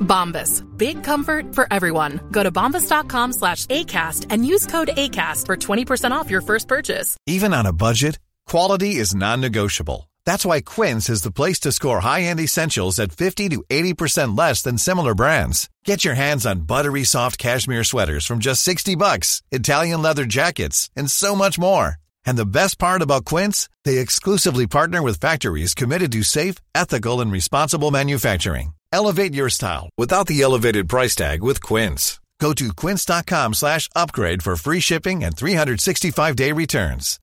Bombas. 0.00 0.64
Big 0.76 1.04
comfort 1.04 1.54
for 1.54 1.66
everyone. 1.70 2.20
Go 2.30 2.42
to 2.42 2.50
bombas.com 2.50 3.32
slash 3.32 3.66
ACAST 3.66 4.26
and 4.30 4.46
use 4.46 4.66
code 4.66 4.88
ACAST 4.88 5.46
for 5.46 5.56
20% 5.56 6.10
off 6.12 6.30
your 6.30 6.40
first 6.40 6.68
purchase. 6.68 7.16
Even 7.26 7.52
on 7.52 7.66
a 7.66 7.72
budget, 7.72 8.18
quality 8.46 8.96
is 8.96 9.14
non-negotiable. 9.14 10.10
That's 10.24 10.44
why 10.44 10.60
Quince 10.60 11.08
is 11.08 11.22
the 11.22 11.30
place 11.30 11.60
to 11.60 11.72
score 11.72 12.00
high-end 12.00 12.40
essentials 12.40 12.98
at 12.98 13.12
50 13.12 13.48
to 13.50 13.64
80% 13.70 14.36
less 14.36 14.62
than 14.62 14.78
similar 14.78 15.14
brands. 15.14 15.70
Get 15.84 16.04
your 16.04 16.14
hands 16.14 16.46
on 16.46 16.66
buttery 16.66 17.04
soft 17.04 17.38
cashmere 17.38 17.84
sweaters 17.84 18.26
from 18.26 18.40
just 18.40 18.62
60 18.62 18.96
bucks, 18.96 19.42
Italian 19.50 20.02
leather 20.02 20.24
jackets, 20.24 20.90
and 20.96 21.10
so 21.10 21.34
much 21.34 21.58
more. 21.58 21.96
And 22.24 22.36
the 22.36 22.44
best 22.46 22.78
part 22.78 23.02
about 23.02 23.24
Quince, 23.24 23.68
they 23.84 23.98
exclusively 23.98 24.66
partner 24.66 25.00
with 25.02 25.20
factories 25.20 25.74
committed 25.74 26.10
to 26.12 26.22
safe, 26.24 26.56
ethical, 26.74 27.20
and 27.20 27.30
responsible 27.30 27.92
manufacturing. 27.92 28.75
Elevate 28.96 29.34
your 29.34 29.50
style 29.50 29.90
without 29.98 30.26
the 30.26 30.42
elevated 30.42 30.88
price 30.88 31.14
tag 31.16 31.42
with 31.42 31.74
Quince. 31.74 32.18
Go 32.40 32.54
to 32.54 32.72
quince.com 32.86 33.54
slash 33.54 33.90
upgrade 33.94 34.42
for 34.42 34.56
free 34.56 34.80
shipping 34.80 35.24
and 35.24 35.34
365-day 35.34 36.52
returns. 36.52 37.18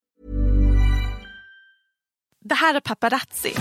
Det 2.46 2.56
här 2.56 2.76
är 2.76 2.80
Paparazzi, 2.80 3.56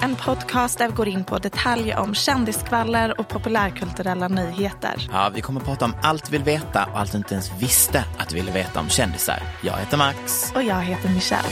en 0.00 0.16
podcast 0.16 0.78
där 0.78 0.88
vi 0.88 0.94
går 0.94 1.08
in 1.08 1.24
på 1.24 1.38
detaljer 1.38 1.98
om 1.98 2.14
kändisskvaller 2.14 3.20
och 3.20 3.28
populärkulturella 3.28 4.28
nyheter. 4.28 5.08
Ja, 5.12 5.30
vi 5.34 5.40
kommer 5.40 5.60
att 5.60 5.66
prata 5.66 5.84
om 5.84 5.94
allt 6.02 6.30
vi 6.30 6.36
vill 6.36 6.44
veta 6.44 6.84
och 6.84 6.98
allt 6.98 7.12
du 7.12 7.18
inte 7.18 7.34
ens 7.34 7.50
visste 7.58 8.04
att 8.18 8.28
du 8.28 8.34
ville 8.34 8.52
veta 8.52 8.80
om 8.80 8.88
kändisar. 8.88 9.42
Jag 9.62 9.76
heter 9.76 9.96
Max. 9.96 10.52
Och 10.54 10.62
jag 10.62 10.82
heter 10.82 11.08
Michelle. 11.08 11.48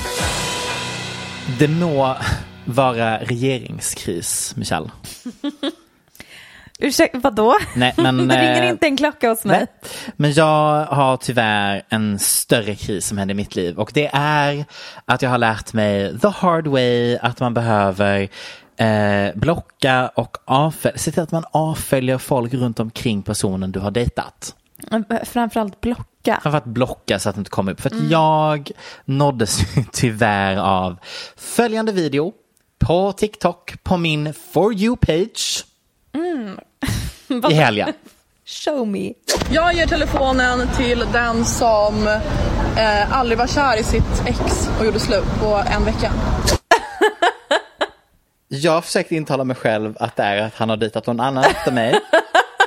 Det 1.59 1.69
må 1.69 2.17
vara 2.65 3.19
regeringskris, 3.19 4.57
Michelle. 4.57 4.91
Ursäkta, 6.78 7.19
vadå? 7.19 7.55
Nej, 7.77 7.94
men, 7.97 8.17
det 8.28 8.34
ringer 8.34 8.62
eh, 8.62 8.69
inte 8.69 8.86
en 8.86 8.97
klocka 8.97 9.28
hos 9.28 9.44
mig. 9.44 9.58
Nej. 9.58 9.67
Men 10.17 10.33
jag 10.33 10.84
har 10.84 11.17
tyvärr 11.17 11.83
en 11.89 12.19
större 12.19 12.75
kris 12.75 13.06
som 13.06 13.19
händer 13.19 13.34
i 13.34 13.36
mitt 13.36 13.56
liv 13.56 13.78
och 13.78 13.91
det 13.94 14.11
är 14.12 14.64
att 15.05 15.22
jag 15.22 15.30
har 15.30 15.39
lärt 15.39 15.72
mig 15.72 16.20
the 16.20 16.28
hard 16.28 16.67
way 16.67 17.17
att 17.17 17.41
man 17.41 17.55
behöver 17.55 18.28
eh, 18.77 19.34
blocka 19.34 20.11
och 20.14 20.36
avfölja, 20.45 20.98
se 20.98 21.12
till 21.12 21.22
att 21.22 21.33
man 21.33 21.45
avföljer 21.50 22.18
folk 22.18 22.55
runt 22.55 22.80
omkring 22.80 23.23
personen 23.23 23.73
du 23.73 23.80
har 23.80 23.90
dejtat. 23.90 24.55
Framförallt 25.24 25.80
blocka. 25.80 26.39
Framförallt 26.42 26.64
blocka 26.64 27.18
så 27.18 27.29
att 27.29 27.34
det 27.34 27.39
inte 27.39 27.51
kommer 27.51 27.73
upp. 27.73 27.80
För 27.80 27.90
att 27.90 28.11
jag 28.11 28.70
nåddes 29.05 29.58
tyvärr 29.92 30.57
av 30.57 30.96
följande 31.36 31.92
video 31.92 32.33
på 32.79 33.13
TikTok 33.13 33.83
på 33.83 33.96
min 33.96 34.34
For 34.34 34.73
You-page 34.73 35.64
i 37.50 37.55
helgen. 37.55 37.92
Show 38.46 38.89
me. 38.89 39.12
Jag 39.50 39.74
ger 39.74 39.86
telefonen 39.86 40.68
till 40.77 41.06
den 41.12 41.45
som 41.45 42.06
eh, 42.77 43.12
aldrig 43.18 43.39
var 43.39 43.46
kär 43.46 43.80
i 43.80 43.84
sitt 43.84 44.22
ex 44.27 44.68
och 44.78 44.86
gjorde 44.86 45.00
slut 45.00 45.24
på 45.40 45.62
en 45.70 45.84
vecka. 45.84 46.12
Jag 48.48 48.84
försökte 48.84 49.14
intala 49.14 49.45
mig 49.45 49.56
själv 49.56 49.96
att 50.00 50.17
det 50.17 50.22
är 50.22 50.42
att 50.42 50.55
han 50.55 50.68
har 50.68 50.77
dejtat 50.77 51.06
någon 51.06 51.20
annan 51.20 51.45
efter 51.45 51.72
mig. 51.72 52.00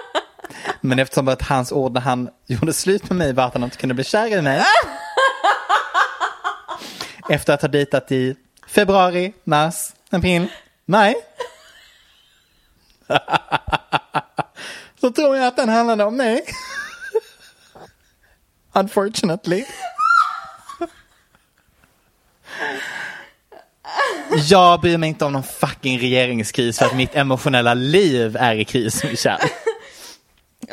Men 0.81 0.99
eftersom 0.99 1.27
att 1.27 1.41
hans 1.41 1.71
ord 1.71 1.93
när 1.93 2.01
han 2.01 2.29
gjorde 2.45 2.73
slut 2.73 3.09
med 3.09 3.17
mig 3.17 3.33
var 3.33 3.43
att 3.43 3.53
han 3.53 3.63
inte 3.63 3.77
kunde 3.77 3.95
bli 3.95 4.03
kär 4.03 4.37
i 4.37 4.41
mig. 4.41 4.63
Efter 7.29 7.53
att 7.53 7.61
ha 7.61 7.69
dejtat 7.69 8.11
i 8.11 8.35
februari, 8.67 9.33
mars, 9.43 9.93
april, 10.09 10.47
maj. 10.85 11.15
Så 15.01 15.11
tror 15.11 15.37
jag 15.37 15.47
att 15.47 15.55
den 15.55 15.69
handlade 15.69 16.03
om 16.03 16.17
mig. 16.17 16.41
Unfortunately. 18.73 19.65
Jag 24.49 24.81
bryr 24.81 24.97
mig 24.97 25.09
inte 25.09 25.25
om 25.25 25.33
någon 25.33 25.43
fucking 25.43 25.99
regeringskris 25.99 26.79
för 26.79 26.85
att 26.85 26.95
mitt 26.95 27.15
emotionella 27.15 27.73
liv 27.73 28.37
är 28.39 28.55
i 28.55 28.65
kris, 28.65 29.03
Michelle. 29.03 29.43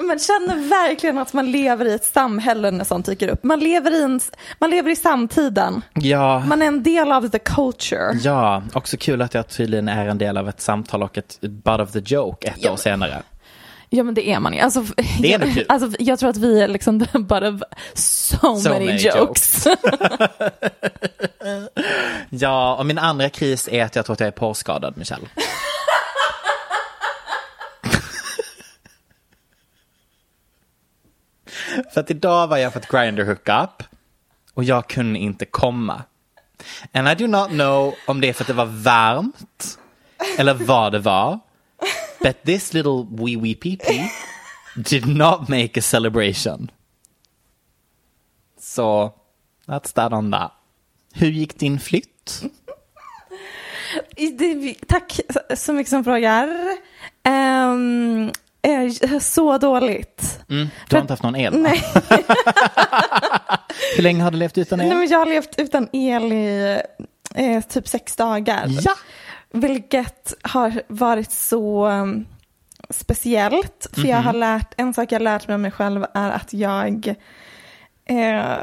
Man 0.00 0.18
känner 0.18 0.68
verkligen 0.68 1.18
att 1.18 1.32
man 1.32 1.50
lever 1.50 1.84
i 1.84 1.94
ett 1.94 2.04
samhälle 2.04 2.70
när 2.70 2.84
sånt 2.84 3.06
dyker 3.06 3.28
upp. 3.28 3.44
Man 3.44 3.60
lever 3.60 3.90
i, 3.90 4.02
en, 4.02 4.20
man 4.58 4.70
lever 4.70 4.90
i 4.90 4.96
samtiden. 4.96 5.82
Ja, 5.94 6.38
Man 6.46 6.62
är 6.62 6.66
en 6.66 6.82
del 6.82 7.12
av 7.12 7.28
the 7.28 7.38
culture. 7.38 8.12
ja, 8.22 8.62
också 8.72 8.96
kul 8.96 9.22
att 9.22 9.34
jag 9.34 9.48
tydligen 9.48 9.88
är 9.88 10.06
en 10.06 10.18
del 10.18 10.36
av 10.36 10.48
ett 10.48 10.60
samtal 10.60 11.02
och 11.02 11.18
ett 11.18 11.40
butt 11.40 11.80
of 11.80 11.92
the 11.92 11.98
joke 11.98 12.48
ett 12.48 12.66
år 12.70 12.76
senare. 12.76 13.22
Ja 13.94 14.02
men 14.02 14.14
det 14.14 14.28
är 14.28 14.40
man 14.40 14.54
ju. 14.54 14.60
Alltså, 14.60 14.84
Det 15.20 15.32
är 15.32 15.40
jag, 15.40 15.64
alltså, 15.68 16.02
jag 16.02 16.18
tror 16.18 16.30
att 16.30 16.36
vi 16.36 16.60
är 16.60 16.68
liksom 16.68 16.98
bara 17.14 17.58
so, 17.94 18.56
So 18.56 18.68
many, 18.68 18.86
many 18.86 18.98
jokes. 18.98 19.66
Ja, 22.30 22.76
och 22.76 22.86
min 22.86 22.98
andra 22.98 23.28
kris 23.28 23.68
är 23.68 23.84
att 23.84 23.96
jag 23.96 24.04
tror 24.06 24.12
att 24.14 24.20
jag 24.20 24.26
är 24.26 24.30
porrskadad, 24.32 24.96
Michelle. 24.96 25.26
För 31.94 32.00
att 32.00 32.10
idag 32.10 32.46
var 32.46 32.56
jag 32.56 32.72
på 32.72 32.78
ett 32.78 32.88
grinder 32.88 33.24
hookup 33.24 33.82
och 34.54 34.64
jag 34.64 34.88
kunde 34.88 35.18
inte 35.18 35.44
komma. 35.44 36.02
And 36.92 37.08
I 37.08 37.14
do 37.14 37.26
not 37.26 37.48
know 37.48 37.94
om 38.06 38.20
det 38.20 38.28
är 38.28 38.32
för 38.32 38.42
att 38.42 38.48
det 38.48 38.54
var 38.54 38.66
varmt 38.66 39.78
eller 40.38 40.54
vad 40.54 40.92
det 40.92 40.98
var. 40.98 41.38
But 42.24 42.44
this 42.44 42.72
little 42.72 43.06
wee 43.10 43.36
wee 43.36 43.54
pee 43.54 43.76
pee 43.76 44.10
did 44.82 45.06
not 45.06 45.48
make 45.48 45.76
a 45.76 45.82
celebration. 45.82 46.70
Så, 48.60 49.12
that's 49.66 49.92
that 49.92 50.12
on 50.12 50.30
that. 50.30 50.52
Hur 51.14 51.30
gick 51.30 51.58
din 51.58 51.78
flytt? 51.78 52.42
Tack 54.86 55.20
så 55.56 55.72
mycket 55.72 55.90
som 55.90 56.04
frågar. 56.04 56.48
Um, 57.28 58.32
så 59.20 59.58
dåligt. 59.58 60.40
Mm, 60.50 60.68
du 60.88 60.96
har 60.96 61.00
inte 61.00 61.12
haft 61.12 61.22
någon 61.22 61.36
el? 61.36 61.58
Nej. 61.58 61.82
Hur 63.96 64.02
länge 64.02 64.22
har 64.22 64.30
du 64.30 64.36
levt 64.36 64.58
utan 64.58 64.80
el? 64.80 64.88
Nej, 64.88 65.08
jag 65.10 65.18
har 65.18 65.26
levt 65.26 65.58
utan 65.58 65.88
el 65.92 66.32
i 66.32 66.80
eh, 67.34 67.60
typ 67.60 67.88
sex 67.88 68.16
dagar. 68.16 68.66
Ja. 68.68 68.94
Vilket 69.54 70.34
har 70.42 70.82
varit 70.88 71.30
så 71.32 71.86
um, 71.88 72.26
speciellt. 72.90 73.86
För 73.92 74.06
jag 74.08 74.16
har 74.16 74.32
Mhm. 74.32 74.40
lärt, 74.40 74.74
en 74.76 74.94
sak 74.94 75.12
jag 75.12 75.18
har 75.18 75.24
lärt 75.24 75.48
mig 75.48 75.54
om 75.54 75.62
mig 75.62 75.70
själv 75.70 76.04
är 76.14 76.30
att 76.30 76.52
jag 76.52 77.14
eh, 78.06 78.56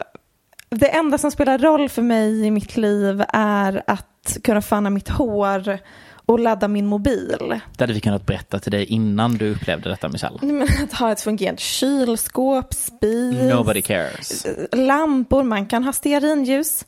det 0.69 0.87
enda 0.95 1.17
som 1.17 1.31
spelar 1.31 1.57
roll 1.57 1.89
för 1.89 2.01
mig 2.01 2.45
i 2.45 2.51
mitt 2.51 2.77
liv 2.77 3.23
är 3.33 3.83
att 3.87 4.37
kunna 4.43 4.61
fanna 4.61 4.89
mitt 4.89 5.09
hår 5.09 5.79
och 6.25 6.39
ladda 6.39 6.67
min 6.67 6.85
mobil. 6.87 7.37
Det 7.77 7.83
hade 7.83 7.93
vi 7.93 7.99
kunnat 7.99 8.25
berätta 8.25 8.59
till 8.59 8.71
dig 8.71 8.85
innan 8.85 9.33
du 9.37 9.51
upplevde 9.51 9.89
detta, 9.89 10.09
Michelle. 10.09 10.37
Men 10.41 10.67
Att 10.83 10.93
ha 10.93 11.11
ett 11.11 11.21
fungerande 11.21 11.61
kylskåp, 11.61 12.73
spis, 12.73 13.35
Nobody 13.49 13.81
cares. 13.81 14.45
lampor, 14.71 15.43
man 15.43 15.65
kan 15.65 15.83
ha 15.83 15.93
stearinljus. 15.93 16.85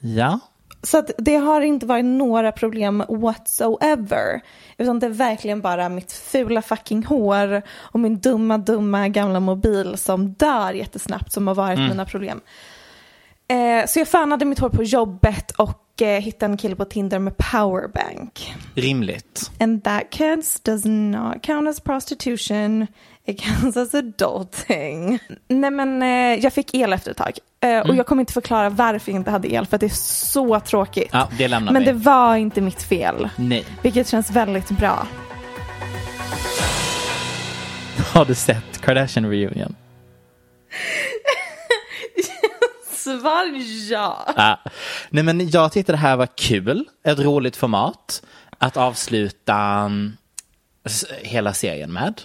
Ja. 0.00 0.40
Så 0.82 1.04
det 1.18 1.36
har 1.36 1.60
inte 1.60 1.86
varit 1.86 2.04
några 2.04 2.52
problem 2.52 3.04
whatsoever. 3.08 4.40
Utan 4.76 4.98
det 4.98 5.06
är 5.06 5.10
verkligen 5.10 5.60
bara 5.60 5.88
mitt 5.88 6.12
fula 6.12 6.62
fucking 6.62 7.04
hår 7.04 7.62
och 7.70 8.00
min 8.00 8.18
dumma, 8.18 8.58
dumma 8.58 9.08
gamla 9.08 9.40
mobil 9.40 9.96
som 9.96 10.32
dör 10.32 10.72
jättesnabbt 10.72 11.32
som 11.32 11.46
har 11.46 11.54
varit 11.54 11.78
mina 11.78 12.04
problem. 12.04 12.40
Eh, 13.48 13.86
så 13.86 13.98
jag 13.98 14.08
fönade 14.08 14.44
mitt 14.44 14.58
hår 14.58 14.68
på 14.68 14.82
jobbet 14.82 15.50
och 15.50 16.02
eh, 16.02 16.20
hittade 16.20 16.52
en 16.52 16.56
kille 16.56 16.76
på 16.76 16.84
Tinder 16.84 17.18
med 17.18 17.36
powerbank. 17.36 18.54
Rimligt. 18.74 19.50
And 19.60 19.84
that 19.84 20.10
kids 20.10 20.60
does 20.60 20.84
not 20.84 21.42
count 21.42 21.68
as 21.68 21.80
prostitution. 21.80 22.86
It 23.28 23.40
counts 23.42 23.76
as 23.76 23.94
adulting. 23.94 25.18
Nej 25.48 25.70
men 25.70 26.02
eh, 26.02 26.44
jag 26.44 26.52
fick 26.52 26.74
el 26.74 26.92
efter 26.92 27.10
ett 27.10 27.16
tag. 27.16 27.32
Eh, 27.60 27.78
Och 27.80 27.94
jag 27.96 28.06
kommer 28.06 28.20
inte 28.22 28.32
förklara 28.32 28.70
varför 28.70 29.12
jag 29.12 29.20
inte 29.20 29.30
hade 29.30 29.52
el 29.52 29.66
för 29.66 29.76
att 29.76 29.80
det 29.80 29.86
är 29.86 29.90
så 30.24 30.60
tråkigt. 30.60 31.08
Ja, 31.12 31.28
det 31.38 31.48
lämnar 31.48 31.72
men 31.72 31.82
vi. 31.82 31.86
det 31.86 31.92
var 31.92 32.36
inte 32.36 32.60
mitt 32.60 32.82
fel. 32.82 33.28
Nej. 33.36 33.64
Vilket 33.82 34.08
känns 34.08 34.30
väldigt 34.30 34.68
bra. 34.70 35.06
Har 38.12 38.24
du 38.24 38.34
sett 38.34 38.80
Kardashian 38.80 39.30
reunion? 39.30 39.74
Svar 42.92 43.44
ja. 43.90 44.26
Ja. 44.36 44.58
Nej 45.10 45.24
men 45.24 45.48
jag 45.50 45.72
tyckte 45.72 45.92
det 45.92 45.98
här 45.98 46.16
var 46.16 46.28
kul, 46.36 46.84
ett 47.04 47.18
roligt 47.18 47.56
format 47.56 48.22
att 48.58 48.76
avsluta 48.76 49.54
mm, 49.56 50.16
hela 51.22 51.54
serien 51.54 51.92
med. 51.92 52.20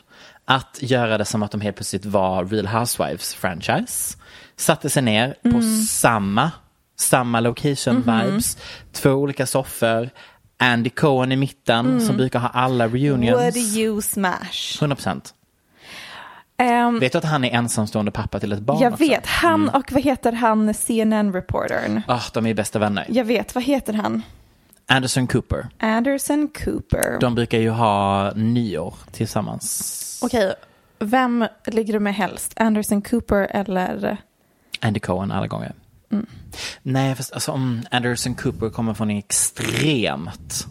Att 0.45 0.77
göra 0.81 1.17
det 1.17 1.25
som 1.25 1.43
att 1.43 1.51
de 1.51 1.61
helt 1.61 1.75
plötsligt 1.75 2.05
var 2.05 2.45
Real 2.45 2.67
Housewives 2.67 3.33
franchise. 3.33 4.17
Satte 4.55 4.89
sig 4.89 5.03
ner 5.03 5.35
på 5.51 5.61
samma, 5.89 6.51
samma 6.99 7.39
location 7.39 7.95
vibes, 8.01 8.57
två 8.91 9.11
olika 9.11 9.45
soffor, 9.45 10.09
Andy 10.57 10.89
Cohen 10.89 11.31
i 11.31 11.35
mitten 11.35 12.01
som 12.01 12.17
brukar 12.17 12.39
ha 12.39 12.47
alla 12.49 12.87
reunions. 12.87 13.41
Would 13.41 13.57
you 13.57 14.01
smash? 14.01 14.79
100%. 14.81 15.33
Ehm, 16.57 16.99
Vet 16.99 17.11
du 17.11 17.17
att 17.17 17.23
han 17.23 17.43
är 17.43 17.51
ensamstående 17.51 18.11
pappa 18.11 18.39
till 18.39 18.51
ett 18.51 18.59
barn 18.59 18.79
jag 18.81 18.93
också? 18.93 19.03
vet, 19.05 19.25
han 19.25 19.69
och 19.69 19.91
vad 19.91 20.03
heter 20.03 20.31
han 20.31 20.73
CNN-reportern? 20.73 22.01
Ah, 22.07 22.21
de 22.33 22.45
är 22.45 22.53
bästa 22.53 22.79
vänner. 22.79 23.05
Jag 23.09 23.25
vet, 23.25 23.55
vad 23.55 23.63
heter 23.63 23.93
han? 23.93 24.21
Anderson 24.87 25.27
Cooper. 25.27 25.67
Anderson 25.79 26.47
Cooper. 26.47 27.19
De 27.19 27.35
brukar 27.35 27.57
ju 27.59 27.69
ha 27.69 28.31
nyår 28.35 28.95
tillsammans. 29.11 30.19
Okej, 30.23 30.53
vem 30.99 31.47
ligger 31.65 31.93
du 31.93 31.99
med 31.99 32.15
helst? 32.15 32.53
Anderson 32.55 33.01
Cooper 33.01 33.47
eller? 33.49 34.17
Andy 34.79 34.99
Cohen 34.99 35.31
alla 35.31 35.47
gånger. 35.47 35.73
Nej, 36.81 37.15
fast 37.15 37.33
alltså, 37.33 37.51
om 37.51 37.81
Anderson 37.91 38.35
Cooper 38.35 38.69
kommer 38.69 38.93
från 38.93 39.09
en 39.09 39.17
extremt 39.17 40.67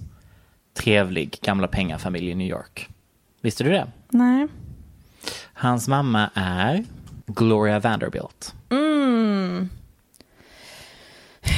trevlig 0.75 1.39
gamla 1.43 1.69
pengafamilj 1.69 2.31
i 2.31 2.35
New 2.35 2.49
York. 2.49 2.89
Visste 3.41 3.65
du 3.65 3.71
det? 3.71 3.87
Nej. 4.11 4.49
Hans 5.53 5.89
mamma 5.89 6.31
är 6.35 6.85
Gloria 7.27 7.79
Vanderbilt. 7.79 8.55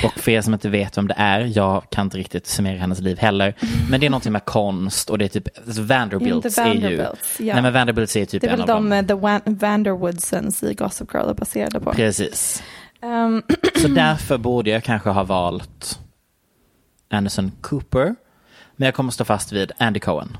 Och 0.05 0.13
för 0.21 0.31
er 0.33 0.41
som 0.41 0.55
inte 0.55 0.69
vet 0.69 0.99
vem 0.99 1.09
det 1.09 1.15
är, 1.17 1.41
jag 1.41 1.91
kan 1.91 2.07
inte 2.07 2.19
riktigt 2.19 2.47
summera 2.47 2.79
hennes 2.79 3.01
liv 3.01 3.19
heller. 3.19 3.55
Men 3.91 4.01
det 4.01 4.07
är 4.07 4.11
någonting 4.11 4.33
med 4.33 4.45
konst 4.45 5.11
och 5.11 5.19
det 5.19 5.25
är 5.25 5.29
typ, 5.29 5.49
alltså 5.67 5.83
Vanderbilts, 5.83 6.59
är 6.59 6.75
ju... 6.75 6.97
Ja. 7.39 7.55
Nej 7.55 7.63
men 7.63 7.73
Vanderbilts 7.73 8.17
är 8.17 8.25
typ 8.25 8.41
Det 8.41 8.47
är 8.47 8.53
en 8.53 8.59
väl 8.59 8.71
av 8.71 8.83
de, 8.83 8.91
dem. 8.91 8.93
eh, 8.93 9.07
The 9.07 9.15
Van- 9.15 9.41
Vanderwoodsons 9.59 10.63
i 10.63 10.75
Gossip 10.75 11.15
Girl 11.15 11.29
är 11.29 11.35
baserade 11.35 11.81
på. 11.81 11.93
Precis. 11.93 12.63
Ehm, 13.03 13.43
Så 13.83 13.89
därför 13.89 14.39
borde 14.39 14.71
jag 14.71 14.85
kanske 14.85 15.11
ha 15.11 15.23
valt 15.23 15.99
Anderson 17.11 17.53
Cooper. 17.61 18.15
Men 18.77 18.87
jag 18.87 18.95
kommer 18.95 19.11
stå 19.11 19.25
fast 19.25 19.53
vid 19.53 19.73
Andy 19.79 20.01
Cohen. 20.01 20.37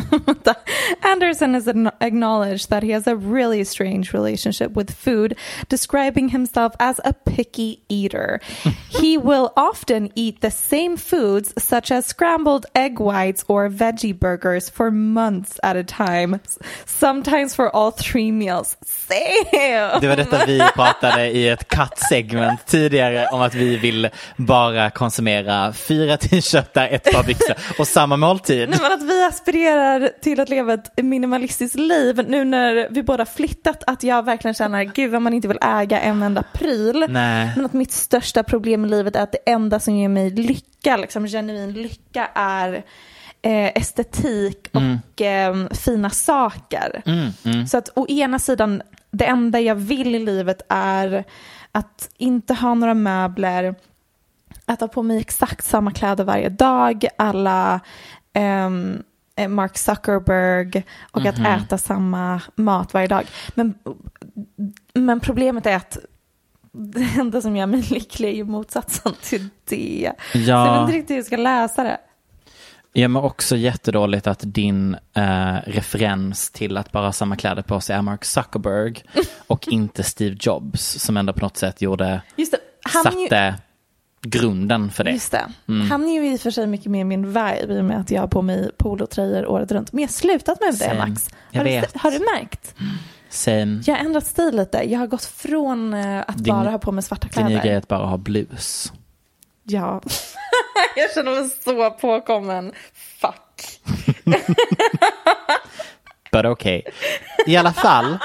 Anderson 1.02 1.54
has 1.54 1.66
acknow- 1.66 1.92
acknowledged 2.00 2.70
that 2.70 2.82
he 2.82 2.90
has 2.90 3.06
a 3.06 3.16
really 3.16 3.64
strange 3.64 4.12
relationship 4.12 4.72
with 4.72 4.90
food, 4.94 5.36
describing 5.68 6.28
himself 6.28 6.74
as 6.80 7.00
a 7.04 7.12
picky 7.12 7.82
eater. 7.88 8.40
he 8.88 9.18
will 9.18 9.52
often 9.56 10.10
eat 10.14 10.40
the 10.40 10.50
same 10.50 10.96
foods, 10.96 11.52
such 11.56 11.90
as 11.90 12.06
scrambled 12.06 12.66
egg 12.74 12.98
whites 12.98 13.44
or 13.48 13.68
veggie 13.68 14.18
burgers, 14.18 14.70
for 14.70 14.90
months 14.90 15.58
at 15.62 15.76
a 15.76 15.84
time, 15.84 16.40
sometimes 16.84 17.54
for 17.54 17.74
all 17.74 17.90
three 17.90 18.32
meals. 18.32 18.76
Same! 18.84 20.00
Det 20.00 20.08
var 20.08 20.16
detta 20.16 20.46
vi 20.46 20.62
pratade 20.74 21.30
i 21.30 21.48
ett 21.48 21.68
cut-segment 21.68 22.66
tidigare 22.66 23.26
om 23.32 23.42
att 23.42 23.54
vi 23.54 23.76
vill 23.76 24.08
bara 24.36 24.90
konsumera 24.90 25.72
fyra 25.72 26.16
t-shirtar, 26.20 26.88
ett 26.88 27.12
par 27.12 27.22
byxor 27.22 27.56
och 27.78 27.88
samma 27.88 28.16
måltid. 28.16 28.68
Nej, 28.68 28.78
men 28.82 28.92
att 28.92 29.02
vi 29.02 29.24
aspirerar 29.24 29.81
till 30.20 30.40
att 30.40 30.48
leva 30.48 30.74
ett 30.74 30.90
minimalistiskt 30.96 31.74
liv 31.78 32.24
nu 32.28 32.44
när 32.44 32.88
vi 32.90 33.02
båda 33.02 33.26
flyttat 33.26 33.84
att 33.86 34.02
jag 34.02 34.24
verkligen 34.24 34.54
känner 34.54 34.84
gud 34.84 35.10
vad 35.10 35.22
man 35.22 35.34
inte 35.34 35.48
vill 35.48 35.58
äga 35.62 36.00
en 36.00 36.22
enda 36.22 36.42
pryl. 36.42 37.06
Nej. 37.08 37.52
Men 37.56 37.64
att 37.64 37.72
mitt 37.72 37.92
största 37.92 38.42
problem 38.42 38.84
i 38.84 38.88
livet 38.88 39.16
är 39.16 39.22
att 39.22 39.32
det 39.32 39.50
enda 39.50 39.80
som 39.80 39.96
ger 39.96 40.08
mig 40.08 40.30
lycka, 40.30 40.96
liksom 40.96 41.26
genuin 41.26 41.72
lycka 41.72 42.30
är 42.34 42.84
eh, 43.42 43.70
estetik 43.74 44.68
och 44.72 45.22
eh, 45.22 45.68
fina 45.70 46.10
saker. 46.10 47.02
Så 47.66 47.78
att 47.78 47.88
å 47.94 48.06
ena 48.08 48.38
sidan, 48.38 48.82
det 49.10 49.24
enda 49.24 49.60
jag 49.60 49.74
vill 49.74 50.14
i 50.14 50.18
livet 50.18 50.62
är 50.68 51.24
att 51.72 52.08
inte 52.18 52.54
ha 52.54 52.74
några 52.74 52.94
möbler, 52.94 53.74
att 54.66 54.80
ha 54.80 54.88
på 54.88 55.02
mig 55.02 55.20
exakt 55.20 55.64
samma 55.64 55.90
kläder 55.90 56.24
varje 56.24 56.48
dag, 56.48 57.06
alla 57.16 57.80
eh, 58.32 58.70
Mark 59.48 59.78
Zuckerberg 59.78 60.84
och 61.12 61.26
att 61.26 61.38
äta 61.38 61.78
samma 61.78 62.40
mat 62.54 62.94
varje 62.94 63.06
dag. 63.06 63.24
Men, 63.54 63.74
men 64.94 65.20
problemet 65.20 65.66
är 65.66 65.76
att 65.76 65.98
det 66.72 67.08
enda 67.20 67.40
som 67.40 67.56
gör 67.56 67.66
mig 67.66 67.82
lycklig 67.82 68.28
är 68.28 68.32
ju 68.34 68.44
motsatsen 68.44 69.12
till 69.22 69.48
det. 69.64 70.12
Så 70.32 70.38
jag 70.38 70.40
vet 70.40 70.48
Ja, 70.48 70.82
inte 70.82 70.92
riktigt 70.96 71.10
hur 71.10 71.16
jag 71.16 71.26
ska 71.26 71.36
läsa 71.36 71.82
det. 71.84 71.98
ja 72.92 73.08
men 73.08 73.22
också 73.22 73.56
jättedåligt 73.56 74.26
att 74.26 74.40
din 74.42 74.96
eh, 75.14 75.54
referens 75.66 76.50
till 76.50 76.76
att 76.76 76.92
bara 76.92 77.04
ha 77.06 77.12
samma 77.12 77.36
kläder 77.36 77.62
på 77.62 77.80
sig 77.80 77.96
är 77.96 78.02
Mark 78.02 78.24
Zuckerberg 78.24 79.02
och 79.46 79.68
inte 79.68 80.02
Steve 80.02 80.36
Jobs 80.40 80.82
som 80.82 81.16
ändå 81.16 81.32
på 81.32 81.40
något 81.40 81.56
sätt 81.56 81.82
gjorde, 81.82 82.22
Just 82.36 82.52
det, 82.52 82.58
han 82.82 83.06
är 83.06 83.20
ju, 83.20 83.28
satte 83.28 83.54
grunden 84.22 84.90
för 84.90 85.04
det. 85.04 85.10
just 85.10 85.32
det. 85.32 85.52
Han 85.90 86.08
är 86.08 86.22
ju 86.22 86.32
i 86.32 86.36
och 86.36 86.40
för 86.40 86.50
sig 86.50 86.66
mycket 86.66 86.86
mer 86.90 87.04
min 87.04 87.26
vibe 87.26 87.66
i 87.74 87.80
och 87.80 87.84
med 87.84 88.00
att 88.00 88.10
jag 88.10 88.20
har 88.20 88.28
på 88.28 88.42
mig 88.42 88.70
polotröjor 88.78 89.46
året 89.46 89.72
runt. 89.72 89.92
Men 89.92 90.02
jag 90.02 90.08
har 90.08 90.12
slutat 90.12 90.60
med 90.60 90.74
det. 90.78 90.94
Max. 90.94 91.30
Har 91.54 91.64
du, 91.64 91.82
har 91.98 92.10
du 92.10 92.18
märkt? 92.18 92.74
Same. 93.28 93.82
Jag 93.86 93.94
har 93.94 94.04
ändrat 94.04 94.26
stil 94.26 94.56
lite. 94.56 94.82
Jag 94.90 94.98
har 94.98 95.06
gått 95.06 95.24
från 95.24 95.94
eh, 95.94 96.20
att 96.20 96.44
Din- 96.44 96.54
bara 96.54 96.70
ha 96.70 96.78
på 96.78 96.92
mig 96.92 97.02
svarta 97.04 97.28
Din 97.34 97.46
nya 97.46 97.48
grej 97.48 97.56
är 97.58 97.62
kläder. 97.62 97.78
att 97.78 97.88
bara 97.88 98.06
ha 98.06 98.16
blus. 98.16 98.92
Ja. 99.64 100.02
jag 100.96 101.14
känner 101.14 101.40
mig 101.40 101.50
så 101.64 101.90
påkommen. 101.90 102.72
Fuck. 103.20 103.80
But 106.32 106.44
okay. 106.44 106.82
I 107.46 107.56
alla 107.56 107.72
fall. 107.72 108.18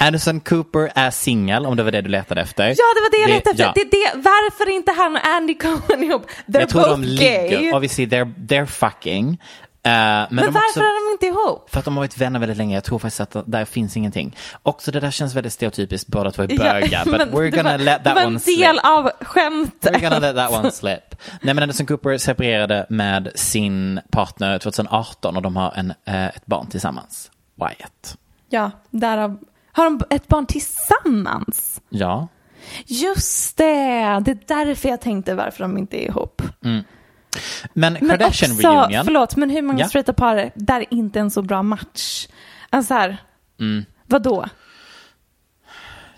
Anderson 0.00 0.40
Cooper 0.40 0.92
är 0.94 1.10
singel 1.10 1.66
om 1.66 1.76
det 1.76 1.82
var 1.82 1.90
det 1.90 2.00
du 2.00 2.08
letade 2.08 2.40
efter. 2.40 2.64
Ja, 2.68 2.74
det 2.74 3.00
var 3.00 3.10
det 3.10 3.18
jag 3.18 3.30
letade 3.30 3.50
efter. 3.50 3.64
ja. 3.64 3.72
Det 3.74 3.84
det. 3.90 4.12
Varför 4.28 4.66
är 4.66 4.76
inte 4.76 4.92
han 4.92 5.16
och 5.16 5.24
Andy 5.26 5.54
Cohen 5.54 6.02
ihop? 6.04 6.26
They're 6.46 6.60
Jag 6.60 6.68
tror 6.68 6.80
both 6.82 6.90
de 6.92 7.02
gay. 7.02 7.10
ligger, 7.50 7.74
obviously 7.74 8.06
they're, 8.06 8.34
they're 8.48 8.66
fucking. 8.66 9.40
Eh, 9.82 9.90
men 9.92 10.26
Men 10.30 10.44
varför 10.44 10.58
också, 10.68 10.80
är 10.80 11.08
de 11.08 11.12
inte 11.12 11.26
ihop? 11.26 11.70
för 11.70 11.78
att 11.78 11.84
de 11.84 11.94
har 11.96 12.00
varit 12.02 12.18
vänner 12.18 12.38
väldigt 12.40 12.58
länge. 12.58 12.74
Jag 12.76 12.84
tror 12.84 12.98
faktiskt 12.98 13.20
att 13.20 13.44
där 13.46 13.64
finns 13.64 13.96
ingenting. 13.96 14.36
Också 14.62 14.90
det 14.90 15.00
där 15.00 15.10
känns 15.10 15.34
väldigt 15.34 15.52
stereotypiskt, 15.52 16.08
båda 16.10 16.30
två 16.30 16.42
är 16.42 16.46
bögar. 16.46 17.04
but 17.04 17.20
we're 17.20 17.42
det 17.42 17.50
gonna 17.50 17.70
var, 17.70 17.78
let 17.78 18.04
det 18.04 18.10
that 18.10 18.14
var 18.14 18.22
en 18.22 18.26
one 18.26 18.38
del 18.38 18.74
slip. 18.76 18.84
av 18.84 19.10
skämtet. 19.20 19.92
We're 19.94 20.00
gonna 20.00 20.18
let 20.18 20.36
that 20.36 20.52
one 20.52 20.70
slip. 20.70 21.14
Nej 21.42 21.54
men 21.54 21.62
Anderson 21.62 21.86
Cooper 21.86 22.18
separerade 22.18 22.86
med 22.88 23.30
sin 23.34 24.00
partner 24.10 24.58
2018 24.58 25.36
och 25.36 25.42
de 25.42 25.56
har 25.56 25.72
en, 25.76 25.92
eh, 26.06 26.26
ett 26.26 26.46
barn 26.46 26.66
tillsammans. 26.66 27.30
Wyatt. 27.54 28.16
Ja, 28.48 28.70
därav. 28.90 29.38
Har 29.72 29.84
de 29.84 30.00
ett 30.10 30.28
barn 30.28 30.46
tillsammans? 30.46 31.80
Ja. 31.88 32.28
Just 32.86 33.56
det, 33.56 33.64
det 34.24 34.30
är 34.30 34.38
därför 34.46 34.88
jag 34.88 35.00
tänkte 35.00 35.34
varför 35.34 35.64
de 35.64 35.78
inte 35.78 36.04
är 36.04 36.06
ihop. 36.08 36.42
Men, 36.60 36.82
Men 37.72 37.96
Kardashian 38.08 38.52
också, 38.52 38.68
reunion. 38.68 39.04
förlåt, 39.04 39.36
men 39.36 39.50
hur 39.50 39.62
många 39.62 39.80
Ja. 39.80 39.88
straighta 39.88 40.12
par 40.12 40.50
där 40.54 40.80
är 40.80 40.86
inte 40.94 41.20
en 41.20 41.30
så 41.30 41.42
bra 41.42 41.62
match? 41.62 42.28
Alltså 42.70 42.94
här, 42.94 43.16
Mm. 43.60 43.84
vadå? 44.06 44.46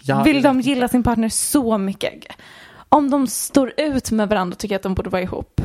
Ja, 0.03 0.23
Vill 0.23 0.43
de 0.43 0.61
gilla 0.61 0.89
sin 0.89 1.03
partner 1.03 1.29
så 1.29 1.79
mycket? 1.79 2.25
Om 2.89 3.11
de 3.11 3.27
står 3.27 3.73
ut 3.77 4.11
med 4.11 4.29
varandra 4.29 4.57
tycker 4.57 4.75
jag 4.75 4.79
att 4.79 4.83
de 4.83 4.95
borde 4.95 5.11
vara 5.11 5.23
ihop. 5.23 5.61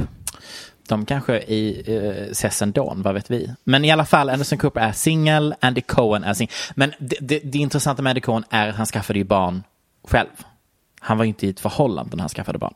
De 0.87 1.05
kanske 1.05 1.37
i, 1.39 1.83
uh, 1.87 2.31
ses 2.31 2.61
ändå, 2.61 2.93
vad 2.97 3.13
vet 3.13 3.31
vi. 3.31 3.53
Men 3.63 3.85
i 3.85 3.91
alla 3.91 4.05
fall, 4.05 4.29
Anderson 4.29 4.57
Cooper 4.57 4.81
är 4.81 4.91
singel, 4.91 5.55
Andy 5.59 5.81
Cohen 5.81 6.23
är 6.23 6.33
singel. 6.33 6.53
Men 6.75 6.93
det, 6.99 7.15
det, 7.21 7.39
det 7.39 7.57
intressanta 7.57 8.01
med 8.01 8.09
Andy 8.11 8.21
Cohen 8.21 8.43
är 8.49 8.67
att 8.69 8.75
han 8.75 8.85
skaffade 8.85 9.19
ju 9.19 9.25
barn 9.25 9.63
själv. 10.03 10.29
Han 10.99 11.17
var 11.17 11.25
ju 11.25 11.29
inte 11.29 11.47
i 11.47 11.49
ett 11.49 11.59
förhållande 11.59 12.15
när 12.15 12.21
han 12.21 12.29
skaffade 12.29 12.57
barn. 12.59 12.73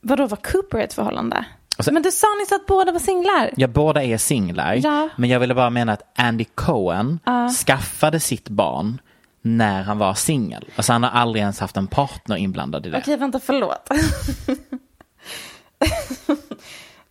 Vadå, 0.00 0.26
var 0.26 0.36
Cooper 0.36 0.78
i 0.78 0.82
ett 0.82 0.92
förhållande? 0.94 1.44
sen- 1.78 1.94
men 1.94 2.02
du 2.02 2.10
sa 2.10 2.26
nyss 2.40 2.52
att 2.52 2.66
båda 2.66 2.92
var 2.92 2.98
singlar. 3.00 3.50
Ja, 3.56 3.66
båda 3.66 4.02
är 4.04 4.18
singlar. 4.18 4.74
Ja. 4.84 5.08
Men 5.16 5.30
jag 5.30 5.40
ville 5.40 5.54
bara 5.54 5.70
mena 5.70 5.92
att 5.92 6.02
Andy 6.16 6.44
Cohen 6.54 7.18
skaffade 7.66 8.20
sitt 8.20 8.48
barn 8.48 9.00
när 9.42 9.82
han 9.82 9.98
var 9.98 10.14
singel. 10.14 10.64
Alltså 10.76 10.92
han 10.92 11.02
har 11.02 11.10
aldrig 11.10 11.40
ens 11.40 11.60
haft 11.60 11.76
en 11.76 11.86
partner 11.86 12.36
inblandad 12.36 12.86
i 12.86 12.90
det. 12.90 12.98
Okej, 12.98 13.16
vänta, 13.16 13.40
förlåt. 13.40 13.88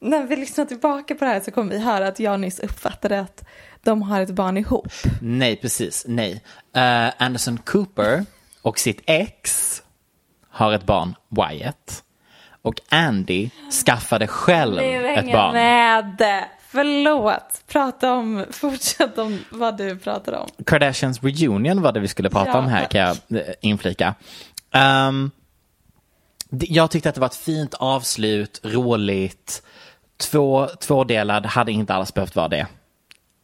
När 0.07 0.23
vi 0.23 0.35
lyssnar 0.35 0.65
tillbaka 0.65 1.15
på 1.15 1.25
det 1.25 1.31
här 1.31 1.39
så 1.39 1.51
kommer 1.51 1.71
vi 1.71 1.79
höra 1.79 2.07
att 2.07 2.19
jag 2.19 2.39
nyss 2.39 2.59
uppfattade 2.59 3.19
att 3.19 3.43
de 3.83 4.01
har 4.01 4.21
ett 4.21 4.29
barn 4.29 4.57
ihop. 4.57 4.87
Nej, 5.21 5.55
precis. 5.55 6.05
Nej. 6.07 6.43
Eh, 6.75 7.09
Anderson 7.17 7.57
Cooper 7.57 8.25
och 8.61 8.79
sitt 8.79 9.01
ex 9.05 9.81
har 10.49 10.73
ett 10.73 10.83
barn, 10.85 11.15
Wyatt. 11.29 12.03
Och 12.61 12.75
Andy 12.89 13.49
skaffade 13.85 14.27
själv 14.27 14.79
ett 14.79 15.31
barn. 15.31 15.53
med. 15.53 16.43
Förlåt. 16.69 17.61
Prata 17.67 18.13
om, 18.13 18.45
fortsätt 18.51 19.17
om 19.17 19.39
vad 19.51 19.77
du 19.77 19.97
pratar 19.97 20.33
om. 20.33 20.47
Kardashians 20.65 21.23
reunion 21.23 21.81
var 21.81 21.91
det 21.91 21.99
vi 21.99 22.07
skulle 22.07 22.29
prata 22.29 22.49
Ja. 22.49 22.57
om 22.57 22.67
här 22.67 22.85
kan 22.85 23.01
jag 23.01 23.17
eh, 23.41 23.53
inflika. 23.61 24.15
Det- 26.49 26.65
jag 26.69 26.91
tyckte 26.91 27.09
att 27.09 27.15
det 27.15 27.21
var 27.21 27.27
ett 27.27 27.35
fint 27.35 27.73
avslut, 27.73 28.59
roligt, 28.63 29.63
två, 30.17 30.67
tvådelad, 30.79 31.45
hade 31.45 31.71
inte 31.71 31.93
alls 31.93 32.13
behövt 32.13 32.35
vara 32.35 32.47
det. 32.47 32.67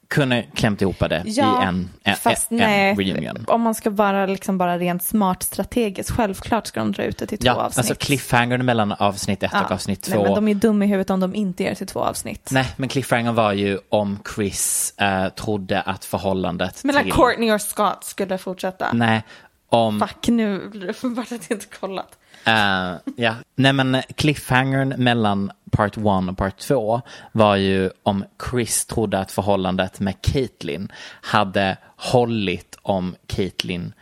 Kunde 0.08 0.44
klämt 0.56 0.82
ihop 0.82 1.00
det 1.00 1.24
i 1.26 1.40
en, 1.40 1.90
en, 2.04 2.16
fast 2.16 2.52
en, 2.52 2.58
nej, 2.58 2.96
reunion. 2.96 3.46
om 3.48 3.62
man 3.62 3.76
ska 3.76 3.90
vara 3.90 4.26
liksom 4.26 4.58
bara 4.58 4.78
rent 4.78 5.04
smart 5.04 5.44
strategiskt, 5.44 6.12
självklart 6.12 6.68
ska 6.68 6.80
de 6.80 6.92
dra 6.92 7.04
ut 7.04 7.18
det 7.18 7.26
till 7.26 7.38
två 7.38 7.46
Ja, 7.46 7.54
avsnitt. 7.54 7.78
alltså 7.78 7.96
cliffhangern 7.96 8.66
mellan 8.66 8.92
avsnitt 8.92 9.44
ett 9.44 9.54
och 9.54 9.72
avsnitt 9.72 10.02
två. 10.02 10.16
Nej, 10.16 10.24
men 10.24 10.34
de 10.34 10.48
är 10.48 10.56
dumma 10.56 10.86
i 10.86 10.88
huvudet 10.88 11.10
om 11.10 11.20
de 11.20 11.36
inte 11.36 11.64
gör 11.64 11.70
det 11.70 11.76
till 11.76 11.88
två 11.88 12.00
avsnitt. 12.00 12.50
Nej, 12.52 12.68
men 12.78 12.90
cliffhangern 12.90 13.36
var 13.36 13.52
ju 13.54 13.80
om 13.90 14.20
Chris 14.36 14.94
eh, 14.98 15.30
trodde 15.30 15.82
att 15.82 16.06
förhållandet 16.06 16.84
Mellan 16.84 17.04
till... 17.04 17.14
Courtney 17.14 17.52
och 17.52 17.62
Scott 17.62 18.04
skulle 18.04 18.38
fortsätta. 18.38 18.94
Nej, 18.94 19.24
om... 19.70 20.00
Fuck, 20.00 20.28
nu 20.28 20.68
blir 20.72 20.82
det 20.82 20.90
uppenbart 20.90 21.32
att 21.32 21.50
jag 21.50 21.58
inte 21.58 21.78
kollat. 21.80 22.18
Eh, 22.46 22.54
uh, 22.54 22.98
yeah. 23.18 23.36
Nej 23.56 23.74
men 23.74 24.02
cliffhangern 24.16 25.04
mellan 25.04 25.52
part 25.72 25.98
1 25.98 26.04
och 26.30 26.38
part 26.38 26.58
2 26.58 27.02
var 27.32 27.56
ju 27.56 27.90
om 28.04 28.26
Chris 28.50 28.86
trodde 28.86 29.20
att 29.20 29.32
förhållandet 29.32 30.00
med 30.00 30.22
Caitlyn 30.22 30.92
hade 31.22 31.78
hållit 31.98 32.78
om 32.82 33.16
Caitlyn 33.28 33.94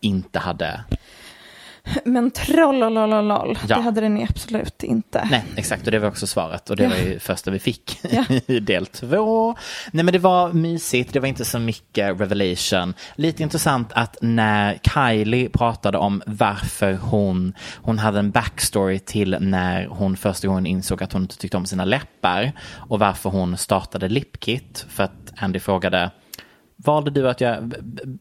inte 0.00 0.38
hade... 0.38 0.84
Men 2.04 2.30
trollolololol, 2.30 3.58
Ja. 3.68 3.76
det 3.76 3.82
hade 3.82 4.00
den 4.00 4.22
absolut 4.30 4.82
inte. 4.82 5.28
Nej, 5.30 5.44
exakt 5.56 5.84
och 5.86 5.90
det 5.92 5.98
var 5.98 6.08
också 6.08 6.26
svaret 6.26 6.70
och 6.70 6.76
det 6.76 6.82
Ja. 6.82 6.88
var 6.88 6.96
ju 6.96 7.18
första 7.18 7.50
vi 7.50 7.58
fick 7.58 8.00
Ja. 8.10 8.24
i 8.46 8.60
del 8.60 8.86
två. 8.86 9.54
Nej 9.92 10.04
men 10.04 10.12
det 10.12 10.18
var 10.18 10.52
mysigt, 10.52 11.12
det 11.12 11.20
var 11.20 11.28
inte 11.28 11.44
så 11.44 11.58
mycket 11.58 12.20
revelation. 12.20 12.94
Lite 13.16 13.42
intressant 13.42 13.92
att 13.92 14.16
när 14.20 14.78
Kylie 14.94 15.48
pratade 15.48 15.98
om 15.98 16.22
varför 16.26 16.92
hon, 16.94 17.54
hon 17.76 17.98
hade 17.98 18.18
en 18.18 18.30
backstory 18.30 18.98
till 18.98 19.36
när 19.40 19.86
hon 19.86 20.16
första 20.16 20.48
gången 20.48 20.66
insåg 20.66 21.02
att 21.02 21.12
hon 21.12 21.22
inte 21.22 21.38
tyckte 21.38 21.56
om 21.56 21.66
sina 21.66 21.84
läppar 21.84 22.52
och 22.74 22.98
varför 22.98 23.30
hon 23.30 23.56
startade 23.56 24.08
Lipkit 24.08 24.86
för 24.88 25.04
att 25.04 25.32
Andy 25.36 25.58
frågade 25.60 26.10
Valde 26.84 27.10
du 27.10 27.28
att 27.30 27.38
b- 27.62 27.76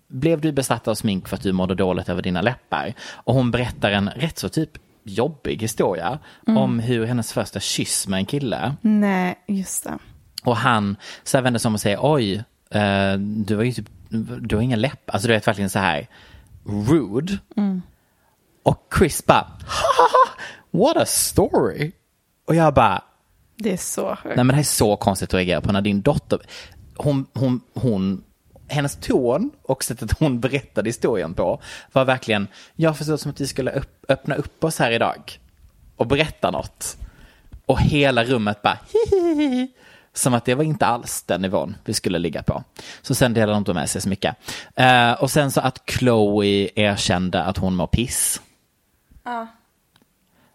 blev 0.07 0.41
du 0.41 0.51
besatt 0.51 0.87
av 0.87 0.95
smink 0.95 1.27
för 1.27 1.35
att 1.35 1.43
du 1.43 1.51
mådde 1.51 1.75
dåligt 1.75 2.09
över 2.09 2.21
dina 2.21 2.41
läppar? 2.41 2.93
Och 3.13 3.33
hon 3.33 3.51
berättar 3.51 3.91
en 3.91 4.09
rätt 4.09 4.37
så 4.37 4.49
typ 4.49 4.69
jobbig 5.03 5.61
historia 5.61 6.19
om 6.47 6.79
hur 6.79 7.05
hennes 7.05 7.33
första 7.33 7.59
kyss 7.59 8.07
med 8.07 8.17
en 8.17 8.25
kille. 8.25 8.75
Nej, 8.81 9.39
just 9.47 9.83
det. 9.83 9.97
Och 10.43 10.57
han 10.57 10.95
så 11.23 11.37
här 11.37 11.41
vänder 11.43 11.59
sig 11.59 11.69
om 11.69 11.73
och 11.73 11.81
säger 11.81 11.99
oj, 12.01 12.43
eh, 12.71 13.13
du 13.19 13.55
har 13.55 13.63
ju 13.63 13.71
typ, 13.71 13.89
du 14.41 14.55
har 14.55 14.63
inga 14.63 14.75
läppar. 14.75 15.13
Alltså 15.13 15.27
du 15.27 15.33
vet 15.33 15.47
verkligen 15.47 15.69
så 15.69 15.79
här 15.79 16.07
rude. 16.89 17.37
Och 18.63 18.93
Chris 18.97 19.25
bara, 19.25 19.47
"Haha, 19.65 20.29
what 20.71 20.97
a 20.97 21.05
story. 21.05 21.91
Och 22.47 22.55
jag 22.55 22.73
bara, 22.73 23.01
Det 23.57 23.73
är 23.73 23.77
så 23.77 24.09
sjukt. 24.15 24.25
Nej 24.25 24.35
men 24.35 24.47
det 24.47 24.53
här 24.53 24.59
är 24.59 24.63
så 24.63 24.95
konstigt 24.95 25.29
att 25.29 25.33
reagera 25.33 25.61
på 25.61 25.71
när 25.71 25.81
din 25.81 26.01
dotter, 26.01 26.39
hon, 26.95 27.25
hon, 27.33 27.61
hon, 27.73 28.23
hennes 28.67 28.95
ton 28.95 29.51
och 29.61 29.83
sättet 29.83 30.19
hon 30.19 30.39
berättade 30.39 30.89
historien 30.89 31.33
på 31.33 31.59
var 31.91 32.05
verkligen, 32.05 32.47
jag 32.75 32.97
förstod 32.97 33.19
som 33.19 33.31
att 33.31 33.41
vi 33.41 33.47
skulle 33.47 33.71
upp, 33.71 34.05
öppna 34.09 34.35
upp 34.35 34.63
oss 34.63 34.79
här 34.79 34.91
idag 34.91 35.39
och 35.95 36.07
berätta 36.07 36.51
något. 36.51 36.97
Och 37.65 37.81
hela 37.81 38.23
rummet 38.23 38.61
bara 38.61 38.77
hihihi. 38.93 39.67
Som 40.13 40.33
att 40.33 40.45
det 40.45 40.55
var 40.55 40.63
inte 40.63 40.85
alls 40.85 41.23
den 41.23 41.41
nivån 41.41 41.77
vi 41.85 41.93
skulle 41.93 42.19
ligga 42.19 42.43
på. 42.43 42.63
Så 43.01 43.15
sen 43.15 43.33
delade 43.33 43.51
de 43.51 43.57
inte 43.57 43.73
med 43.73 43.89
sig 43.89 44.01
så 44.01 44.09
mycket. 44.09 44.35
Eh, 44.75 45.11
och 45.11 45.31
sen 45.31 45.51
så 45.51 45.61
att 45.61 45.89
Chloe 45.89 46.69
erkände 46.75 47.43
att 47.43 47.57
hon 47.57 47.75
mår 47.75 47.87
piss. 47.87 48.41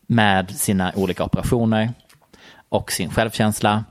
Med 0.07 0.50
sina 0.50 0.92
olika 0.97 1.25
operationer 1.25 1.92
och 2.69 2.92
sin 2.92 3.11
självkänsla. 3.11 3.85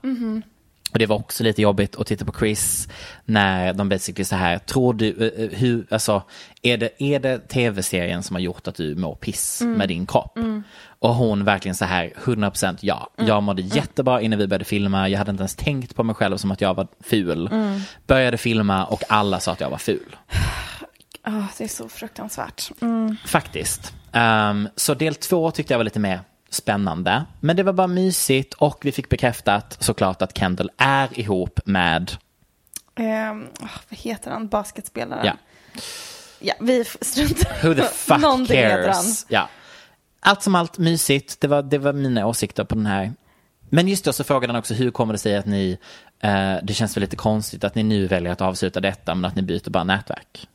Och 0.92 0.98
det 0.98 1.06
var 1.06 1.16
också 1.16 1.44
lite 1.44 1.62
jobbigt 1.62 1.96
att 1.96 2.06
titta 2.06 2.24
på 2.24 2.32
Chris 2.38 2.88
när 3.24 3.72
de 3.72 3.88
basically 3.88 4.24
så 4.24 4.36
här, 4.36 4.58
tror 4.58 4.94
du, 4.94 5.08
eh, 5.08 5.44
eh, 5.44 5.50
hur, 5.50 5.86
alltså, 5.90 6.22
är 6.62 6.76
det, 6.76 7.02
är 7.02 7.20
det 7.20 7.38
tv-serien 7.38 8.22
som 8.22 8.36
har 8.36 8.40
gjort 8.40 8.68
att 8.68 8.74
du 8.74 8.94
mår 8.94 9.14
piss 9.14 9.60
med 9.60 9.88
din 9.88 10.06
kropp? 10.06 10.38
Och 10.98 11.14
hon 11.14 11.44
verkligen 11.44 11.74
så 11.74 11.84
här, 11.84 12.12
100% 12.24 12.78
ja. 12.80 13.10
Jag 13.16 13.42
mådde 13.42 13.62
jättebra 13.62 14.20
innan 14.20 14.38
vi 14.38 14.46
började 14.46 14.64
filma, 14.64 15.08
jag 15.08 15.18
hade 15.18 15.30
inte 15.30 15.40
ens 15.40 15.56
tänkt 15.56 15.96
på 15.96 16.02
mig 16.02 16.14
själv 16.14 16.36
som 16.36 16.50
att 16.50 16.60
jag 16.60 16.74
var 16.74 16.86
ful. 17.00 17.50
Började 18.06 18.38
filma 18.38 18.84
och 18.84 19.02
alla 19.08 19.40
sa 19.40 19.52
att 19.52 19.60
jag 19.60 19.70
var 19.70 19.78
ful. 19.78 20.16
Ah, 21.22 21.42
det 21.58 21.64
är 21.64 21.68
så 21.68 21.88
fruktansvärt. 21.88 22.70
Mm. 22.80 23.16
Faktiskt. 23.26 23.92
Ehm, 24.12 24.68
så 24.76 24.94
del 24.94 25.14
två 25.14 25.50
tyckte 25.50 25.72
jag 25.72 25.78
var 25.78 25.84
lite 25.84 26.00
mer 26.00 26.20
spännande. 26.54 27.24
Men 27.40 27.56
det 27.56 27.62
var 27.62 27.72
bara 27.72 27.86
mysigt 27.86 28.54
och 28.54 28.78
vi 28.82 28.92
fick 28.92 29.08
bekräftat 29.08 29.76
såklart 29.80 30.22
att 30.22 30.38
Kendall 30.38 30.70
är 30.76 31.20
ihop 31.20 31.60
med, 31.64 32.12
ah, 32.94 33.34
vad 33.88 33.98
heter 33.98 34.30
han, 34.30 34.48
basketspelaren? 34.48 35.26
ja, 35.26 35.36
Ja, 36.44 36.54
vi 36.60 36.84
struntar 36.84 37.68
who 37.68 37.74
the 37.74 37.82
fuck 37.82 38.20
Någonting 38.20 38.56
cares? 38.56 39.26
Ja. 39.28 39.48
Allt 40.20 40.42
som 40.42 40.54
allt 40.54 40.78
mysigt, 40.78 41.40
det 41.40 41.48
var, 41.48 41.62
det 41.62 41.78
var 41.78 41.92
mina 41.92 42.26
åsikter 42.26 42.64
på 42.64 42.74
den 42.74 42.86
här. 42.86 43.12
Men 43.70 43.88
just 43.88 44.04
då 44.04 44.12
så 44.12 44.24
frågade 44.24 44.52
han 44.52 44.58
också 44.58 44.74
hur 44.74 44.90
kommer 44.90 45.12
det 45.12 45.18
sig 45.18 45.36
att 45.36 45.46
ni, 45.46 45.78
eh, 46.20 46.54
det 46.62 46.74
känns 46.74 46.96
väl 46.96 47.00
lite 47.00 47.16
konstigt 47.16 47.64
att 47.64 47.74
ni 47.74 47.82
nu 47.82 48.06
väljer 48.06 48.32
att 48.32 48.40
avsluta 48.40 48.80
detta 48.80 49.14
men 49.14 49.24
att 49.24 49.36
ni 49.36 49.42
byter 49.42 49.70
bara 49.70 49.84
nätverk. 49.84 50.48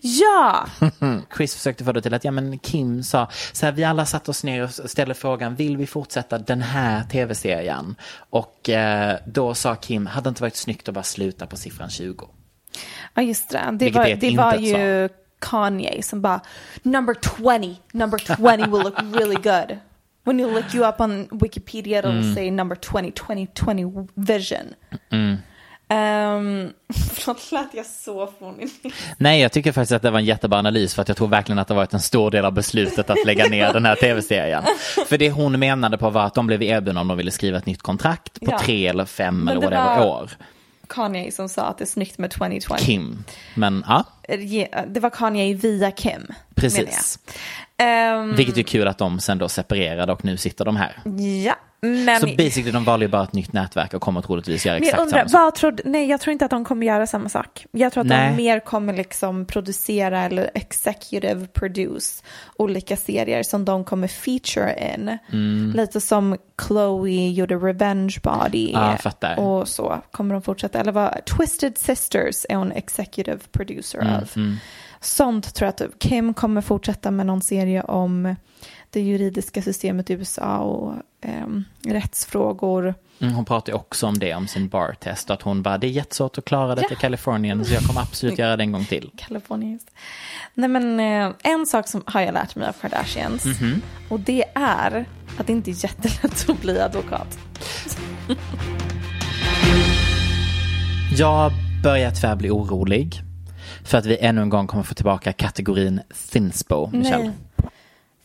Ja! 0.00 0.66
Chris 1.36 1.54
försökte 1.54 1.84
få 1.84 1.92
det 1.92 2.02
till 2.02 2.14
att 2.14 2.24
ja, 2.24 2.30
men 2.30 2.58
Kim 2.58 3.02
sa, 3.02 3.28
så 3.52 3.66
här, 3.66 3.72
vi 3.72 3.84
alla 3.84 4.06
satt 4.06 4.28
oss 4.28 4.44
ner 4.44 4.62
och 4.62 4.70
ställde 4.70 5.14
frågan, 5.14 5.54
vill 5.54 5.76
vi 5.76 5.86
fortsätta 5.86 6.38
den 6.38 6.62
här 6.62 7.04
tv-serien? 7.04 7.96
Och 8.30 8.70
eh, 8.70 9.16
då 9.26 9.54
sa 9.54 9.74
Kim, 9.74 10.06
hade 10.06 10.24
det 10.24 10.28
inte 10.28 10.42
varit 10.42 10.56
snyggt 10.56 10.88
att 10.88 10.94
bara 10.94 11.04
sluta 11.04 11.46
på 11.46 11.56
siffran 11.56 11.90
20? 11.90 12.28
Ja, 13.14 13.22
just 13.22 13.50
det. 13.50 13.60
Det 13.72 13.84
Vilket 13.84 13.96
var, 14.02 14.14
det 14.30 14.36
var 14.36 14.54
ju 14.56 15.08
Kanye 15.38 16.02
som 16.02 16.22
bara 16.22 16.40
number 16.82 17.14
20, 17.36 17.76
number 17.92 18.18
20 18.18 18.56
will 18.70 18.82
look 18.82 18.94
really 19.20 19.34
good. 19.36 19.78
When 20.26 20.40
you 20.40 20.50
look 20.54 20.74
you 20.74 20.88
up 20.88 21.00
on 21.00 21.28
Wikipedia 21.30 21.98
it'll 22.02 22.20
Mm. 22.20 22.34
say 22.34 22.50
number 22.50 22.76
20, 22.76 23.10
2020 23.12 24.08
vision. 24.14 24.74
Um, 25.88 26.72
förlåt, 27.14 27.52
lät 27.52 27.74
jag 27.74 27.86
så 27.86 28.26
fånig? 28.38 28.70
Nej, 29.18 29.40
jag 29.40 29.52
tycker 29.52 29.72
faktiskt 29.72 29.92
att 29.92 30.02
det 30.02 30.10
var 30.10 30.18
en 30.18 30.24
jättebra 30.24 30.58
analys 30.58 30.94
för 30.94 31.02
att 31.02 31.08
jag 31.08 31.16
tror 31.16 31.28
verkligen 31.28 31.58
att 31.58 31.68
det 31.68 31.74
varit 31.74 31.94
en 31.94 32.00
stor 32.00 32.30
del 32.30 32.44
av 32.44 32.52
beslutet 32.52 33.10
att 33.10 33.24
lägga 33.26 33.44
ner 33.46 33.72
den 33.72 33.84
här 33.84 33.94
tv-serien. 33.96 34.62
För 35.06 35.18
det 35.18 35.30
hon 35.30 35.58
menade 35.58 35.98
på 35.98 36.10
var 36.10 36.22
att 36.24 36.34
de 36.34 36.46
blev 36.46 36.62
erbjudna 36.62 37.00
om 37.00 37.08
de 37.08 37.16
ville 37.16 37.30
skriva 37.30 37.58
ett 37.58 37.66
nytt 37.66 37.82
kontrakt 37.82 38.40
på 38.40 38.50
Ja. 38.50 38.58
tre 38.58 38.86
eller 38.86 39.04
fem 39.04 39.48
eller 39.48 39.60
det 39.60 39.66
whatever 39.66 39.98
var- 39.98 40.06
år. 40.22 40.30
Kanye 40.88 41.32
som 41.32 41.48
sa 41.48 41.62
att 41.62 41.78
det 41.78 41.84
är 41.84 41.86
snyggt 41.86 42.18
med 42.18 42.30
2020. 42.30 42.74
Kim. 42.78 43.24
Men 43.54 43.84
ja, 43.88 44.04
Ge- 44.28 44.84
Det 44.88 45.00
var 45.00 45.10
Kanye 45.10 45.54
via 45.54 45.90
Kim. 45.90 46.26
precis. 46.54 47.18
Ehm, 47.76 48.34
Vilket 48.36 48.56
är 48.58 48.62
kul 48.62 48.88
att 48.88 48.98
de 48.98 49.20
sen 49.20 49.38
då 49.38 49.48
separerade 49.48 50.12
och 50.12 50.24
nu 50.24 50.36
sitter 50.36 50.64
de 50.64 50.76
här. 50.76 50.98
Ja, 51.44 51.54
men... 51.84 52.20
Så 52.20 52.26
basically 52.26 52.70
de 52.70 52.84
valde 52.84 53.04
ju 53.06 53.10
bara 53.10 53.22
ett 53.22 53.32
nytt 53.32 53.52
nätverk 53.52 53.94
och 53.94 54.02
kommer 54.02 54.22
troligtvis 54.22 54.66
göra 54.66 54.76
exakt 54.76 54.98
undrar, 55.02 55.26
samma 55.26 55.50
sak. 55.50 55.54
tror, 55.54 55.78
nej 55.84 56.08
jag 56.08 56.20
tror 56.20 56.32
inte 56.32 56.44
att 56.44 56.50
de 56.50 56.64
kommer 56.64 56.86
göra 56.86 57.06
samma 57.06 57.28
sak. 57.28 57.66
Jag 57.70 57.92
tror 57.92 58.00
att 58.00 58.08
Nej. 58.08 58.30
de 58.30 58.36
mer 58.36 58.60
kommer 58.60 58.92
liksom 58.92 59.46
producera 59.46 60.20
eller 60.20 60.50
executive 60.54 61.46
produce 61.46 62.22
olika 62.56 62.96
serier 62.96 63.42
som 63.42 63.64
de 63.64 63.84
kommer 63.84 64.08
feature 64.08 64.94
in. 64.94 65.18
Mm. 65.32 65.72
Lite 65.76 66.00
som 66.00 66.36
Chloe 66.66 67.30
gjorde 67.30 67.56
Revenge 67.56 68.16
Body 68.22 68.74
fattar. 69.02 69.38
och 69.38 69.68
så 69.68 70.02
kommer 70.10 70.34
de 70.34 70.42
fortsätta. 70.42 70.80
Eller 70.80 70.92
vad, 70.92 71.24
Twisted 71.24 71.78
Sisters 71.78 72.46
är 72.48 72.56
hon 72.56 72.72
executive 72.72 73.38
producer 73.52 73.98
Mm, 73.98 74.14
av. 74.14 74.58
Sånt 75.00 75.54
tror 75.54 75.66
jag 75.78 75.88
att 75.88 75.98
Kim 75.98 76.34
kommer 76.34 76.60
fortsätta 76.60 77.10
med 77.10 77.26
någon 77.26 77.42
serie 77.42 77.82
om 77.82 78.36
det 78.90 79.00
juridiska 79.00 79.62
systemet 79.62 80.10
i 80.10 80.12
USA 80.12 80.58
och 80.58 80.94
ehm, 81.24 81.64
rättsfrågor. 81.86 82.94
Mm, 83.20 83.34
hon 83.34 83.44
pratar 83.44 83.72
också 83.72 84.06
om 84.06 84.18
det, 84.18 84.34
om 84.34 84.48
sin 84.48 84.68
bartest. 84.68 85.30
Att 85.30 85.42
hon 85.42 85.62
bara, 85.62 85.78
det 85.78 85.86
är 85.86 85.90
jättesvårt 85.90 86.38
att 86.38 86.44
klara 86.44 86.74
det 86.74 86.82
Ja. 86.82 86.88
till 86.88 86.96
Kalifornien 86.96 87.64
så 87.64 87.74
jag 87.74 87.82
kommer 87.82 88.00
absolut 88.00 88.38
göra 88.38 88.56
det 88.56 88.62
en 88.62 88.72
gång 88.72 88.84
till. 88.84 89.10
Kalifornien. 89.16 89.78
Nej 90.54 90.68
men 90.68 91.00
eh, 91.00 91.32
en 91.52 91.66
sak 91.66 91.88
som 91.88 92.02
har 92.06 92.20
jag 92.20 92.34
lärt 92.34 92.56
mig 92.56 92.68
av 92.68 92.72
Kardashians 92.72 93.44
Mhm. 93.44 93.82
och 94.08 94.20
det 94.20 94.44
är 94.54 95.04
att 95.38 95.46
det 95.46 95.52
inte 95.52 95.70
är 95.70 95.84
jättelätt 95.84 96.50
att 96.50 96.60
bli 96.60 96.80
advokat. 96.80 97.38
Jag 101.18 101.52
börjar 101.82 102.10
tyvärr 102.10 102.36
bli 102.36 102.50
orolig. 102.50 103.20
För 103.84 103.98
att 103.98 104.06
vi 104.06 104.18
ännu 104.18 104.42
en 104.42 104.48
gång 104.48 104.66
kommer 104.66 104.82
få 104.84 104.94
tillbaka 104.94 105.32
kategorin 105.32 106.00
Thinspo, 106.32 106.90
Michelle. 106.92 107.22
Nej. 107.24 107.32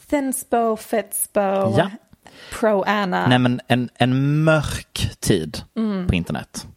Thinspo, 0.10 0.76
Fitspo, 0.78 1.40
Ja. 1.40 1.90
Pro-Anna. 2.52 3.28
Nej 3.28 3.40
men 3.40 3.62
en, 3.68 3.90
en 3.96 4.44
mörk 4.44 5.10
tid 5.20 5.62
Mm. 5.76 6.08
på 6.08 6.16
internet. 6.16 6.68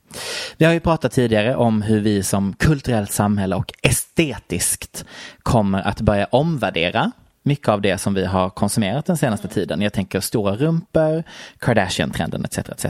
Vi 0.57 0.65
har 0.65 0.73
ju 0.73 0.81
pratat 0.81 1.13
tidigare 1.13 1.57
om 1.57 1.83
hur 1.83 2.01
vi 2.01 2.23
som 2.23 2.53
kulturellt 2.53 3.13
samhälle 3.13 3.57
och 3.57 3.73
estetiskt 3.83 5.05
kommer 5.43 5.83
att 5.83 6.01
börja 6.01 6.27
omvärdera 6.31 7.13
mycket 7.43 7.69
av 7.69 7.81
det 7.81 7.99
som 7.99 8.15
vi 8.15 8.25
har 8.25 8.51
konsumerat 8.51 9.07
den 9.07 9.17
senaste 9.17 9.49
tiden. 9.49 9.81
Jag 9.83 9.93
tänker 9.93 10.21
stora 10.21 10.57
rumpor, 10.57 11.23
Kardashian-trenden 11.59 12.45
etc. 12.45 12.59
etc. 12.59 12.87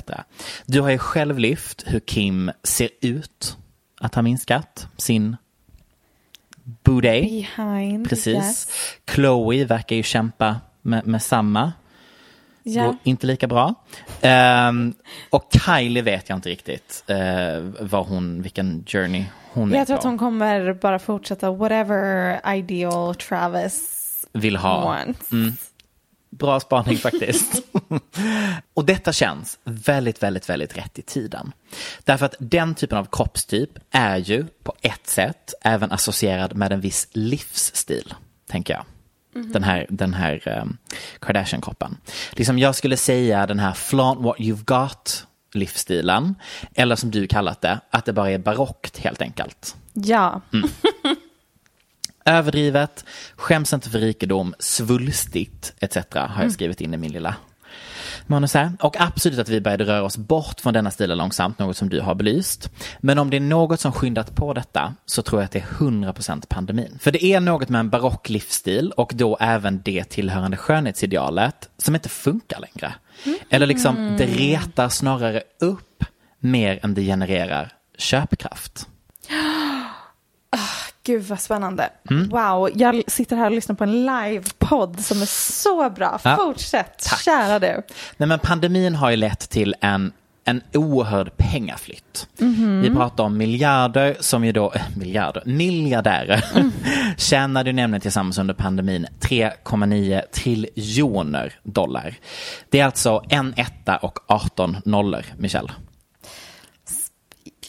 Du 0.67 0.81
har 0.81 0.91
ju 0.91 0.99
själv 0.99 1.39
lyft 1.39 1.85
hur 1.87 2.01
Kim 2.01 2.51
ser 2.63 2.89
ut 3.01 3.57
att 4.01 4.15
ha 4.15 4.23
minskat 4.23 4.89
sin 4.97 5.37
booty. 6.85 7.47
Precis. 8.09 8.27
Yes. 8.35 8.69
Chloe 9.15 9.65
verkar 9.65 9.97
ju 9.97 10.03
kämpa 10.03 10.57
med, 10.83 11.07
med 11.07 11.23
samma. 11.23 11.73
Ja. 12.63 12.85
Går 12.85 12.97
inte 13.03 13.27
lika 13.27 13.47
bra. 13.47 13.75
Ehm, 14.21 14.95
och 15.31 15.49
Kylie 15.67 16.03
vet 16.03 16.29
jag 16.29 16.39
inte 16.39 16.49
riktigt 16.49 17.05
uh, 17.11 17.73
vad 17.81 18.07
hon, 18.07 18.43
vilken 18.43 18.85
journey 18.87 19.25
hon 19.53 19.73
är 19.73 19.79
Jag 19.79 19.87
tror 19.87 19.97
på. 19.97 20.01
att 20.01 20.05
hon 20.05 20.19
kommer 20.19 20.75
bara 20.75 20.99
fortsätta 20.99 21.51
whatever 21.51 22.41
ideal 22.55 23.15
Travis 23.15 23.99
vill 24.33 24.57
ha. 24.57 24.99
Mm. 25.33 25.53
Bra 26.31 26.61
spaning 26.61 26.97
faktiskt. 26.97 27.63
och 28.75 28.85
detta 28.85 29.13
känns 29.13 29.59
väldigt, 29.65 30.23
väldigt, 30.23 30.49
väldigt 30.49 30.77
rätt 30.77 30.99
i 30.99 31.03
tiden. 31.03 31.53
Därför 32.05 32.27
att 32.27 32.35
den 32.39 32.75
typen 32.75 32.99
av 32.99 33.09
kroppstyp 33.13 33.71
är 33.91 34.17
ju 34.17 34.47
på 34.63 34.75
ett 34.81 35.07
sätt 35.07 35.55
även 35.63 35.93
associerad 35.93 36.57
med 36.57 36.73
en 36.73 36.81
viss 36.81 37.09
livsstil, 37.13 38.15
tänker 38.51 38.75
jag. 38.75 38.85
Den 39.35 39.63
här, 39.63 39.87
den 39.89 40.15
här 40.15 40.59
um, 40.63 40.77
Kardashian-kroppen. 41.21 41.97
Liksom 42.33 42.59
jag 42.59 42.75
skulle 42.75 42.97
säga 42.97 43.47
den 43.47 43.59
här 43.59 43.73
flaunt 43.73 44.21
what 44.21 44.39
you've 44.39 44.65
got 44.65 45.27
livsstilen. 45.53 46.35
Eller 46.75 46.97
som 46.97 47.11
du 47.11 47.27
kallat 47.27 47.61
det, 47.61 47.81
att 47.91 48.05
det 48.05 48.13
bara 48.13 48.31
är 48.31 48.39
barockt 48.39 48.99
helt 48.99 49.23
enkelt. 49.23 49.77
Ja. 49.93 50.41
Mm. 50.53 50.71
Överdrivet, 52.25 53.05
skäms 53.37 53.73
inte 53.73 53.91
för 53.91 53.99
rikedom, 53.99 54.55
svulstigt 54.59 55.75
etc. 55.81 55.97
har 56.15 56.43
jag 56.43 56.53
skrivit 56.53 56.81
in 56.81 56.95
i 56.95 56.97
min 56.97 57.13
lilla 57.13 57.35
manus 58.29 58.55
här. 58.55 58.73
Och 58.81 59.01
absolut 59.01 59.39
att 59.39 59.49
vi 59.49 59.61
började 59.61 59.85
röra 59.85 60.03
oss 60.03 60.17
bort 60.17 60.61
från 60.61 60.75
denna 60.75 60.91
stilen 60.91 61.19
långsamt, 61.19 61.59
något 61.59 61.77
som 61.77 61.89
du 61.89 62.01
har 62.01 62.15
belyst. 62.15 62.71
Men 63.01 63.19
om 63.19 63.31
det 63.31 63.37
är 63.37 63.41
något 63.41 63.81
som 63.81 63.93
skyndat 63.93 64.35
på 64.35 64.55
detta 64.55 64.95
så 65.07 65.23
tror 65.23 65.41
jag 65.41 65.45
att 65.45 65.53
det 65.53 65.59
är 65.59 65.63
100% 65.63 66.47
pandemin. 66.49 66.99
För 67.01 67.11
det 67.11 67.25
är 67.25 67.41
något 67.41 67.69
med 67.69 67.79
en 67.79 67.91
barock 67.91 68.29
livsstil 68.29 68.93
och 68.97 69.13
då 69.15 69.37
även 69.41 69.83
det 69.83 70.05
tillhörande 70.05 70.57
skönhetsidealet 70.57 71.69
som 71.79 71.95
inte 71.95 72.09
funkar 72.09 72.61
längre. 72.61 72.95
Eller 73.51 73.67
liksom, 73.67 74.15
det 74.19 74.27
retar 74.27 74.89
snarare 74.89 75.43
upp 75.61 76.05
mer 76.39 76.79
än 76.83 76.95
det 76.95 77.03
genererar 77.03 77.73
köpkraft. 77.99 78.89
Gud 81.05 81.23
vad 81.23 81.41
spännande. 81.41 81.91
Mm. 82.11 82.29
Wow, 82.29 82.71
jag 82.75 83.03
sitter 83.07 83.37
här 83.37 83.47
och 83.47 83.53
lyssnar 83.53 83.77
på 83.77 83.85
en 83.85 84.07
livepodd 84.07 85.01
som 85.01 85.23
är 85.23 85.27
så 85.27 85.91
bra. 85.91 86.21
Ja. 86.25 86.37
Fortsätt, 86.37 86.99
Tack. 87.09 87.23
kära 87.23 87.59
du. 87.59 87.83
Nej, 88.17 88.29
men 88.29 88.39
pandemin 88.39 88.95
har 88.95 89.11
ju 89.11 89.17
lett 89.17 89.51
till 89.51 89.75
en, 89.81 90.13
en 90.45 90.63
oerhörd 90.75 91.37
pengaflytt. 91.37 92.29
Vi 92.83 92.91
pratar 92.95 93.25
om 93.25 93.37
miljarder 93.37 94.17
som 94.21 94.45
ju 94.45 94.53
då, 94.53 94.73
äh, 94.73 94.83
miljarder, 94.97 95.43
miljardärer 95.47 96.45
tjänade 97.17 97.71
ju 97.71 97.75
nämligen 97.75 98.01
tillsammans 98.01 98.39
under 98.39 98.55
pandemin 98.55 99.07
3,9 99.21 100.23
triljoner 100.33 101.53
dollar. 101.63 102.15
Det 102.71 102.81
är 102.81 102.85
alltså 102.85 103.23
en 103.29 103.55
etta 103.57 103.97
och 103.97 104.19
18 104.27 104.77
nollor, 104.85 105.25
Michelle. 105.39 105.71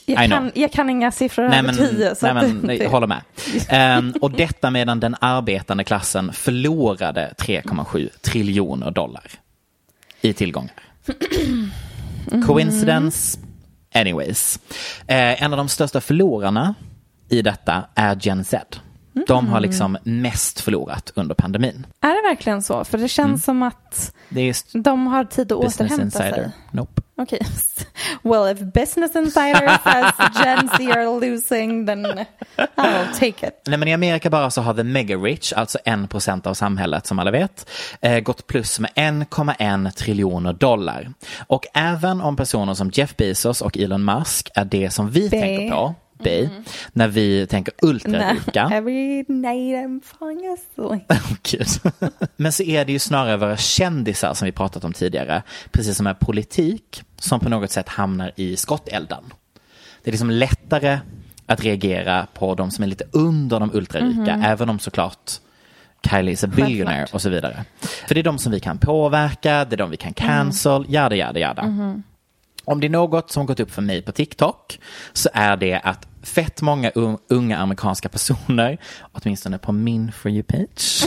Jag 0.05 0.29
kan, 0.29 0.51
jag 0.55 0.71
kan 0.71 0.89
inga 0.89 1.11
siffror 1.11 1.49
Nej 1.49 1.59
över 1.59 1.67
men, 1.73 1.77
tio. 1.89 2.15
Så 2.15 2.25
nej, 2.25 2.33
men 2.33 2.61
det- 2.61 2.67
nej, 2.67 2.77
jag 2.83 2.89
håller 2.89 3.07
med. 3.07 3.21
Ehm, 3.69 4.13
och 4.21 4.31
detta 4.31 4.71
medan 4.71 4.99
den 4.99 5.15
arbetande 5.19 5.83
klassen 5.83 6.33
förlorade 6.33 7.33
3,7 7.37 8.09
triljoner 8.21 8.91
dollar 8.91 9.23
i 10.21 10.33
tillgångar. 10.33 10.73
Coincidence? 12.47 13.39
Anyways. 13.95 14.59
Eh, 15.07 15.43
en 15.43 15.53
av 15.53 15.57
de 15.57 15.69
största 15.69 16.01
förlorarna 16.01 16.75
i 17.29 17.41
detta 17.41 17.83
är 17.95 18.17
Gen 18.21 18.43
Z. 18.45 18.65
De 19.27 19.47
har 19.47 19.59
liksom 19.59 19.97
mest 20.03 20.59
förlorat 20.59 21.11
under 21.15 21.35
pandemin. 21.35 21.85
Är 22.01 22.07
det 22.23 22.29
verkligen 22.29 22.61
så? 22.61 22.83
För 22.83 22.97
det 22.97 23.07
känns 23.07 23.27
Mm. 23.27 23.39
som 23.39 23.63
att 23.63 24.13
de 24.73 25.07
har 25.07 25.23
tid 25.25 25.51
att 25.51 25.57
återhämta 25.57 26.03
Insider. 26.03 26.31
sig. 26.33 26.51
Nope. 26.71 27.01
Okej. 27.17 27.39
Well, 28.23 28.51
if 28.51 28.59
Business 28.73 29.15
Insider 29.15 29.79
says 29.83 30.13
Gen 30.43 30.69
Z 30.77 30.91
are 30.91 31.19
losing, 31.19 31.85
then 31.85 32.05
I'll 32.77 33.13
take 33.19 33.47
it. 33.47 33.61
Nej, 33.67 33.77
men 33.77 33.87
I 33.87 33.93
Amerika 33.93 34.29
bara 34.29 34.51
så 34.51 34.61
har 34.61 34.73
the 34.73 34.83
mega 34.83 35.15
rich, 35.17 35.53
alltså 35.53 35.77
1% 35.85 36.47
av 36.47 36.53
samhället 36.53 37.07
som 37.07 37.19
alla 37.19 37.31
vet, 37.31 37.69
eh, 38.01 38.19
gått 38.19 38.47
plus 38.47 38.79
med 38.79 38.91
1,1 38.95 39.91
triljoner 39.91 40.53
dollar. 40.53 41.13
Och 41.47 41.65
även 41.73 42.21
om 42.21 42.35
personer 42.35 42.73
som 42.73 42.91
Jeff 42.93 43.15
Bezos 43.17 43.61
och 43.61 43.77
Elon 43.77 44.05
Musk 44.05 44.49
är 44.55 44.65
det 44.65 44.89
som 44.89 45.09
vi 45.09 45.29
B. 45.29 45.39
tänker 45.39 45.69
på, 45.75 45.95
B, 46.23 46.49
när 46.93 47.07
vi 47.07 47.47
tänker 47.47 47.73
ultrarika. 47.81 48.69
Every 48.73 49.25
night 49.27 49.85
I'm 49.85 50.01
falling 50.03 50.47
asleep. 50.53 51.13
Gud. 51.43 51.67
Men 52.35 52.51
så 52.51 52.63
är 52.63 52.85
det 52.85 52.91
ju 52.91 52.99
snarare 52.99 53.37
våra 53.37 53.57
kändisar 53.57 54.33
som 54.33 54.45
vi 54.45 54.51
pratat 54.51 54.83
om 54.83 54.93
tidigare, 54.93 55.43
precis 55.71 55.97
som 55.97 56.03
med 56.03 56.19
politik, 56.19 57.03
som 57.19 57.39
på 57.39 57.49
något 57.49 57.71
sätt 57.71 57.89
hamnar 57.89 58.31
i 58.35 58.55
skottelden. 58.57 59.23
Det 60.03 60.09
är 60.09 60.11
liksom 60.11 60.29
lättare 60.29 60.99
att 61.45 61.63
reagera 61.63 62.27
på 62.33 62.55
de 62.55 62.71
som 62.71 62.83
är 62.83 62.87
lite 62.87 63.05
under 63.11 63.59
de 63.59 63.71
ultrarika, 63.73 64.41
även 64.45 64.69
om 64.69 64.79
såklart 64.79 65.31
Kylie 66.09 66.31
is 66.31 66.43
a 66.43 66.47
billionaire 66.47 66.97
Självklart. 66.97 67.13
och 67.13 67.21
så 67.21 67.29
vidare. 67.29 67.65
För 68.07 68.15
det 68.15 68.21
är 68.21 68.23
de 68.23 68.37
som 68.37 68.51
vi 68.51 68.59
kan 68.59 68.77
påverka, 68.77 69.65
det 69.65 69.75
är 69.75 69.77
de 69.77 69.89
vi 69.89 69.97
kan 69.97 70.13
cancel, 70.13 70.85
jada, 70.89 71.15
jada, 71.15 71.39
jada. 71.39 72.01
Om 72.65 72.79
det 72.79 72.87
är 72.87 72.89
något 72.89 73.31
som 73.31 73.45
gått 73.45 73.59
upp 73.59 73.71
för 73.71 73.81
mig 73.81 74.01
på 74.01 74.11
TikTok 74.11 74.79
så 75.13 75.29
är 75.33 75.57
det 75.57 75.79
att 75.83 76.07
fett 76.23 76.61
många 76.61 76.89
un- 76.89 77.17
unga 77.29 77.57
amerikanska 77.57 78.09
personer, 78.09 78.77
åtminstone 79.11 79.57
på 79.57 79.71
min 79.71 80.11
For 80.11 80.31
You-page, 80.31 81.05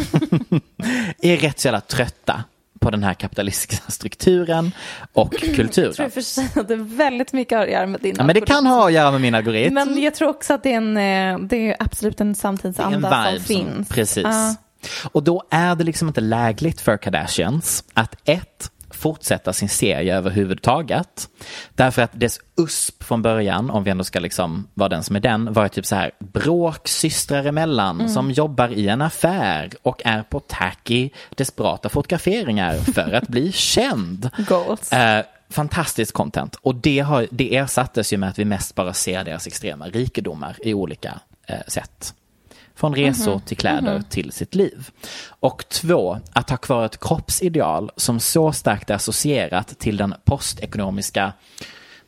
är 1.23 1.37
rätt 1.37 1.59
så 1.61 1.67
jävla 1.69 1.81
trötta 1.81 2.45
på 2.81 2.91
den 2.91 3.03
här 3.03 3.15
kapitalistiska 3.15 3.77
strukturen 3.93 4.73
och 5.13 5.35
Jag 5.35 5.41
tror 5.41 5.55
kulturen. 5.55 6.11
för 6.11 6.21
sig 6.21 6.49
att 6.57 6.69
det 6.69 6.77
väldigt 6.77 7.33
mycket 7.33 7.59
att 7.59 7.71
göra 7.71 7.87
med 7.87 8.01
din 8.01 8.15
Ja, 8.19 8.25
men 8.25 8.35
det 8.35 8.41
kan 8.41 8.67
ha 8.67 8.87
att 8.87 8.93
göra 8.93 9.11
med 9.11 9.21
min 9.21 9.35
algoritm. 9.35 9.75
Men 9.75 10.03
jag 10.03 10.15
tror 10.15 10.29
också 10.29 10.55
att 10.55 10.63
det 10.63 10.73
är, 10.73 10.77
en, 10.77 10.97
eh, 10.97 11.49
det 11.49 11.71
är 11.71 11.77
absolut 11.79 12.21
en 12.21 12.27
Det 12.27 12.29
är 12.29 12.31
en 12.31 12.35
samtidsanda 12.35 13.11
som 13.25 13.33
vibe 13.33 13.45
finns. 13.45 13.89
Precis. 13.89 14.25
Ja. 14.25 14.55
Och 15.13 15.23
då 15.23 15.43
är 15.51 15.75
det 15.75 15.85
liksom 15.85 16.09
inte 16.09 16.21
lägligt 16.21 16.81
för 16.81 16.97
Kardashians 16.97 17.85
att 17.95 18.17
ett, 18.25 18.71
fortsätta 18.97 19.53
sin 19.53 19.69
serie 19.69 20.17
överhuvudtaget. 20.17 21.29
Därför 21.75 22.03
att 22.03 22.11
dess 22.13 22.41
USP 22.57 23.03
från 23.05 23.23
början, 23.23 23.71
om 23.71 23.85
vi 23.85 23.91
ändå 23.91 24.05
ska 24.05 24.21
liksom 24.21 24.69
vara 24.75 24.89
den 24.89 25.03
som 25.03 25.17
är 25.17 25.21
den, 25.21 25.53
var 25.53 25.69
typ 25.69 25.87
så 25.87 25.95
här 25.97 26.11
bråk 26.19 26.89
systrar 26.89 27.45
emellan 27.45 28.01
Mm. 28.01 28.09
som 28.13 28.31
jobbar 28.31 28.69
i 28.69 28.89
en 28.89 29.03
affär 29.03 29.71
och 29.83 30.03
är 30.05 30.23
på 30.23 30.41
tacky, 30.41 31.11
desperata 31.35 31.89
fotograferingar 31.89 32.75
för 32.79 33.13
att 33.13 33.29
bli 33.29 33.53
känd. 33.55 34.31
Goals. 34.49 34.93
Eh, 34.93 35.25
fantastiskt 35.51 36.13
content. 36.13 36.55
Och 36.63 36.75
det, 36.75 36.99
har, 36.99 37.27
det 37.31 37.57
ersattes 37.57 38.13
ju 38.13 38.17
med 38.17 38.29
att 38.29 38.39
vi 38.39 38.45
mest 38.45 38.75
bara 38.75 38.93
ser 38.93 39.25
deras 39.25 39.47
extrema 39.47 39.87
rikedomar 39.89 40.57
i 40.63 40.75
olika 40.75 41.21
eh, 41.47 41.57
sätt. 41.69 42.15
Från 42.77 42.95
resor 42.95 43.39
till 43.39 43.57
kläder 43.57 44.03
till 44.11 44.33
sitt 44.33 44.55
liv. 44.55 44.91
Och 45.29 45.69
två, 45.69 46.19
att 46.33 46.51
ha 46.51 46.57
kvar 46.57 46.85
ett 46.85 47.01
kroppsideal 47.01 47.91
som 47.97 48.21
så 48.21 48.53
starkt 48.53 48.91
är 48.91 48.95
associerat 48.95 49.79
till 49.79 49.97
den 49.97 50.15
postekonomiska 50.25 51.33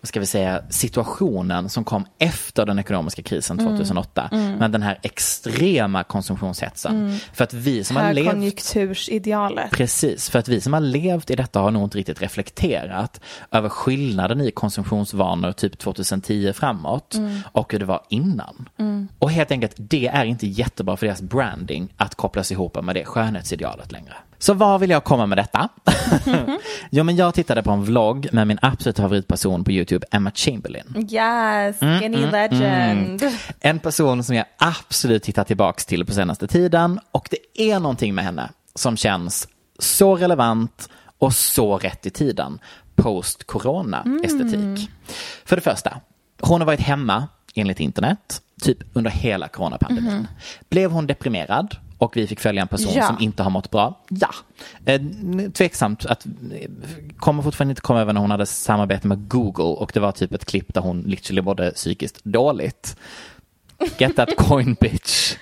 ska 0.09 0.21
vi 0.21 0.27
säga, 0.27 0.63
situationen 0.71 1.69
som 1.69 1.85
kom 1.85 2.07
efter 2.19 2.67
den 2.67 2.79
ekonomiska 2.79 3.23
krisen 3.23 3.61
Mm. 3.61 3.77
2008. 3.77 4.29
Med 4.33 4.71
den 4.71 4.83
här 4.83 4.99
extrema 5.03 6.05
konsumtionshetsen. 6.05 7.19
För 7.33 7.45
att 7.45 7.55
vi 7.55 7.85
som 7.85 7.97
har 7.97 8.13
levt 8.13 8.27
Högkonjunktursidealet. 8.27 9.71
Precis, 9.71 10.31
för 10.31 10.39
att 10.39 10.49
vi 10.49 10.61
som 10.61 10.73
har 10.73 10.81
levt 10.81 11.31
i 11.31 11.37
detta 11.37 11.61
har 11.61 11.71
nog 11.71 11.85
inte 11.85 11.99
riktigt 11.99 12.23
reflekterat 12.23 13.21
över 13.51 13.69
skillnaden 13.69 14.41
i 14.41 14.51
konsumtionsvanor 14.51 15.53
typ 15.53 15.79
2010 15.79 16.53
framåt 16.53 17.17
och 17.53 17.73
hur 17.73 17.79
det 17.79 17.85
var 17.87 18.03
innan. 18.09 18.69
Och 19.19 19.31
helt 19.31 19.51
enkelt, 19.51 19.75
det 19.77 20.07
är 20.07 20.25
inte 20.25 20.47
jättebra 20.47 20.97
för 20.97 21.07
deras 21.07 21.23
branding 21.23 21.95
att 21.97 22.15
kopplas 22.15 22.53
ihop 22.53 22.83
med 22.85 22.95
det 22.95 23.05
skönhetsidealet 23.05 23.93
längre. 23.93 24.15
Så 24.39 24.55
vad 24.55 24.81
vill 24.81 24.91
jag 24.91 25.05
komma 25.05 25.27
med 25.27 25.39
detta? 25.39 25.69
jo, 26.91 27.05
men 27.05 27.17
jag 27.17 27.35
tittade 27.35 27.63
på 27.63 27.71
en 27.71 27.85
vlogg 27.85 28.29
med 28.33 28.47
min 28.47 28.59
absoluta 28.63 29.03
favoritperson 29.03 29.65
på 29.65 29.73
YouTube, 29.73 30.07
Emma 30.11 30.31
Chamberlain. 30.35 31.07
Yes, 31.11 31.83
Mm, 31.83 32.01
skinny 32.01 32.27
legend. 32.27 33.23
En 33.61 33.79
person 33.79 34.25
som 34.25 34.37
jag 34.37 34.45
absolut 34.59 35.23
tittar 35.23 35.45
tillbaks 35.45 35.87
till 35.87 36.07
på 36.07 36.13
senaste 36.13 36.47
tiden 36.47 37.01
och 37.13 37.29
det 37.31 37.63
är 37.73 37.81
någonting 37.81 38.15
med 38.15 38.25
henne 38.25 38.51
som 38.75 38.97
känns 38.97 39.49
så 39.79 40.17
relevant 40.17 40.89
och 41.19 41.33
så 41.33 41.79
rätt 41.79 42.07
i 42.07 42.11
tiden 42.11 42.59
post-corona-estetik. 42.97 44.91
För 45.45 45.57
det 45.57 45.63
första, 45.63 46.01
hon 46.41 46.61
har 46.61 46.67
varit 46.67 46.81
hemma 46.81 47.29
enligt 47.55 47.81
internet 47.81 48.43
typ 48.63 48.79
under 48.93 49.11
hela 49.11 49.49
coronapandemin. 49.49 50.27
Blev 50.69 50.91
hon 50.91 51.07
deprimerad 51.07 51.77
och 51.99 52.17
vi 52.17 52.27
fick 52.27 52.41
följa 52.41 52.63
en 52.63 52.69
person 52.69 52.93
Ja. 52.95 53.07
som 53.07 53.17
inte 53.21 53.43
har 53.43 53.51
mått 53.51 53.71
bra? 53.71 54.01
Ja. 54.09 54.31
Eh, 54.85 55.01
tveksamt 55.55 56.07
att, 56.07 56.27
eh, 56.27 56.71
kommer 57.19 57.43
fortfarande 57.43 57.73
inte 57.73 57.81
komma 57.83 58.01
över 58.01 58.13
när 58.13 58.21
hon 58.21 58.31
hade 58.31 58.47
samarbete 58.47 59.07
med 59.09 59.29
Google 59.29 59.65
och 59.65 59.91
det 59.95 60.01
var 60.01 60.13
typ 60.13 60.33
ett 60.33 60.45
klipp 60.45 60.75
där 60.75 60.81
hon 60.81 61.01
literally 61.01 61.43
mådde 61.43 61.71
psykiskt 61.71 62.25
dåligt. 62.25 62.97
Get 63.99 64.17
that 64.17 64.37
coin 64.37 64.77
bitch. 64.81 65.37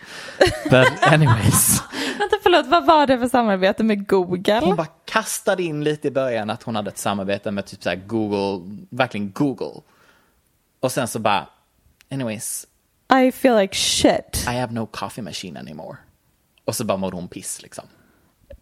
But 0.70 0.88
anyways. 1.02 1.82
Vänta, 2.18 2.36
förlåt, 2.42 2.66
vad 2.66 2.86
var 2.86 3.06
det 3.06 3.18
för 3.18 3.28
samarbete 3.28 3.84
med 3.84 4.08
Google? 4.08 4.60
Hon 4.64 4.76
bara 4.76 4.86
kastade 5.04 5.62
in 5.62 5.84
lite 5.84 6.08
i 6.08 6.10
början 6.10 6.50
att 6.50 6.62
hon 6.62 6.76
hade 6.76 6.90
ett 6.90 6.98
samarbete 6.98 7.50
med 7.50 7.66
typ 7.66 7.82
så 7.82 7.94
Google, 8.06 8.64
verkligen 8.90 9.30
Google. 9.32 9.80
Och 10.80 10.92
sen 10.92 11.08
så 11.08 11.18
bara, 11.18 11.46
anyways, 12.10 12.66
I 13.26 13.32
feel 13.32 13.56
like 13.56 13.74
shit. 13.76 14.44
I 14.48 14.58
have 14.58 14.72
no 14.72 14.86
coffee 14.86 15.22
machine 15.22 15.56
anymore. 15.56 15.96
Och 16.66 16.74
så 16.76 16.84
bara 16.84 16.98
mådde 16.98 17.16
hon 17.16 17.28
piss 17.28 17.62
liksom. 17.62 17.84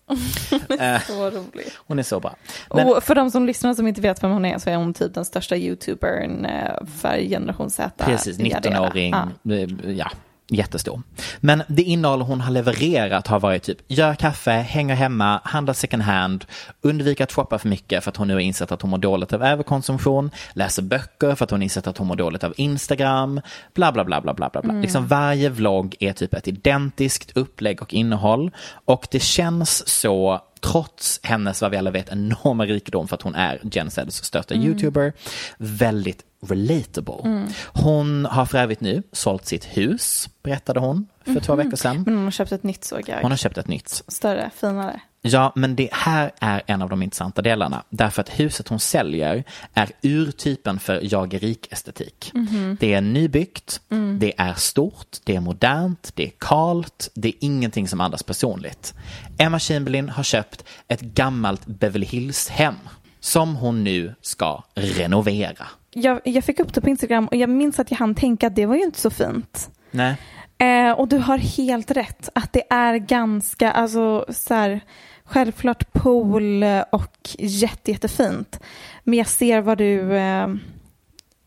Så 1.07 1.31
rolig. 1.31 1.67
Hon 1.87 1.99
är 1.99 2.03
så 2.03 2.21
bra. 2.21 2.37
Men, 2.75 2.87
Och 2.89 3.03
för 3.05 3.15
de 3.15 3.31
som 3.31 3.47
lyssnar 3.47 3.75
som 3.75 3.87
inte 3.87 4.01
vet 4.01 4.23
vem 4.23 4.31
hon 4.31 4.45
är 4.45 4.59
så 4.59 4.71
är 4.71 4.77
hon 4.77 4.95
typ 4.95 5.15
den 5.15 5.25
största 5.25 5.57
youtubern 5.57 6.45
eh, 6.45 6.87
för 7.01 7.19
generation 7.19 7.71
Z. 7.71 8.05
precis, 8.05 8.39
Yada, 8.39 8.71
yada. 8.71 8.87
19-åring, 8.89 9.15
Ja. 9.43 9.55
eh, 9.55 9.91
ja, 9.91 10.11
jättestor. 10.55 11.03
Men 11.41 11.63
det 11.69 11.83
innehåll 11.83 12.23
hon 12.23 12.41
har 12.41 12.51
levererat 12.51 13.27
har 13.27 13.41
varit 13.41 13.63
typ, 13.63 13.79
gör 13.89 14.15
kaffe, 14.15 14.51
hänger 14.51 14.95
hemma, 14.95 15.41
handla 15.45 15.75
second 15.75 16.03
hand, 16.03 16.45
undvika 16.81 17.25
att 17.25 17.33
shoppa 17.33 17.59
för 17.59 17.69
mycket 17.69 18.05
för 18.05 18.11
att 18.11 18.17
hon 18.17 18.29
nu 18.29 18.35
har 18.35 18.41
insett 18.41 18.73
att 18.73 18.83
hon 18.83 18.91
mår 18.91 18.99
dåligt 18.99 19.33
av 19.33 19.43
överkonsumtion, 19.43 20.31
läser 20.53 20.83
böcker 20.83 21.35
för 21.35 21.45
att 21.45 21.51
hon 21.51 21.63
insett 21.63 21.87
att 21.87 21.99
hon 21.99 22.07
mår 22.07 22.17
dåligt 22.17 22.45
av 22.45 22.55
Instagram, 22.57 23.41
bla 23.75 23.93
bla 23.93 24.05
bla 24.05 24.21
bla 24.21 24.35
bla 24.35 24.51
bla. 24.53 24.63
bla. 24.63 24.73
Liksom 24.73 25.07
varje 25.07 25.49
vlogg 25.49 25.97
är 26.01 26.13
typ 26.13 26.35
ett 26.35 26.49
identiskt 26.49 27.37
upplägg 27.37 27.83
och 27.83 27.95
innehåll 27.95 28.51
och 28.85 29.07
det 29.11 29.21
känns 29.21 29.89
så 29.89 30.41
trots 30.61 31.21
hennes, 31.23 31.63
vad 31.63 31.71
vi 31.71 31.77
alla 31.77 31.91
vet, 31.91 32.09
enorma 32.09 32.67
rikedom 32.67 33.09
för 33.09 33.15
att 33.15 33.23
hon 33.23 33.35
är 33.35 33.61
Gen 33.63 33.91
Zs 33.91 34.25
största 34.25 34.55
YouTuber, 34.55 35.13
väldigt 35.59 36.23
relatable. 36.45 37.49
Hon 37.67 38.25
har 38.25 38.47
för 38.47 38.59
övrigt 38.59 38.81
nu 38.81 39.03
sålt 39.13 39.47
sitt 39.47 39.65
hus, 39.65 40.29
berättade 40.43 40.81
hon 40.81 41.07
för 41.25 41.41
två 41.41 41.55
veckor 41.55 41.77
sedan. 41.77 42.03
Men 42.07 42.15
hon 42.15 42.25
har 42.25 42.31
köpt 42.31 42.53
ett 42.53 42.63
nytt 42.63 42.85
såg 42.85 43.09
jag. 43.09 43.23
Hon 43.23 43.31
har 43.31 43.39
köpt 43.39 43.59
ett 43.59 43.69
nytt. 43.69 44.03
Större, 44.09 44.51
finare. 44.57 45.01
Ja, 45.27 45.53
men 45.55 45.77
det 45.77 45.89
här 45.93 46.31
är 46.41 46.63
en 46.67 46.83
av 46.83 46.89
de 46.89 47.03
intressanta 47.03 47.43
delarna. 47.43 47.85
Därför 47.91 48.23
att 48.23 48.41
huset 48.41 48.69
hon 48.69 48.81
säljer 48.81 49.45
är 49.75 49.91
urtypen 50.03 50.79
för 50.79 51.01
jag 51.03 51.35
är 51.35 51.39
rik-estetik. 51.39 52.33
Det 52.81 52.95
är 52.95 53.01
nybyggt, 53.01 53.81
det 54.19 54.35
är 54.37 54.55
stort, 54.55 55.17
det 55.25 55.37
är 55.37 55.41
modernt, 55.41 56.13
det 56.15 56.25
är 56.27 56.33
kalt, 56.39 57.11
det 57.15 57.29
är 57.29 57.35
ingenting 57.41 57.89
som 57.89 58.01
andas 58.01 58.23
personligt. 58.23 58.95
Emma 59.39 59.59
Chamberlain 59.59 60.09
har 60.09 60.23
köpt 60.23 60.65
ett 60.89 61.01
gammalt 61.01 61.67
Beverly 61.67 62.07
Hills-hem 62.07 62.77
som 63.21 63.57
hon 63.57 63.85
nu 63.85 64.15
ska 64.21 64.63
renovera. 64.75 65.67
Jag, 65.95 66.21
jag 66.25 66.45
fick 66.45 66.61
upp 66.61 66.75
det 66.75 66.81
på 66.81 66.89
Instagram 66.89 67.27
och 67.27 67.37
jag 67.37 67.51
minns 67.51 67.79
att 67.79 67.91
jag 67.91 67.99
hann 67.99 68.15
tänka 68.15 68.47
att 68.47 68.57
det 68.57 68.67
var 68.67 68.77
ju 68.77 68.83
inte 68.83 69.01
så 69.01 69.11
fint. 69.11 69.71
Nej. 69.91 70.17
Eh, 70.59 70.93
och 70.93 71.09
du 71.09 71.19
har 71.19 71.39
helt 71.39 71.91
rätt 71.91 72.29
att 72.35 72.53
det 72.53 72.63
är 72.71 72.97
ganska, 72.97 73.73
alltså 73.73 74.27
så 74.29 74.55
här, 74.55 74.81
självklart 75.25 75.93
pool 75.93 76.65
och 76.93 77.19
jätte, 77.39 77.91
jättefint. 77.91 78.61
Men 79.05 79.19
jag 79.19 79.27
ser 79.27 79.61
vad 79.61 79.79
du, 79.79 80.17
eh, 80.17 80.49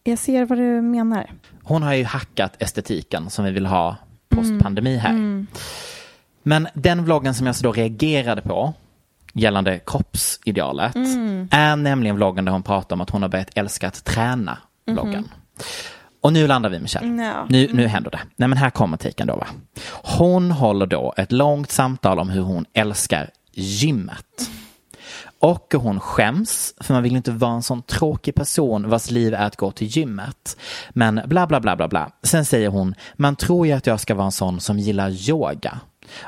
jag 0.03 0.19
ser 0.19 0.45
vad 0.45 0.57
du 0.57 0.81
menar. 0.81 1.31
Hon 1.63 1.83
har 1.83 1.93
ju 1.93 2.03
hackat 2.03 2.61
estetiken 2.61 3.29
som 3.29 3.45
vi 3.45 3.51
vill 3.51 3.65
ha 3.65 3.95
post-pandemi 4.29 4.97
här. 4.97 5.45
Men 6.43 6.67
den 6.73 7.03
vloggen 7.03 7.33
som 7.33 7.47
jag 7.47 7.55
så 7.55 7.63
då 7.63 7.71
reagerade 7.71 8.41
på 8.41 8.73
gällande 9.33 9.79
kroppsidealet 9.85 10.95
är 11.51 11.75
nämligen 11.75 12.15
vloggen 12.15 12.45
där 12.45 12.51
hon 12.51 12.63
pratar 12.63 12.95
om 12.95 13.01
att 13.01 13.09
hon 13.09 13.21
har 13.21 13.29
börjat 13.29 13.49
älska 13.55 13.87
att 13.87 14.03
träna 14.05 14.57
vloggen. 14.85 15.29
Och 16.21 16.33
nu 16.33 16.47
landar 16.47 16.69
vi 16.69 16.79
Michelle. 16.79 17.23
Ja. 17.23 17.45
Nu, 17.49 17.69
nu 17.73 17.87
händer 17.87 18.11
det. 18.11 18.19
Nej 18.35 18.47
men 18.47 18.57
här 18.57 18.69
kommer 18.69 18.97
taken 18.97 19.27
då 19.27 19.35
va. 19.35 19.47
Hon 19.91 20.51
håller 20.51 20.85
då 20.85 21.13
ett 21.17 21.31
långt 21.31 21.71
samtal 21.71 22.19
om 22.19 22.29
hur 22.29 22.41
hon 22.41 22.65
älskar 22.73 23.29
gymmet. 23.53 24.49
Och 25.39 25.73
hon 25.77 25.99
skäms, 25.99 26.73
för 26.81 26.93
man 26.93 27.03
vill 27.03 27.15
inte 27.15 27.31
vara 27.31 27.51
en 27.51 27.63
sån 27.63 27.81
tråkig 27.81 28.35
person 28.35 28.89
vars 28.89 29.11
liv 29.11 29.33
är 29.33 29.45
att 29.45 29.55
gå 29.55 29.71
till 29.71 29.87
gymmet. 29.87 30.57
Men 30.89 31.21
bla 31.25 31.47
bla 31.47 31.59
bla 31.59 31.75
bla 31.75 31.87
bla. 31.87 32.11
Sen 32.23 32.45
säger 32.45 32.69
hon, 32.69 32.95
man 33.15 33.35
tror 33.35 33.67
ju 33.67 33.73
att 33.73 33.87
jag 33.87 33.99
ska 33.99 34.15
vara 34.15 34.25
en 34.25 34.31
sån 34.31 34.59
som 34.59 34.79
gillar 34.79 35.29
yoga. 35.29 35.79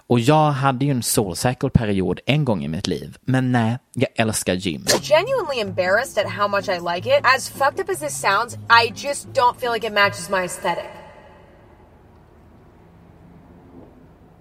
Och 0.08 0.20
jag 0.20 0.52
hade 0.52 0.86
ju 0.86 0.92
en 0.92 1.04
solsäker 1.04 1.70
period 1.70 2.20
en 2.26 2.46
gång 2.46 2.64
i 2.64 2.68
mitt 2.68 2.88
liv. 2.88 3.18
Men 3.22 3.52
nej, 3.52 3.78
jag 3.94 4.10
älskar 4.16 4.54
gym. 4.54 4.86
genuinely 5.02 5.62
embarrassed 5.62 6.26
at 6.26 6.32
how 6.32 6.48
much 6.48 6.70
I 6.70 6.80
like 6.96 7.18
it. 7.18 7.26
As 7.38 7.50
fucked 7.50 7.80
up 7.80 7.90
as 7.90 8.00
this 8.00 8.22
sounds, 8.22 8.56
I 8.56 8.92
just 8.96 9.34
don't 9.34 9.60
feel 9.60 9.72
like 9.74 9.88
it 9.88 9.94
matches 9.94 10.30
my 10.30 10.44
aesthetic. 10.44 10.99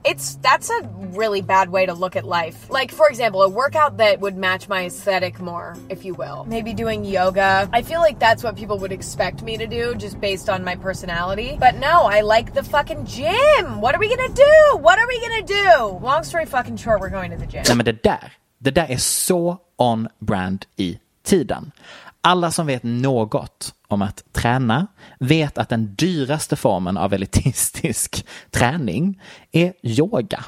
It's 0.04 0.37
that's 0.37 0.70
a 0.70 0.82
really 1.16 1.42
bad 1.42 1.70
way 1.70 1.87
to 1.87 1.94
look 1.94 2.16
at 2.16 2.24
life. 2.24 2.70
Like 2.70 2.92
for 2.92 3.08
example, 3.08 3.42
a 3.42 3.48
workout 3.48 3.96
that 3.98 4.20
would 4.20 4.37
match 4.37 4.68
my 4.68 4.87
aesthetic 4.87 5.40
more, 5.40 5.76
if 5.88 6.04
you 6.04 6.14
will. 6.14 6.44
Maybe 6.48 6.74
doing 6.74 7.04
yoga. 7.04 7.68
I 7.72 7.82
feel 7.82 8.00
like 8.00 8.18
that's 8.18 8.42
what 8.44 8.56
people 8.56 8.78
would 8.78 8.92
expect 8.92 9.42
me 9.42 9.56
to 9.58 9.66
do 9.66 9.94
just 9.94 10.20
based 10.20 10.48
on 10.48 10.64
my 10.64 10.76
personality. 10.76 11.56
But 11.61 11.74
no, 11.74 12.04
I 12.04 12.20
like 12.20 12.54
the 12.54 12.62
fucking 12.62 13.06
gym. 13.06 13.80
What 13.80 13.94
are 13.94 14.00
we 14.00 14.08
going 14.08 14.28
to 14.28 14.34
do? 14.34 14.78
What 14.78 14.98
are 14.98 15.06
we 15.08 15.20
going 15.20 15.44
to 15.44 15.54
do? 15.54 16.06
Long 16.06 16.24
story 16.24 16.46
fucking 16.46 16.76
short, 16.76 17.00
we're 17.00 17.11
going 17.11 17.30
to 17.30 17.37
the 17.37 17.46
gym. 17.46 17.64
Nej 17.66 17.76
men 17.76 17.84
det 17.84 18.02
där, 18.02 18.32
det 18.58 18.70
där 18.70 18.90
är 18.90 18.96
så 18.96 19.58
on 19.76 20.08
brand 20.18 20.64
i 20.76 20.98
tiden. 21.22 21.72
Alla 22.20 22.50
som 22.50 22.66
vet 22.66 22.82
något 22.82 23.74
om 23.88 24.03
att 24.03 24.24
träna 24.33 24.87
vet 25.18 25.59
att 25.59 25.68
den 25.68 25.94
dyraste 25.94 26.57
formen 26.57 26.96
av 26.96 27.14
elitistisk 27.14 28.27
träning 28.51 29.20
är 29.53 29.72
yoga 29.83 30.44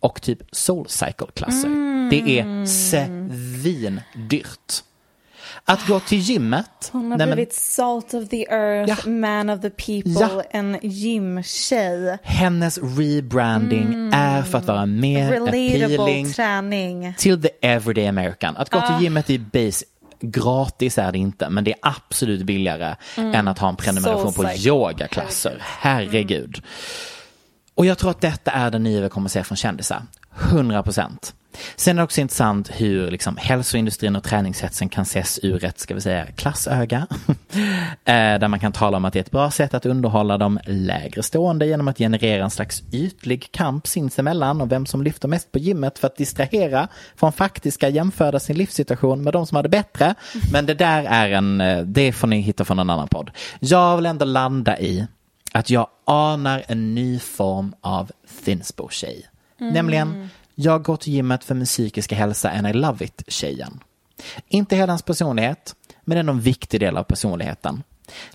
och 0.00 0.22
typ 0.22 0.38
soulcycle-klasser. 0.52 1.68
Det 2.10 2.38
är 2.38 2.66
svindyrt. 2.66 4.82
Att 5.64 5.86
gå 5.86 6.00
till 6.00 6.18
gymmet. 6.18 6.88
Hon 6.92 7.10
har 7.10 7.18
nej, 7.18 7.26
blivit 7.26 7.54
salt 7.54 8.14
of 8.14 8.28
the 8.28 8.44
earth, 8.50 8.92
Ja. 9.04 9.10
man 9.10 9.50
of 9.50 9.60
the 9.60 9.70
people, 9.70 10.12
Ja. 10.20 10.42
en 10.50 10.78
gymtjej. 10.82 12.18
hennes 12.22 12.78
rebranding 12.78 14.10
är 14.12 14.42
för 14.42 14.58
att 14.58 14.66
vara 14.66 14.86
mer 14.86 15.32
appealing 15.32 15.72
Relatable 15.84 16.32
träning. 16.32 17.14
till 17.18 17.42
the 17.42 17.48
everyday 17.62 18.06
American. 18.08 18.56
Att 18.56 18.70
gå 18.70 18.80
till 18.80 19.04
gymmet 19.04 19.30
är 19.30 19.38
base 19.38 19.84
Gratis 20.20 20.98
är 20.98 21.12
det 21.12 21.18
inte, 21.18 21.50
men 21.50 21.64
det 21.64 21.72
är 21.72 21.78
absolut 21.82 22.42
billigare 22.42 22.96
än 23.16 23.48
att 23.48 23.58
ha 23.58 23.68
en 23.68 23.76
prenumeration 23.76 24.32
på 24.32 24.42
Soulcycle. 24.42 24.68
yogaklasser. 24.70 25.58
Herregud. 25.60 26.62
Och 27.74 27.86
jag 27.86 27.98
tror 27.98 28.10
att 28.10 28.20
detta 28.20 28.50
är 28.50 28.70
det 28.70 28.78
nya 28.78 29.00
vi 29.00 29.08
kommer 29.08 29.28
se 29.28 29.44
från 29.44 29.56
kändisar. 29.56 30.02
100 30.50 30.82
procent. 30.82 31.34
Sen 31.76 31.96
är 31.96 32.00
det 32.00 32.04
också 32.04 32.20
intressant 32.20 32.70
hur 32.74 33.10
liksom, 33.10 33.36
hälsoindustrin 33.36 34.16
och 34.16 34.24
träningshetsen 34.24 34.88
kan 34.88 35.02
ses 35.02 35.38
ur 35.42 35.64
ett, 35.64 35.78
ska 35.78 35.94
vi 35.94 36.00
säga, 36.00 36.26
klassöga. 36.26 37.06
Eh, 38.04 38.38
där 38.38 38.48
man 38.48 38.60
kan 38.60 38.72
tala 38.72 38.96
om 38.96 39.04
att 39.04 39.12
det 39.12 39.18
är 39.18 39.20
ett 39.20 39.30
bra 39.30 39.50
sätt 39.50 39.74
att 39.74 39.86
underhålla 39.86 40.38
de 40.38 40.58
lägre 40.66 41.22
stående 41.22 41.66
genom 41.66 41.88
att 41.88 41.98
generera 41.98 42.44
en 42.44 42.50
slags 42.50 42.82
ytlig 42.92 43.52
kamp 43.52 43.86
sinsemellan 43.86 44.60
och 44.60 44.72
vem 44.72 44.86
som 44.86 45.02
lyfter 45.02 45.28
mest 45.28 45.52
på 45.52 45.58
gymmet 45.58 45.98
för 45.98 46.06
att 46.06 46.16
distrahera 46.16 46.88
från 47.16 47.32
faktiska 47.32 47.88
jämföra 47.88 48.40
sin 48.40 48.56
livssituation 48.56 49.22
med 49.22 49.32
de 49.32 49.46
som 49.46 49.56
har 49.56 49.62
det 49.62 49.68
bättre. 49.68 50.14
Men 50.52 50.66
det 50.66 50.74
där 50.74 51.04
är 51.04 51.30
en, 51.30 51.60
eh, 51.60 51.82
det 51.82 52.12
får 52.12 52.26
ni 52.26 52.40
hitta 52.40 52.64
från 52.64 52.78
en 52.78 52.90
annan 52.90 53.08
podd. 53.08 53.30
Jag 53.58 53.96
vill 53.96 54.06
ändå 54.06 54.24
landa 54.24 54.80
i 54.80 55.06
att 55.52 55.70
jag 55.70 55.86
anar 56.04 56.64
en 56.68 56.94
ny 56.94 57.18
form 57.18 57.74
av 57.80 58.10
Thinsbo-tjej. 58.44 59.26
Nämligen, 59.58 60.28
jag 60.58 60.82
går 60.82 60.96
till 60.96 61.12
gymmet 61.12 61.44
för 61.44 61.54
min 61.54 61.66
psykiska 61.66 62.14
hälsa 62.14 62.50
and 62.50 62.66
I 62.66 62.72
love 62.72 63.04
it-tjejen. 63.04 63.80
Inte 64.48 64.76
hela 64.76 64.92
hans 64.92 65.02
personlighet, 65.02 65.74
men 66.04 66.18
ändå 66.18 66.32
en 66.32 66.40
viktig 66.40 66.80
del 66.80 66.96
av 66.96 67.02
personligheten. 67.02 67.82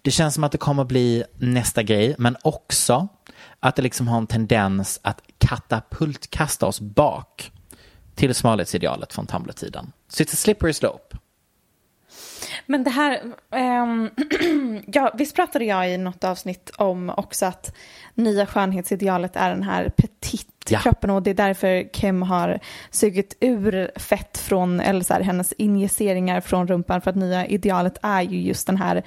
Det 0.02 0.12
känns 0.12 0.34
som 0.34 0.44
att 0.44 0.52
det 0.52 0.58
kommer 0.58 0.84
bli 0.84 1.24
nästa 1.38 1.84
grej, 1.84 2.16
men 2.18 2.38
också 2.44 3.08
att 3.60 3.76
det 3.76 3.82
liksom 3.82 4.08
har 4.08 4.18
en 4.18 4.28
tendens 4.28 5.00
att 5.04 5.22
katapultkasta 5.38 6.66
oss 6.66 6.82
bak 6.82 7.52
till 8.16 8.36
smalhetsidealet 8.36 9.14
från 9.14 9.28
Tumblr-tiden. 9.28 9.92
Så 10.08 10.24
it's 10.24 10.34
a 10.34 10.38
slippery 10.38 10.74
slope. 10.74 11.18
Men 12.66 12.84
det 12.84 12.90
här, 12.90 13.22
ehm, 13.52 14.10
ja, 14.88 15.12
visst 15.18 15.36
pratade 15.36 15.66
jag 15.66 15.94
i 15.94 15.98
något 15.98 16.24
avsnitt 16.24 16.72
om 16.78 17.10
också 17.10 17.46
att 17.46 17.76
nya 18.14 18.46
skönhetsidealet 18.46 19.36
är 19.36 19.50
den 19.50 19.64
här 19.64 19.90
petit 19.98 20.51
Ja. 20.70 20.80
kroppen 20.80 21.10
och 21.10 21.24
det 21.24 21.30
är 21.30 21.36
därför 21.36 21.94
Kim 21.94 22.22
har 22.22 22.60
sugit 22.92 23.38
ur 23.40 23.92
fett 24.00 24.38
från, 24.38 24.80
eller 24.80 25.02
så 25.02 25.14
här, 25.14 25.22
hennes 25.22 25.54
injiceringar 25.54 26.42
från 26.42 26.68
rumpan 26.68 27.02
för 27.02 27.10
att 27.10 27.16
nya 27.16 27.46
idealet 27.46 27.98
är 28.02 28.22
ju 28.22 28.42
just 28.42 28.68
den 28.68 28.78
här 28.78 29.04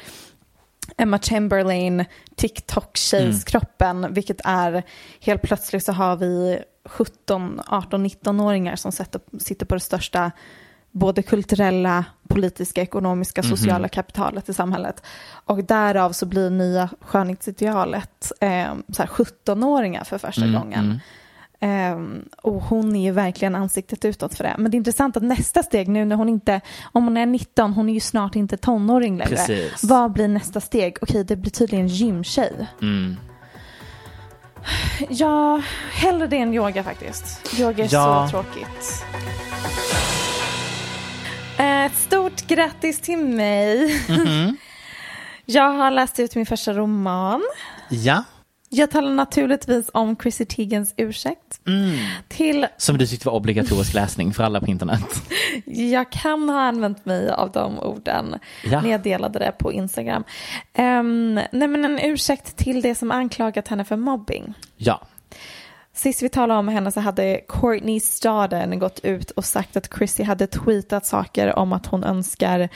Emma 0.97 1.19
Chamberlain 1.19 2.05
TikTok-tjejskroppen, 2.37 4.15
vilket 4.15 4.41
är 4.45 4.83
helt 5.21 5.43
plötsligt 5.43 5.85
så 5.85 5.93
har 5.93 6.17
vi 6.17 6.59
17, 6.85 7.61
18, 7.67 8.07
19-åringar 8.07 8.77
som 8.77 8.93
sitter 9.39 9.67
på 9.67 9.75
det 9.75 9.81
största 9.81 10.33
både 10.91 11.23
kulturella, 11.23 12.05
politiska, 12.29 12.83
ekonomiska, 12.83 13.43
sociala 13.43 13.89
kapitalet 13.89 14.49
i 14.49 14.55
samhället. 14.55 15.03
Och 15.31 15.65
därav 15.65 16.13
så 16.13 16.27
blir 16.27 16.51
nya 16.51 16.89
skönhetsidealet 17.01 18.33
eh, 18.41 18.75
så 18.93 19.03
här 19.03 19.07
17-åringar 19.07 20.05
för 20.05 20.19
första 20.19 20.47
gången. 20.47 21.01
Ehm, 21.65 22.25
och 22.43 22.63
hon 22.63 22.97
är 22.97 23.03
ju 23.05 23.11
verkligen 23.11 23.55
ansiktet 23.55 24.05
utåt 24.05 24.35
för 24.35 24.45
det. 24.45 24.55
Men 24.59 24.71
det 24.71 24.75
är 24.75 24.79
intressant 24.79 25.17
att 25.17 25.23
nästa 25.23 25.63
steg 25.63 25.89
nu 25.89 26.05
när 26.05 26.17
hon 26.17 26.29
inte, 26.29 26.61
om 26.93 27.05
hon 27.05 27.17
är 27.17 27.27
19, 27.27 27.73
hon 27.73 27.89
är 27.89 27.95
ju 27.95 28.01
snart 28.01 28.37
inte 28.37 28.57
tonåring 28.57 29.17
längre. 29.19 29.37
Precis. 29.37 29.85
Vad 29.85 30.13
blir 30.13 30.29
nästa 30.29 30.61
steg? 30.61 30.97
Okej, 31.03 31.25
det 31.25 31.37
blir 31.37 31.51
tydligen 31.51 31.89
gymtjej. 31.89 32.67
Mm. 32.83 33.17
Ja, 35.09 35.63
hellre 35.93 36.27
det 36.27 36.37
än 36.39 36.55
yoga 36.55 36.83
faktiskt. 36.85 37.55
Yoga 37.61 37.85
är 37.85 37.89
Ja. 37.93 38.29
så 38.31 38.31
tråkigt. 38.31 39.05
Eh, 41.59 41.93
stort 41.93 42.47
grattis 42.47 43.01
till 43.01 43.19
mig. 43.19 44.03
Mhm. 44.09 44.57
Jag 45.47 45.71
har 45.73 45.91
läst 45.91 46.21
ut 46.21 46.37
min 46.37 46.47
första 46.47 46.73
roman. 46.73 47.43
Ja, 47.91 48.25
Jag 48.75 48.91
talar 48.91 49.11
naturligtvis 49.15 49.91
om 49.95 50.17
Chrissy 50.17 50.45
Teigens 50.45 50.95
ursäkt. 50.97 51.61
Mm. 51.67 51.99
Till, 52.29 52.67
som 52.77 52.99
du 52.99 53.07
tyckte 53.07 53.27
var 53.29 53.35
obligatorisk 53.35 53.95
läsning 53.95 54.33
för 54.33 54.45
alla 54.45 54.61
på 54.61 54.67
internet. 54.67 55.23
jag 55.65 56.13
kan 56.13 56.49
ha 56.49 56.61
använt 56.61 57.07
mig 57.07 57.31
av 57.31 57.53
de 57.53 57.79
orden 57.79 58.35
Ja. 58.65 58.81
när 58.81 58.91
jag 58.91 59.03
delade 59.03 59.39
det 59.39 59.53
på 59.59 59.73
Instagram. 59.73 60.25
Um, 60.79 61.35
nej 61.35 61.69
men 61.69 61.85
en 61.85 61.99
ursäkt 61.99 62.57
till 62.57 62.83
det 62.83 62.95
som 62.95 63.11
anklagat 63.11 63.69
henne 63.69 63.85
för 63.85 63.97
mobbing. 63.97 64.55
Ja, 64.77 65.01
Sist 65.97 66.23
vi 66.23 66.29
talade 66.29 66.59
om 66.61 66.69
henne 66.69 66.93
så 66.93 67.01
hade 67.01 67.41
Courtney 67.49 68.01
Staden 68.01 68.79
gått 68.79 69.01
ut 69.03 69.31
och 69.31 69.45
sagt 69.45 69.77
att 69.77 69.95
Chrissy 69.99 70.23
hade 70.23 70.47
tweetat 70.47 71.07
saker 71.07 71.59
om 71.59 71.73
att 71.73 71.87
hon 71.87 72.05
önskar, 72.05 72.69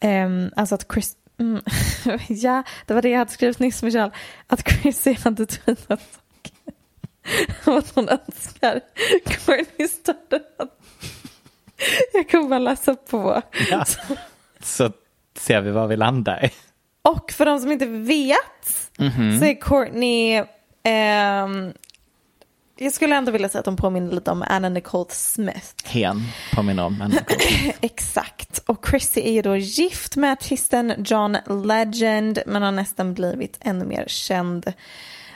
ehm, 0.00 0.50
alltså 0.56 0.74
att 0.74 0.86
Chris, 0.92 1.14
mm, 1.40 1.62
ja, 2.28 2.62
det 2.86 2.94
var 2.94 3.02
det 3.02 3.08
jag 3.08 3.18
hade 3.18 3.30
skrivit 3.30 3.58
nyss 3.58 3.82
Michelle, 3.82 4.10
att 4.46 4.68
Chrissy 4.68 5.16
hade 5.24 5.46
tweetat 5.46 6.00
saker 6.00 7.78
att 7.78 7.94
hon 7.94 8.08
önskar 8.08 8.80
Courtney 9.24 9.88
att, 10.58 10.78
jag 12.12 12.30
kommer 12.30 12.48
bara 12.48 12.58
läsa 12.58 12.94
på. 12.94 13.42
ja. 13.70 13.84
så 14.62 14.92
ser 15.36 15.60
vi 15.60 15.70
var 15.70 15.86
vi 15.86 15.96
landar. 15.96 16.50
Och 17.02 17.32
för 17.32 17.44
de 17.46 17.58
som 17.60 17.72
inte 17.72 17.86
vet 17.86 18.36
Mhm. 18.98 19.38
så 19.38 19.44
är 19.44 19.54
Courtney, 19.60 20.44
ehm, 20.82 21.72
jag 22.84 22.92
skulle 22.92 23.16
ändå 23.16 23.32
vilja 23.32 23.48
säga 23.48 23.58
att 23.58 23.64
de 23.64 23.76
påminner 23.76 24.12
lite 24.12 24.30
om 24.30 24.44
Anna 24.46 24.68
Nicole 24.68 25.10
Smith. 25.10 25.66
Hen 25.84 26.22
påminner 26.52 26.84
om 26.84 27.00
en. 27.00 27.12
Exakt. 27.80 28.58
Och 28.66 28.86
Chrissy 28.90 29.20
är 29.20 29.32
ju 29.32 29.42
då 29.42 29.56
gift 29.56 30.16
med 30.16 30.32
artisten 30.32 30.94
John 31.06 31.36
Legend 31.64 32.38
men 32.46 32.62
har 32.62 32.72
nästan 32.72 33.14
blivit 33.14 33.58
ännu 33.60 33.84
mer 33.84 34.04
känd 34.06 34.72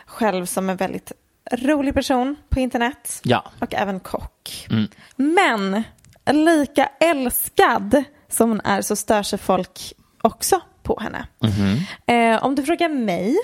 själv 0.07 0.47
som 0.47 0.71
en 0.71 0.77
väldigt 0.77 1.13
rolig 1.53 1.95
person 1.95 2.37
på 2.49 2.61
internet. 2.61 3.21
Ja. 3.25 3.45
Och 3.59 3.75
även 3.75 4.01
kock. 4.01 4.67
Men 5.17 5.83
lika 6.31 6.89
älskad 7.01 8.05
som 8.29 8.49
hon 8.49 8.61
är 8.61 8.83
så 8.83 8.97
stör 8.97 9.23
sig 9.23 9.39
folk 9.39 9.93
också 10.23 10.61
på 10.83 11.01
henne. 11.01 11.27
Eh, 12.07 12.45
om 12.45 12.55
du 12.55 12.63
frågar 12.63 12.89
mig 12.89 13.37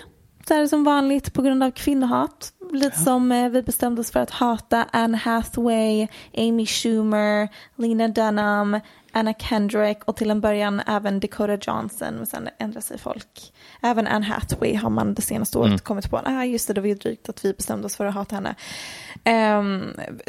så 0.51 0.55
är 0.55 0.61
det 0.61 0.69
som 0.69 0.85
vanligt 0.85 1.33
på 1.33 1.43
grund 1.43 1.63
av 1.63 1.71
kvinnohat. 1.71 2.53
Lite 2.73 2.99
som 2.99 3.33
eh, 3.33 3.49
vi 3.49 3.63
bestämde 3.63 4.01
oss 4.01 4.11
för 4.11 4.21
att 4.21 4.31
hata 4.31 4.87
Anne 4.91 5.17
Hathaway, 5.17 6.09
Amy 6.37 6.67
Schumer, 6.67 7.49
Lena 7.77 8.09
Dunham, 8.09 8.81
Anna 9.13 9.35
Kendrick 9.35 10.05
och 10.05 10.17
till 10.17 10.31
en 10.31 10.41
början 10.41 10.83
även 10.87 11.21
Dakota 11.21 11.59
Johnson. 11.61 12.15
Men 12.15 12.27
sen 12.27 12.49
ändrar 12.59 12.81
sig 12.81 12.99
folk. 12.99 13.53
Även 13.83 14.07
Anne 14.07 14.27
Hathaway 14.27 14.77
har 14.77 14.91
man 14.91 15.15
det 15.15 15.23
senaste 15.23 15.59
året 15.59 15.85
kommit 15.85 16.11
på. 16.11 16.21
Ah, 16.25 16.45
just 16.45 16.69
det, 16.69 16.75
det 16.75 16.81
var 16.81 16.89
ju 16.89 16.95
drygt 16.95 17.29
att 17.29 17.45
vi 17.45 17.53
bestämde 17.53 17.87
oss 17.87 17.97
för 17.97 18.07
att 18.07 18.15
hata 18.15 18.35
henne. 18.35 18.55
Ehm, 19.25 19.83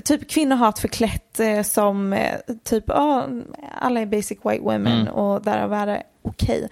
typ 0.04 0.30
kvinnohat 0.30 0.80
förklätt 0.80 1.40
eh, 1.40 1.62
som 1.62 2.14
eh, 2.14 2.40
typ 2.64 2.90
ah, 2.90 3.28
alla 3.80 4.00
är 4.00 4.06
basic 4.06 4.38
white 4.44 4.64
women 4.64 5.08
och 5.08 5.42
därav 5.42 5.74
är 5.74 5.86
det 5.86 6.04
okej. 6.22 6.70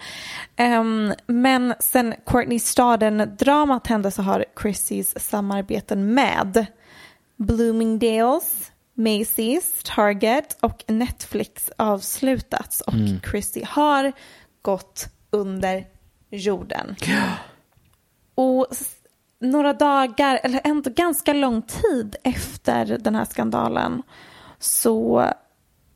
Ehm, 0.56 1.14
men 1.26 1.74
sen 1.80 2.14
Courtney 2.26 2.58
Staden-dramat 2.58 3.86
hände 3.86 4.10
så 4.10 4.22
har 4.22 4.44
Chrissys 4.62 5.28
samarbeten 5.28 6.14
med 6.14 6.66
Bloomingdales, 7.36 8.72
Macy's, 8.94 9.94
Target 9.94 10.58
och 10.60 10.84
Netflix 10.86 11.70
avslutats 11.76 12.80
och 12.80 12.94
Chrissy 13.30 13.62
har 13.66 14.12
gått 14.62 15.06
under 15.30 15.86
jorden. 16.30 16.96
Och 18.34 18.66
några 19.40 19.72
dagar, 19.72 20.40
eller 20.42 20.60
ändå 20.64 20.90
ganska 20.90 21.32
lång 21.32 21.62
tid 21.62 22.16
efter 22.24 22.98
den 23.00 23.14
här 23.14 23.24
skandalen 23.24 24.02
så 24.58 25.26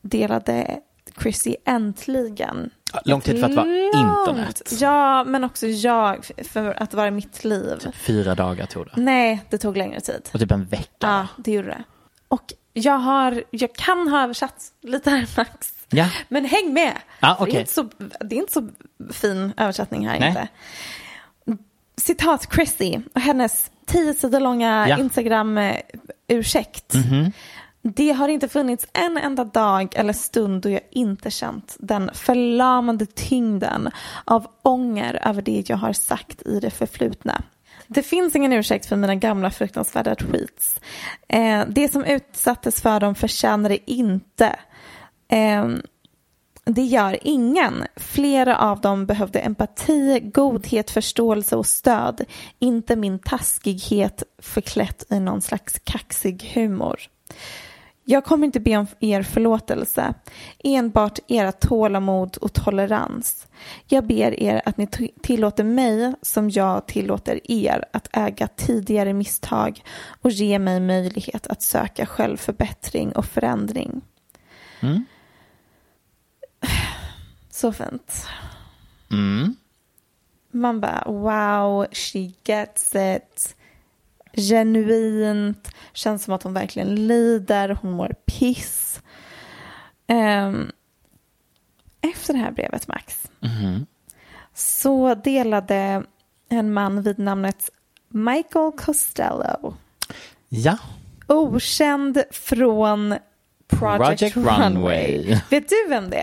delade 0.03 0.81
Chrissy 1.21 1.57
äntligen 1.65 2.71
Lång 3.05 3.21
tid 3.21 3.41
för 3.41 3.47
att 3.47 3.55
vara 3.55 3.67
långt- 3.67 3.95
internet. 3.95 4.73
Ja, 4.81 5.25
men 5.25 5.45
också 5.45 5.67
jag 5.67 6.31
för 6.49 6.83
att 6.83 6.95
vara 6.95 7.11
mitt 7.11 7.45
liv. 7.45 7.79
Fyra 7.95 8.35
dagar 8.35 8.67
tog 8.67 8.87
det. 8.87 8.93
Nej, 8.97 9.43
det 9.51 9.59
tog 9.59 9.77
längre 9.77 10.01
tid. 10.01 10.29
Och 10.33 10.41
typ 10.41 10.51
en 10.53 10.65
vecka. 10.65 10.87
Ja, 11.01 11.27
det 11.37 11.53
gjorde 11.53 11.69
det. 11.69 11.85
Och 12.29 12.53
jag, 12.73 12.99
har, 12.99 13.45
jag 13.51 13.75
kan 13.75 14.09
ha 14.09 14.23
översatt 14.23 14.65
lite 14.83 15.11
här 15.11 15.29
Max. 15.37 15.73
Ja. 15.91 16.09
Men 16.29 16.45
häng 16.45 16.73
med! 16.73 16.93
Ja, 17.21 17.37
För 17.39 17.47
det, 17.47 17.57
är 17.57 17.61
inte 17.61 17.73
så, 17.73 17.89
det 18.21 18.37
är 18.37 18.41
inte 18.41 18.53
så 18.53 18.69
fin 19.13 19.53
översättning 19.57 20.09
här 20.09 20.21
Nej. 20.21 20.29
inte. 20.29 20.49
Citat 21.97 22.49
Chrissy 22.55 22.99
och 23.15 23.21
hennes 23.21 23.71
tio 23.87 24.15
sidor 24.15 24.41
långa 24.41 24.89
Ja. 24.89 24.99
Instagram-ursäkt. 24.99 26.95
Det 27.87 28.13
har 28.13 28.29
inte 28.29 28.49
funnits 28.49 28.87
en 28.93 29.17
enda 29.17 29.45
dag 29.45 29.95
eller 29.97 30.13
stund 30.13 30.63
då 30.63 30.69
jag 30.69 30.81
inte 30.91 31.31
känt 31.31 31.77
den 31.79 32.11
förlamande 32.15 33.07
tyngden 33.07 33.91
av 34.25 34.47
ånger 34.63 35.29
över 35.29 35.43
det 35.43 35.69
jag 35.69 35.77
har 35.77 35.93
sagt 35.93 36.43
i 36.47 36.61
det 36.61 36.71
förflutna. 36.71 37.43
Det 37.87 38.03
finns 38.03 38.37
ingen 38.37 38.53
ursäkt 38.53 38.87
för 38.87 38.97
mina 38.97 39.15
gamla 39.15 39.51
fruktansvärda 39.51 40.15
tweets. 40.15 40.81
Eh, 41.29 41.63
det 41.69 41.93
som 41.93 42.05
utsattes 42.05 42.83
för 42.83 43.01
dem 43.01 43.15
förtjänar 43.15 43.69
det 43.69 43.91
inte. 43.91 44.57
Eh, 45.29 45.69
det 46.65 46.83
gör 46.83 47.19
ingen. 47.23 47.85
Flera 47.97 48.59
av 48.59 48.81
dem 48.81 49.07
behövde 49.07 49.39
empati, 49.41 50.21
godhet, 50.21 50.91
förståelse 50.91 51.57
och 51.57 51.67
stöd. 51.67 52.25
Inte 52.59 52.97
min 52.97 53.19
taskighet 53.19 54.23
förklätt 54.39 55.05
i 55.11 55.21
någon 55.21 55.43
slags 55.43 55.79
kaxig 55.85 56.53
humor. 56.55 57.01
Jag 58.07 58.25
kommer 58.25 58.47
inte 58.47 58.61
be 58.61 58.77
om 58.77 58.87
er 59.01 59.23
förlåtelse, 59.23 60.15
enbart 60.65 61.19
era 61.29 61.53
tålamod 61.53 62.37
och 62.37 62.53
tolerans. 62.53 63.47
Jag 63.87 64.07
ber 64.07 64.41
er 64.41 64.63
att 64.65 64.77
ni 64.77 64.87
tillåter 65.23 65.65
mig 65.65 66.15
som 66.23 66.51
jag 66.51 66.87
tillåter 66.87 67.51
er 67.51 67.85
att 67.93 68.09
äga 68.13 68.49
tidigare 68.49 69.13
misstag 69.13 69.85
och 70.23 70.31
ge 70.31 70.59
mig 70.59 70.81
möjlighet 70.81 71.47
att 71.47 71.63
söka 71.63 72.07
självförbättring 72.07 73.13
och 73.13 73.27
förändring. 73.27 74.01
Så 77.51 77.73
fint. 77.73 78.27
Man 80.51 80.81
bara 80.81 81.05
wow, 81.07 81.87
she 81.93 82.33
gets 82.45 82.95
it. 82.95 83.57
Genuint. 84.37 85.69
Känns 85.93 86.25
som 86.25 86.35
att 86.35 86.43
hon 86.43 86.55
verkligen 86.55 87.07
lider. 87.07 87.79
Hon 87.83 87.91
mår 87.93 88.15
piss. 88.27 89.01
Ehm, 90.07 90.71
efter 92.01 92.33
det 92.33 92.39
här 92.39 92.51
brevet, 92.51 92.89
Max, 92.89 93.31
så 94.55 95.15
delade 95.15 96.03
en 96.49 96.73
man 96.73 97.03
vid 97.03 97.19
namnet 97.19 97.71
Michael 98.09 98.73
Costello, 98.73 99.75
Ja, 100.49 100.79
okänd 101.27 102.23
från 102.31 103.15
Project, 103.69 104.19
Project 104.19 104.37
Runway. 104.37 104.69
Runway. 104.69 105.39
Vet 105.51 105.69
du 105.69 105.89
vem 105.89 106.11
det 106.11 106.17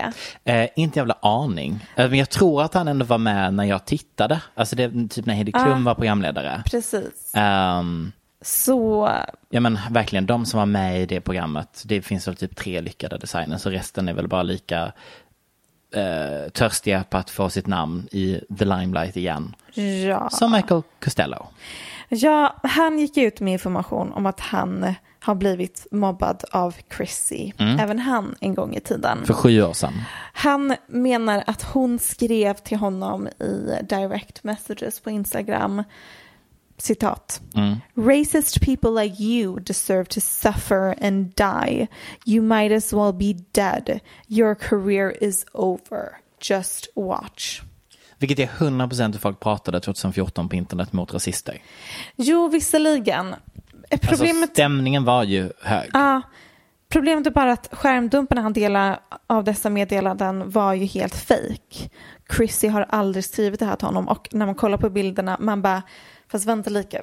är? 0.44 0.62
eh, 0.62 0.68
inte 0.76 0.98
jävla 0.98 1.14
aning. 1.22 1.86
Eh, 1.96 2.08
Men 2.10 2.18
jag 2.18 2.30
tror 2.30 2.62
att 2.62 2.74
han 2.74 2.88
ändå 2.88 3.04
var 3.04 3.18
med 3.18 3.54
när 3.54 3.64
jag 3.64 3.84
tittade. 3.84 4.40
Alltså 4.54 4.76
det 4.76 5.08
typ 5.10 5.26
när 5.26 5.34
Heidi 5.34 5.52
Klum 5.52 5.84
var 5.84 5.94
programledare. 5.94 6.62
Precis. 6.66 7.32
Um, 7.80 8.12
Så 8.40 9.08
ja 9.50 9.60
men 9.60 9.78
verkligen, 9.90 10.26
de 10.26 10.46
som 10.46 10.58
var 10.58 10.66
med 10.66 11.02
i 11.02 11.06
det 11.06 11.20
programmet, 11.20 11.82
det 11.84 12.02
finns 12.02 12.28
väl 12.28 12.36
typ 12.36 12.56
tre 12.56 12.80
lyckade 12.80 13.18
designers 13.18 13.66
och 13.66 13.72
resten 13.72 14.08
är 14.08 14.12
väl 14.12 14.28
bara 14.28 14.42
lika 14.42 14.92
eh, 15.94 16.50
törstiga 16.52 17.04
på 17.10 17.18
att 17.18 17.30
få 17.30 17.50
sitt 17.50 17.66
namn 17.66 18.08
i 18.12 18.40
the 18.58 18.64
limelight 18.64 19.16
igen. 19.16 19.54
ja. 20.06 20.30
Som 20.30 20.52
Michael 20.52 20.82
Costello. 21.04 21.46
Ja, 22.08 22.56
han 22.62 22.98
gick 22.98 23.16
ut 23.16 23.40
med 23.40 23.52
information 23.52 24.12
om 24.12 24.26
att 24.26 24.40
han 24.40 24.94
har 25.22 25.34
blivit 25.34 25.86
mobbad 25.90 26.44
av 26.50 26.74
Chrissy. 26.96 27.52
Även 27.58 27.98
han 27.98 28.34
en 28.40 28.54
gång 28.54 28.76
i 28.76 28.80
tiden. 28.80 29.26
För 29.26 29.34
sju 29.34 29.62
år 29.62 29.72
sedan. 29.72 29.92
Han 30.32 30.76
menar 30.86 31.44
att 31.46 31.62
hon 31.62 31.98
skrev 31.98 32.54
till 32.54 32.78
honom 32.78 33.28
i 33.28 33.78
direct 33.88 34.44
messages 34.44 35.00
på 35.00 35.10
Instagram. 35.10 35.82
Citat. 36.78 37.40
Racist 37.94 38.60
people 38.60 38.90
like 39.04 39.22
you 39.22 39.60
deserve 39.60 40.04
to 40.04 40.20
suffer 40.20 41.04
and 41.04 41.34
die. 41.34 41.88
You 42.26 42.42
might 42.42 42.72
as 42.72 42.92
well 42.92 43.12
be 43.12 43.44
dead. 43.52 44.00
Your 44.28 44.54
career 44.54 45.24
is 45.24 45.46
over. 45.52 46.16
Just 46.40 46.88
watch. 46.94 47.62
Vilket 48.18 48.38
är 48.38 48.46
100% 48.46 49.12
hur 49.12 49.18
folk 49.18 49.40
pratade 49.40 49.80
2014 49.80 50.48
på 50.48 50.56
internet 50.56 50.92
mot 50.92 51.14
rasister. 51.14 51.62
Jo, 52.16 52.48
visserligen. 52.48 53.34
Alltså 53.92 54.08
Problemet 54.08 54.50
stämningen 54.50 55.04
var 55.04 55.24
ju 55.24 55.50
hög. 55.60 55.90
Ja, 55.92 56.22
problemet 56.88 57.26
är 57.26 57.30
bara 57.30 57.52
att 57.52 57.68
skärmdumparna 57.72 58.40
han 58.40 58.52
delade 58.52 58.98
av 59.26 59.44
dessa 59.44 59.70
meddelanden 59.70 60.50
var 60.50 60.74
ju 60.74 60.84
helt 60.84 61.14
fake. 61.14 61.90
Chrissy 62.36 62.68
har 62.68 62.86
aldrig 62.88 63.24
skrivit 63.24 63.60
det 63.60 63.66
här 63.66 63.76
till 63.76 63.86
honom 63.86 64.08
och 64.08 64.28
när 64.32 64.46
man 64.46 64.54
kollar 64.54 64.78
på 64.78 64.90
bilderna 64.90 65.36
man 65.40 65.62
bara, 65.62 65.82
fast 66.28 66.46
vänta 66.46 66.70
lika, 66.70 67.02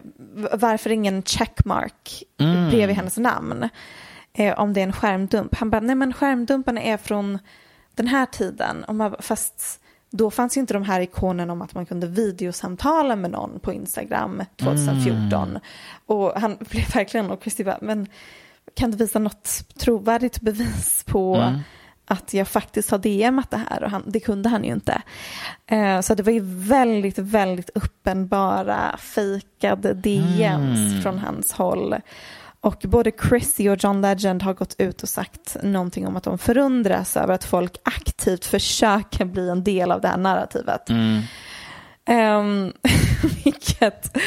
varför 0.54 0.90
ingen 0.90 1.24
checkmark 1.24 2.24
bredvid 2.72 2.96
hennes 2.96 3.18
namn? 3.18 3.70
Eh, 4.34 4.60
om 4.60 4.74
det 4.74 4.80
är 4.80 4.84
en 4.84 4.94
skärmdump. 4.94 5.56
Han 5.56 5.70
bara, 5.70 5.82
nej 5.82 5.96
men 5.96 6.14
skärmdumparna 6.14 6.82
är 6.82 6.98
från 6.98 7.40
den 7.96 8.08
här 8.08 8.26
tiden. 8.26 8.84
Och 8.84 8.96
man, 8.96 9.16
fast 9.20 9.82
då 10.12 10.32
fanns 10.32 10.58
ju 10.58 10.62
inte 10.62 10.74
de 10.74 10.84
här 10.84 11.02
ikonerna 11.02 11.54
om 11.54 11.62
att 11.62 11.76
man 11.76 11.86
kunde 11.86 12.08
videosamtala 12.08 13.16
med 13.16 13.32
någon 13.32 13.60
på 13.60 13.74
Instagram 13.74 14.44
2014. 14.58 15.60
Och 16.06 16.34
han 16.36 16.58
blev 16.70 16.94
verkligen, 16.94 17.32
och 17.32 17.42
Christy 17.42 17.64
bara, 17.64 17.78
men 17.82 18.08
kan 18.76 18.92
du 18.92 18.98
visa 18.98 19.20
något 19.20 19.50
trovärdigt 19.80 20.42
bevis 20.42 21.04
på 21.08 21.54
att 22.06 22.34
jag 22.34 22.48
faktiskt 22.48 22.92
har 22.92 22.98
DMat 22.98 23.52
det 23.52 23.62
här? 23.70 23.84
Och 23.84 23.92
han, 23.92 24.04
det 24.06 24.20
kunde 24.20 24.50
han 24.50 24.64
ju 24.64 24.74
inte. 24.74 25.02
Eh, 25.68 26.02
så 26.02 26.16
det 26.16 26.24
var 26.24 26.32
ju 26.32 26.42
väldigt, 26.44 27.18
väldigt 27.18 27.70
uppenbara 27.70 28.98
fejkade 28.98 29.94
DMs 29.94 31.04
från 31.04 31.20
hans 31.20 31.52
håll. 31.52 31.96
Och 32.62 32.82
både 32.84 33.12
Chrissy 33.30 33.70
och 33.70 33.84
John 33.84 34.02
Legend 34.02 34.44
har 34.44 34.54
gått 34.54 34.76
ut 34.78 35.04
och 35.04 35.10
sagt 35.10 35.58
någonting 35.64 36.08
om 36.08 36.16
att 36.18 36.24
de 36.24 36.38
förundras 36.38 37.18
över 37.18 37.34
att 37.34 37.44
folk 37.44 37.78
aktivt 37.84 38.46
försöker 38.46 39.26
bli 39.26 39.50
en 39.50 39.64
del 39.64 39.92
av 39.92 40.02
det 40.02 40.08
här 40.08 40.18
narrativet. 40.18 40.90
Um, 42.10 42.74
vilket, 43.44 44.18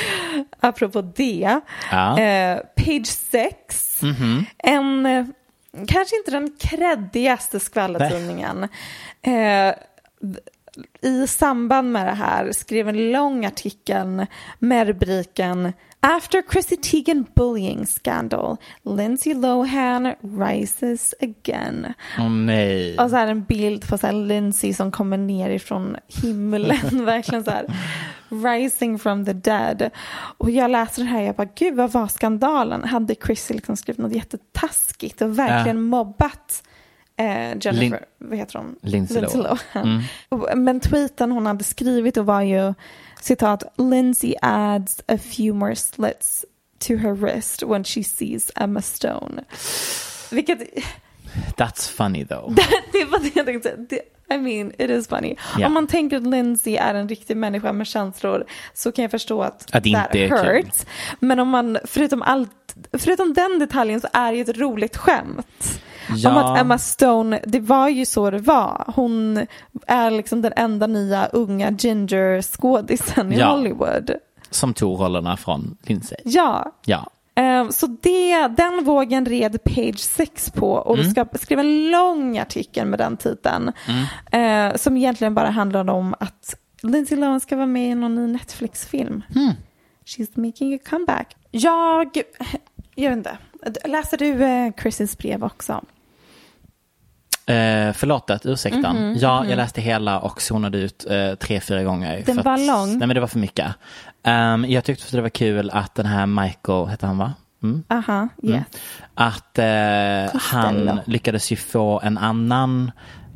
apropå 0.61 1.03
det, 1.03 1.61
Ja. 1.91 2.19
eh, 2.21 2.59
page 2.77 3.07
6, 3.07 4.01
en, 4.59 5.07
eh, 5.07 5.25
kanske 5.89 6.17
inte 6.17 6.31
den 6.31 6.57
kreddigaste 6.61 7.61
skvallertidningen, 7.61 8.69
eh, 9.23 9.75
i 11.03 11.27
samband 11.27 11.93
med 11.93 12.07
det 12.07 12.15
här 12.15 12.53
skrev 12.53 12.89
en 12.89 13.13
lång 13.13 13.45
artikel 13.47 14.27
med 14.59 14.87
rubriken 14.87 15.73
After 16.05 16.43
Chrissy 16.53 16.77
Teigen 16.77 17.27
bullying 17.35 17.87
scandal, 17.87 18.57
Lindsay 18.83 19.35
Lohan 19.35 20.15
rises 20.39 21.15
again. 21.21 21.95
Åh 22.19 22.31
nej. 22.31 22.99
Och 22.99 23.11
så 23.11 23.17
här 23.17 23.27
en 23.27 23.43
bild 23.45 23.89
på 23.89 23.99
så 23.99 24.07
här 24.07 24.15
Lindsay 24.15 24.75
som 24.75 24.91
kommer 24.93 25.17
ner 25.19 25.51
ifrån 25.51 25.97
himlen. 26.07 27.05
verkligen 27.05 27.45
så 27.45 27.51
här 27.51 27.67
rising 28.29 28.99
from 28.99 29.25
the 29.25 29.33
dead. 29.33 29.91
Och 30.39 30.51
jag 30.51 30.71
läser 30.71 31.03
det 31.03 31.09
här 31.09 31.21
och 31.21 31.27
jag 31.27 31.35
bara 31.35 31.49
gud 31.55 31.75
vad 31.75 31.93
var 31.93 32.09
skandalen? 32.09 32.85
Hade 32.85 33.15
Chrissy 33.15 33.55
liksom 33.55 33.77
skrivit 33.77 33.99
något 33.99 34.13
jättetaskigt 34.13 35.23
och 35.23 35.39
verkligen 35.39 35.83
mobbat 35.83 36.63
eh, 37.17 37.27
Jennifer, 37.27 37.73
Lin- 37.73 37.97
vad 38.19 38.39
heter 38.39 38.59
hon? 38.59 38.77
Lindsay 38.83 39.23
Lohan. 39.23 40.03
Mm. 40.31 40.65
Men 40.65 40.81
tweeten 40.81 41.33
hon 41.33 41.47
hade 41.47 41.65
skrivit 41.65 42.17
och 42.17 42.27
var 42.27 42.43
ju 42.43 42.75
citat 43.23 43.63
Lindsay 43.79 44.35
adds 44.43 45.03
a 45.09 45.19
few 45.19 45.55
more 45.55 45.75
slits 45.75 46.45
to 46.79 46.97
her 46.97 47.15
wrist 47.15 47.63
when 47.63 47.85
she 47.85 48.03
sees 48.05 48.51
Emma 48.57 48.83
Stone. 48.83 49.45
Vilket 50.31 50.59
That's 51.57 51.89
funny 51.89 52.25
though. 52.25 52.55
det 52.93 53.05
var 53.05 53.19
det 53.19 53.37
jag 53.37 53.47
tänkte. 53.47 53.77
Det, 53.77 54.01
I 54.35 54.39
mean, 54.39 54.73
it 54.79 54.91
is 54.91 55.09
funny. 55.09 55.37
Ja. 55.59 55.67
Om 55.67 55.73
man 55.73 55.87
tänker 55.87 56.17
att 56.17 56.27
Lindsay 56.27 56.77
är 56.77 56.95
en 56.95 57.09
riktig 57.09 57.37
människa 57.37 57.73
med 57.73 57.87
känslor 57.87 58.45
så 58.75 58.93
kan 58.93 59.03
jag 59.03 59.11
förstå 59.11 59.43
att, 59.43 59.75
Att 59.75 59.85
det 59.85 59.93
that 59.93 60.15
inte 60.15 60.19
är 60.19 60.29
kul. 60.29 60.57
hurts. 60.65 60.87
Men 61.21 61.39
om 61.39 61.49
man, 61.49 61.79
förutom 61.85 62.23
allt, 62.23 62.75
förutom 62.93 63.35
den 63.35 63.59
detaljen 63.59 64.01
så 64.01 64.09
är 64.13 64.33
det 64.33 64.37
ju 64.39 64.43
ett 64.43 64.59
roligt 64.59 64.97
skämt. 64.97 65.81
Ja. 66.17 66.31
Om 66.31 66.37
att 66.37 66.59
Emma 66.61 66.79
Stone, 66.79 67.41
det 67.47 67.61
var 67.61 67.89
ju 67.89 68.07
så 68.07 68.31
det 68.31 68.39
var. 68.39 68.93
Hon 68.97 69.47
är 69.87 70.11
liksom 70.11 70.43
den 70.43 70.53
enda 70.57 70.87
nya 70.87 71.27
unga 71.27 71.71
ginger-skådisen 71.71 73.33
i 73.33 73.39
Ja. 73.39 73.51
Hollywood. 73.51 74.11
Som 74.51 74.75
tog 74.75 75.01
rollerna 75.01 75.37
från 75.37 75.77
Lindsay. 75.83 76.19
Ja, 76.25 76.73
Ja. 76.85 77.07
Eh, 77.35 77.69
Så 77.69 77.87
det, 77.87 78.49
den 78.49 78.85
vågen 78.85 79.27
red 79.27 79.65
Page 79.65 79.99
6 79.99 80.51
på 80.51 80.73
och 80.73 80.99
Mm. 80.99 81.11
ska, 81.11 81.27
skrev 81.35 81.59
en 81.59 81.91
lång 81.91 82.39
artikel 82.39 82.87
med 82.87 82.99
den 82.99 83.17
titeln. 83.17 83.73
eh, 84.33 84.75
som 84.77 84.97
egentligen 84.97 85.35
bara 85.35 85.51
handlade 85.51 85.93
om 85.93 86.15
att 86.21 86.55
Lindsay 86.83 87.19
Lohan 87.19 87.41
ska 87.41 87.57
vara 87.57 87.67
med 87.67 87.91
i 87.91 87.95
någon 87.95 88.15
ny 88.15 88.27
Netflix-film. 88.33 89.23
Hmm. 89.35 89.51
She's 90.07 90.31
making 90.47 90.75
a 90.75 90.79
comeback. 90.91 91.37
Jag, 91.51 92.23
jag 92.95 93.11
vet 93.11 93.17
inte, 93.19 93.37
läser 93.89 94.17
du 94.19 94.45
eh, 94.45 94.73
Chrissys 94.83 95.19
brev 95.19 95.45
också? 95.45 95.85
Eh, 97.47 97.93
förlåtet, 97.93 98.47
ursäkta. 98.47 99.15
ja, 99.17 99.47
jag 99.49 99.57
läste 99.57 99.81
hela 99.81 100.19
och 100.21 100.43
zonade 100.43 100.79
ut 100.79 101.07
eh, 101.11 101.35
tre, 101.35 101.61
fyra 101.61 101.83
gånger. 101.83 102.17
Mhm, 102.17 102.25
Den 102.27 102.45
var 102.45 102.55
att, 102.55 102.61
lång. 102.67 102.89
Nej 102.99 103.07
men 103.07 103.15
det 103.15 103.21
var 103.21 103.27
för 103.29 103.39
mycket. 103.39 103.75
Ehm, 104.23 104.65
jag 104.69 104.85
tyckte 104.85 105.05
att 105.05 105.13
det 105.13 105.21
var 105.23 105.29
kul 105.29 105.71
att 105.71 105.95
den 105.95 106.07
här 106.07 106.27
Michael, 106.27 106.89
heter 106.89 107.07
han 107.07 107.19
va? 107.19 107.33
Mm. 107.63 107.83
Aha, 107.89 108.29
yes. 108.43 108.63
Att 109.15 109.59
eh, 109.59 110.41
han 110.41 111.01
lyckades 111.07 111.53
ju 111.53 111.57
få 111.57 112.01
en 112.05 112.19
annan 112.19 112.91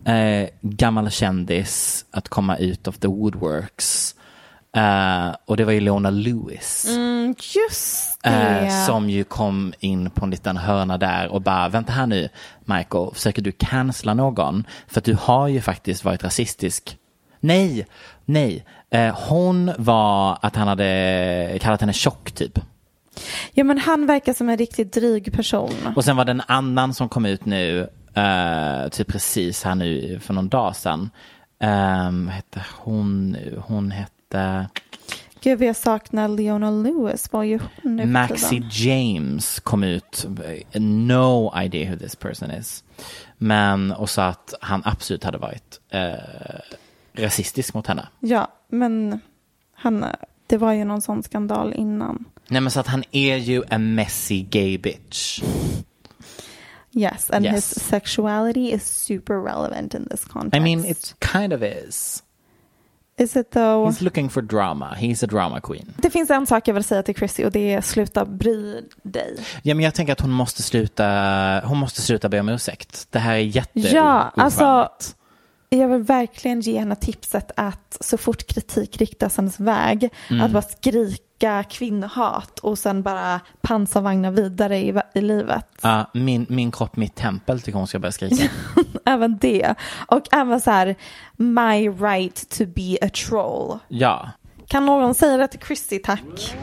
eh, 0.04 0.48
gammal 0.60 1.10
kändis 1.10 2.04
att 2.10 2.28
komma 2.28 2.56
ut 2.56 2.88
of 2.88 2.98
the 2.98 3.08
woodworks. 3.08 4.15
Eh, 4.76 5.34
och 5.44 5.56
det 5.56 5.64
var 5.64 5.72
ju 5.72 5.80
Leona 5.80 6.10
Lewis. 6.10 6.86
Mm, 6.88 7.34
just 7.38 8.22
det. 8.22 8.30
Eh, 8.30 8.86
som 8.86 9.10
ju 9.10 9.24
kom 9.24 9.74
in 9.78 10.10
på 10.10 10.24
en 10.24 10.30
liten 10.30 10.56
hörna 10.56 10.98
där 10.98 11.28
och 11.28 11.42
bara, 11.42 11.68
vänta 11.68 11.92
här 11.92 12.06
nu 12.06 12.28
Michael, 12.64 13.10
försöker 13.14 13.42
du 13.42 13.52
cancella 13.52 14.14
någon? 14.14 14.64
För 14.88 15.00
att 15.00 15.04
du 15.04 15.16
har 15.20 15.48
ju 15.48 15.60
faktiskt 15.60 16.04
varit 16.04 16.24
rasistisk. 16.24 16.98
Nej, 17.40 17.86
nej. 18.24 18.64
Eh, 18.90 19.18
hon 19.28 19.72
var 19.78 20.38
att 20.42 20.56
han 20.56 20.68
hade 20.68 21.58
kallat 21.60 21.80
henne 21.80 21.92
tjock 21.92 22.32
typ. 22.32 22.58
Ja 23.52 23.64
men 23.64 23.78
han 23.78 24.06
verkar 24.06 24.32
som 24.32 24.48
en 24.48 24.56
riktigt 24.56 24.92
dryg 24.92 25.32
person. 25.32 25.92
Och 25.96 26.04
sen 26.04 26.16
var 26.16 26.24
det 26.24 26.30
en 26.30 26.42
annan 26.46 26.94
som 26.94 27.08
kom 27.08 27.26
ut 27.26 27.44
nu, 27.44 27.88
eh, 28.14 28.88
typ 28.90 29.08
precis 29.08 29.64
här 29.64 29.74
nu 29.74 30.20
för 30.22 30.34
någon 30.34 30.48
dag 30.48 30.76
sedan. 30.76 31.10
Um, 31.60 32.26
vad 32.26 32.34
hette 32.34 32.64
hon 32.78 33.30
nu? 33.30 33.62
Hon 33.66 33.90
hette 33.90 34.15
Gud 35.40 35.58
vad 35.58 35.68
jag 35.68 35.76
saknar 35.76 36.28
Leona 36.28 36.70
Lewis. 36.70 37.32
Vad 37.32 37.46
gör 37.46 37.60
hon 37.82 37.96
nu 37.96 38.06
Maxi? 38.06 38.62
James 38.70 39.60
kom 39.60 39.84
ut. 39.84 40.26
No 40.74 41.52
idea 41.62 41.90
who 41.90 41.98
this 41.98 42.16
person 42.16 42.50
is. 42.50 42.84
Men 43.38 43.92
och 43.92 44.10
sa 44.10 44.26
att 44.26 44.54
han 44.60 44.82
absolut 44.84 45.24
hade 45.24 45.38
varit 45.38 45.80
eh, 45.90 46.12
rasistisk 47.12 47.74
mot 47.74 47.86
henne. 47.86 48.08
Ja, 48.20 48.52
men 48.68 49.20
han, 49.74 50.04
det 50.46 50.56
var 50.56 50.72
ju 50.72 50.84
någon 50.84 51.02
sån 51.02 51.22
skandal 51.22 51.74
innan. 51.74 52.24
Nej 52.48 52.60
men 52.60 52.70
så 52.70 52.80
att 52.80 52.86
han 52.86 53.04
är 53.12 53.36
ju 53.36 53.62
en 53.68 53.94
messy 53.94 54.42
gay 54.42 54.78
bitch. 54.78 55.42
Yes, 56.92 57.30
and 57.30 57.44
Yes. 57.44 57.54
his 57.54 57.84
sexuality 57.84 58.72
is 58.72 58.82
super 58.86 59.34
relevant 59.34 59.94
in 59.94 60.08
this 60.08 60.24
context. 60.24 60.56
I 60.56 60.60
mean 60.60 60.84
it 60.84 61.14
kind 61.32 61.52
of 61.52 61.62
is. 61.62 62.22
Is 63.18 63.36
it 63.36 63.50
though? 63.50 63.88
He's 63.88 64.04
looking 64.04 64.30
for 64.30 64.42
drama. 64.42 64.94
He's 64.98 65.24
a 65.24 65.26
drama 65.26 65.60
queen. 65.60 65.92
Det 65.96 66.10
finns 66.10 66.30
en 66.30 66.46
sak 66.46 66.68
jag 66.68 66.74
vill 66.74 66.84
säga 66.84 67.02
till 67.02 67.14
Chrissy 67.14 67.44
och 67.44 67.52
det 67.52 67.72
är 67.74 67.80
sluta 67.80 68.24
bry 68.24 68.80
dig. 69.02 69.36
Ja 69.62 69.74
men 69.74 69.84
jag 69.84 69.94
tänker 69.94 70.12
att 70.12 70.20
hon 70.20 70.30
måste 70.30 70.62
sluta, 70.62 71.06
hon 71.64 71.78
måste 71.78 72.02
sluta 72.02 72.28
be 72.28 72.40
om 72.40 72.48
ursäkt. 72.48 73.06
Det 73.10 73.18
här 73.18 73.34
är 73.34 73.38
jätte 73.38 73.80
Ja, 73.80 74.32
alltså. 74.36 74.88
Jag 75.68 75.88
vill 75.88 76.02
verkligen 76.02 76.60
ge 76.60 76.78
henne 76.78 76.96
tipset 76.96 77.50
att 77.56 77.96
så 78.00 78.18
fort 78.18 78.46
kritik 78.46 78.96
riktas 78.96 79.36
hennes 79.36 79.60
väg, 79.60 80.08
Mm. 80.30 80.42
att 80.44 80.50
bara 80.50 80.62
skrika 80.62 81.62
kvinnohat 81.70 82.58
och 82.58 82.78
sen 82.78 83.02
bara 83.02 83.40
pansarvagna 83.60 84.30
vidare 84.30 84.78
i, 84.78 84.94
i 85.14 85.20
livet. 85.20 85.66
Ja, 85.82 86.10
min, 86.14 86.46
min 86.48 86.72
kropp, 86.72 86.96
mitt 86.96 87.14
tempel 87.14 87.60
tycker 87.60 87.78
hon 87.78 87.86
ska 87.86 87.98
börja 87.98 88.12
skrika. 88.12 88.44
Även 89.04 89.38
det. 89.38 89.74
Och 90.06 90.22
även 90.34 90.60
så 90.60 90.70
här, 90.70 90.94
my 91.36 91.88
right 91.88 92.48
to 92.58 92.64
be 92.66 92.96
a 93.06 93.08
troll. 93.28 93.78
ja. 93.88 94.30
Kan 94.68 94.86
någon 94.86 95.14
säga 95.14 95.36
det 95.36 95.48
till 95.48 95.60
Chrissy, 95.60 95.98
tack? 95.98 96.54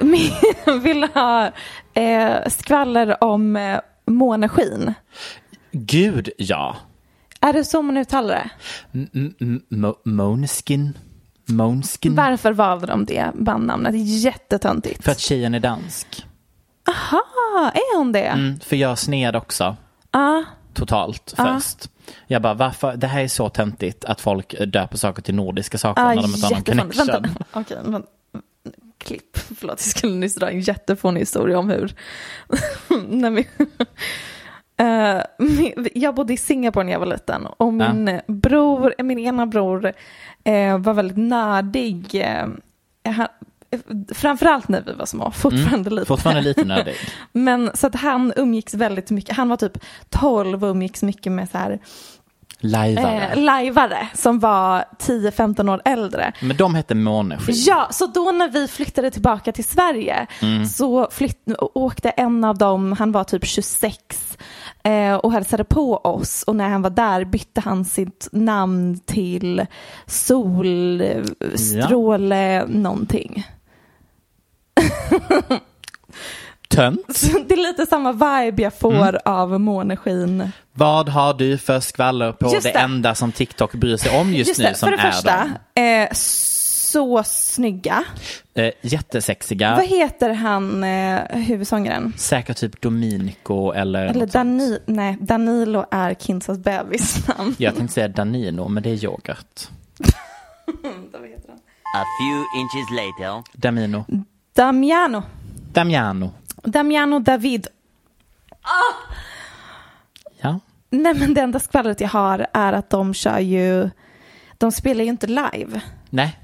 Vill 0.82 1.04
ha 1.14 1.50
eh, 1.94 2.48
skvaller 2.48 3.24
om 3.24 3.56
eh, 3.56 3.80
måneskin. 4.10 4.94
Gud 5.72 6.28
ja. 6.38 6.76
Är 7.40 7.52
det 7.52 7.64
så 7.64 7.82
man 7.82 7.96
uttalar 7.96 8.34
det? 8.34 8.50
Måneskin. 10.04 10.98
Måneskin. 11.46 12.14
Varför 12.14 12.52
valde 12.52 12.86
de 12.86 13.04
det 13.04 13.30
bandnamnet? 13.34 13.94
Jättetöntigt. 13.96 15.04
För 15.04 15.12
att 15.12 15.18
tjejen 15.20 15.54
är 15.54 15.60
dansk. 15.60 16.26
Aha, 16.88 17.70
är 17.74 17.96
hon 17.98 18.12
det? 18.12 18.26
Mm, 18.26 18.60
för 18.60 18.76
jag 18.76 18.98
sned 18.98 19.36
också. 19.36 19.76
Ja. 20.10 20.44
Totalt 20.74 21.34
först. 21.36 21.90
Jag 22.26 22.42
bara, 22.42 22.54
varför? 22.54 22.96
Det 22.96 23.06
här 23.06 23.20
är 23.20 23.28
så 23.28 23.48
töntigt 23.48 24.04
att 24.04 24.20
folk 24.20 24.54
döper 24.66 24.96
saker 24.96 25.22
till 25.22 25.34
nordiska 25.34 25.78
saker 25.78 26.02
Ah, 26.02 26.14
när 26.14 26.22
de 26.22 26.34
inte 26.34 26.46
har 26.46 26.50
någon 26.50 26.62
connection. 26.64 27.06
Vänta, 27.22 27.44
okej. 27.52 27.76
men, 27.84 28.02
klipp. 28.98 29.36
Förlåt, 29.58 29.80
jag 29.86 29.96
skulle 29.96 30.14
nyss 30.14 30.34
dra 30.34 30.50
en 30.50 30.60
jättefånig 30.60 31.20
historia 31.20 31.58
om 31.58 31.68
hur... 31.70 31.94
när 33.08 33.30
vi, 33.30 33.46
min- 35.38 35.88
jag 35.94 36.14
bodde 36.14 36.32
i 36.32 36.36
Singapore 36.36 36.84
när 36.84 36.92
jag 36.92 36.98
var 37.00 37.06
liten 37.06 37.46
och 37.46 37.74
min 37.74 38.20
bror, 38.26 38.94
min 39.02 39.18
ena 39.18 39.46
bror 39.46 39.92
eh, 40.44 40.78
var 40.78 40.94
väldigt 40.94 41.16
nördig. 41.16 42.14
Eh, 42.14 42.46
han, 43.12 43.28
framförallt 44.14 44.68
när 44.68 44.82
vi 44.82 44.92
var 44.92 45.06
små, 45.06 45.30
fortfarande 45.30 45.90
lite. 45.90 46.00
Mm. 46.00 46.06
Fortfarande 46.06 46.40
lite 46.40 46.64
nördig. 46.74 46.94
Men 47.32 47.70
så 47.74 47.86
att 47.86 47.94
han 47.94 48.32
umgicks 48.36 48.74
väldigt 48.74 49.10
mycket, 49.10 49.36
han 49.36 49.48
var 49.48 49.56
typ 49.56 49.78
12 50.08 50.64
och 50.64 50.70
umgicks 50.70 51.02
mycket 51.02 51.32
med 51.32 51.50
så 51.50 51.58
här 51.58 51.78
Lajvare. 52.60 53.28
eh, 53.32 53.38
lajvare 53.42 54.08
som 54.14 54.38
var 54.38 54.84
10-15 54.98 55.68
år 55.68 55.82
äldre. 55.84 56.32
Men 56.40 56.56
de 56.56 56.74
hette 56.74 56.94
Måneskin. 56.94 57.54
Ja, 57.66 57.88
så 57.90 58.06
då 58.06 58.30
när 58.32 58.48
vi 58.48 58.68
flyttade 58.68 59.10
tillbaka 59.10 59.52
till 59.52 59.64
Sverige 59.64 60.26
Mm. 60.42 60.66
så 60.66 61.08
flytt, 61.10 61.44
åkte 61.74 62.10
en 62.10 62.44
av 62.44 62.58
dem, 62.58 62.92
han 62.98 63.12
var 63.12 63.24
typ 63.24 63.46
26 63.46 64.38
eh, 64.84 65.14
och 65.14 65.32
hälsade 65.32 65.64
på 65.64 65.96
oss 65.96 66.42
och 66.42 66.56
när 66.56 66.68
han 66.68 66.82
var 66.82 66.90
där 66.90 67.24
bytte 67.24 67.60
han 67.60 67.84
sitt 67.84 68.28
namn 68.32 68.98
till 69.06 69.66
Solstråle 71.38 72.64
någonting. 72.68 73.46
Tönt. 76.68 77.16
Så 77.16 77.38
det 77.48 77.54
är 77.54 77.56
lite 77.72 77.86
samma 77.86 78.12
vibe 78.12 78.62
jag 78.62 78.74
får 78.74 78.94
Mm. 78.94 79.16
av 79.24 79.60
måneskin. 79.60 80.50
Vad 80.72 81.08
har 81.08 81.34
du 81.34 81.58
för 81.58 81.80
skvaller 81.80 82.32
på 82.32 82.52
Just 82.54 82.62
det, 82.66 82.72
det. 82.72 82.78
enda 82.78 83.14
som 83.14 83.32
TikTok 83.32 83.74
bryr 83.74 83.96
sig 83.96 84.20
om 84.20 84.34
just, 84.34 84.58
nu 84.58 84.64
det, 84.64 84.74
som 84.74 84.88
för 84.88 84.96
det 84.96 85.02
är 85.02 85.12
första, 85.12 85.50
eh, 85.74 86.08
så 86.12 87.22
snygga. 87.24 88.04
Eh, 88.54 88.70
jättesexiga. 88.82 89.74
Vad 89.76 89.86
heter 89.86 90.32
han, 90.32 90.84
eh, 90.84 91.20
huvudsångaren? 91.30 92.12
Säkert 92.16 92.56
typ 92.56 92.80
Dominico 92.80 93.72
eller, 93.72 94.06
Eller. 94.06 94.26
Dani, 94.26 94.78
nej, 94.86 95.16
Danilo 95.20 95.84
är 95.90 96.14
Kinsas 96.14 96.58
bebisnamn. 96.58 97.54
Jag 97.58 97.76
tänkte 97.76 97.94
säga 97.94 98.08
Danino, 98.08 98.68
men 98.68 98.82
det 98.82 98.90
är 98.90 99.04
yoghurt. 99.04 99.68
A 101.96 102.04
few 102.20 102.44
inches 102.60 102.90
later. 102.90 103.42
Damino. 103.52 104.04
Damiano. 104.56 105.22
Damiano. 105.72 106.30
Damiano 106.62 107.18
David. 107.18 107.66
Ja. 110.40 110.60
Nej 110.90 111.14
men 111.14 111.34
det 111.34 111.40
enda 111.40 111.58
skvallret 111.60 112.00
jag 112.00 112.08
har 112.08 112.46
är 112.52 112.72
att 112.72 112.90
de 112.90 113.14
kör 113.14 113.38
ju, 113.38 113.90
de 114.58 114.72
spelar 114.72 115.04
ju 115.04 115.10
inte 115.10 115.26
live. 115.26 115.80
Nej. 116.10 116.38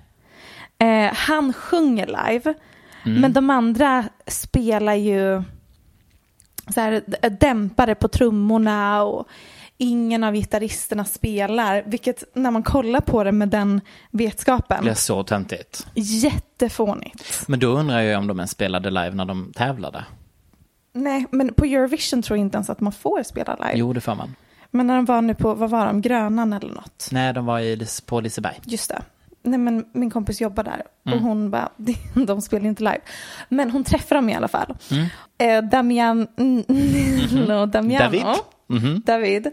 Eh, 0.79 1.15
han 1.15 1.53
sjunger 1.53 2.07
live, 2.07 2.55
Mm. 3.07 3.21
men 3.21 3.33
de 3.33 3.51
andra 3.51 4.05
spelar 4.27 4.95
ju 4.95 5.43
så 6.75 6.81
här, 6.81 7.03
dämpare 7.31 7.95
på 7.95 8.09
trummorna 8.09 9.03
och 9.03 9.29
ingen 9.79 10.25
av 10.25 10.35
gitarristerna 10.35 11.05
spelar, 11.05 11.83
vilket 11.87 12.25
när 12.35 12.51
man 12.51 12.63
kollar 12.63 13.01
på 13.01 13.25
det 13.25 13.33
med 13.33 13.49
den 13.49 13.81
vetskapen, 14.11 14.85
Det 14.85 14.91
är 14.91 14.95
så 14.95 15.23
töntigt. 15.25 15.87
jättefånigt. 15.95 17.45
Men 17.49 17.61
då 17.61 17.67
undrar 17.69 18.01
jag 18.01 18.19
om 18.19 18.27
de 18.27 18.39
ens 18.39 18.51
spelade 18.51 18.91
live 18.91 19.11
när 19.11 19.25
de 19.25 19.53
tävlade. 19.57 20.05
Nej, 20.93 21.27
men 21.31 21.55
på 21.55 21.65
Eurovision 21.65 22.23
tror 22.23 22.39
jag 22.39 22.47
inte 22.47 22.57
ens 22.57 22.71
att 22.71 22.81
man 22.81 22.93
får 22.93 23.23
spela 23.23 23.55
live. 23.55 23.73
Jo, 23.75 23.93
det 23.93 24.01
får 24.01 24.15
man. 24.15 24.37
Men 24.71 24.87
när 24.87 24.97
de 24.97 25.05
var 25.05 25.23
nu 25.23 25.35
på, 25.35 25.55
vad 25.55 25.71
var 25.71 25.87
de, 25.87 26.01
Grönan 26.01 26.53
eller 26.53 26.75
något? 26.75 27.09
Nej, 27.13 27.33
de 27.33 27.47
var 27.47 27.61
i, 27.61 27.87
på 28.07 28.21
Liseberg. 28.21 28.61
Just 28.65 28.89
det. 28.89 29.03
Nej 29.43 29.59
men 29.59 29.85
min 29.93 30.11
kompis 30.11 30.41
jobbar 30.41 30.65
där 30.65 30.83
och 31.05 31.13
Mm. 31.13 31.25
hon 31.25 31.51
bara, 31.51 31.69
de 32.27 32.41
spelar 32.43 32.67
inte 32.67 32.83
live. 32.83 33.01
Men 33.49 33.71
hon 33.71 33.85
träffar 33.85 34.17
dem 34.17 34.29
i 34.29 34.35
alla 34.35 34.49
fall. 34.49 34.75
Mm. 34.91 35.07
Eh, 35.39 35.71
Damian, 35.71 36.27
mm, 36.37 36.63
Damiano, 37.71 38.05
David. 38.05 38.23
Mhm. 38.69 39.03
David. 39.07 39.51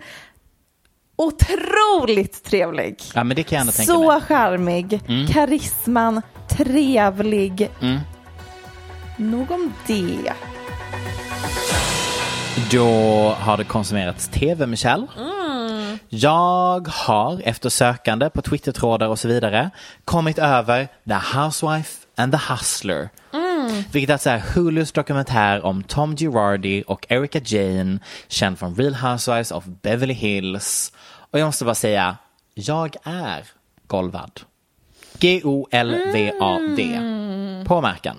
Otroligt 1.15 2.43
trevlig. 2.43 2.95
Ja, 3.15 3.23
men 3.23 3.35
det 3.35 3.43
kan 3.43 3.55
jag 3.55 3.61
ändå 3.61 3.71
tänka 3.71 3.93
Så 3.93 4.07
mig. 4.11 4.21
charmig, 4.21 5.01
Mm. 5.07 5.27
karisman, 5.27 6.21
trevlig. 6.49 7.69
Mm. 7.81 7.99
Nog 9.17 9.51
om 9.51 9.73
det. 9.87 10.33
Då 12.71 12.85
har 13.39 13.57
det 13.57 13.63
konsumerats 13.63 14.27
tv, 14.27 14.65
Michelle. 14.67 15.07
Jag 16.09 16.87
har 16.87 17.41
efter 17.45 17.69
sökande 17.69 18.29
på 18.29 18.41
Twittertrådar 18.41 19.07
och 19.07 19.19
så 19.19 19.27
vidare 19.27 19.69
kommit 20.05 20.39
över 20.39 20.87
The 21.07 21.37
Housewife 21.39 21.91
and 22.17 22.31
the 22.33 22.53
Hustler. 22.53 23.09
Vilket 23.91 24.09
alltså 24.09 24.29
är 24.29 24.37
Hulus 24.39 24.91
dokumentär 24.91 25.65
om 25.65 25.83
Tom 25.83 26.15
Girardi 26.15 26.83
och 26.87 27.05
Erika 27.09 27.39
Jane, 27.45 27.99
känd 28.27 28.59
från 28.59 28.75
Real 28.75 28.93
Housewives 28.95 29.51
of 29.51 29.63
Beverly 29.65 30.13
Hills. 30.13 30.93
Och 31.31 31.39
jag 31.39 31.45
måste 31.45 31.65
bara 31.65 31.75
säga, 31.75 32.17
jag 32.53 32.95
är 33.03 33.45
golvad. 33.87 34.41
G-O-L-V-A-D. 35.19 36.99
På 37.67 37.81
märken. 37.81 38.17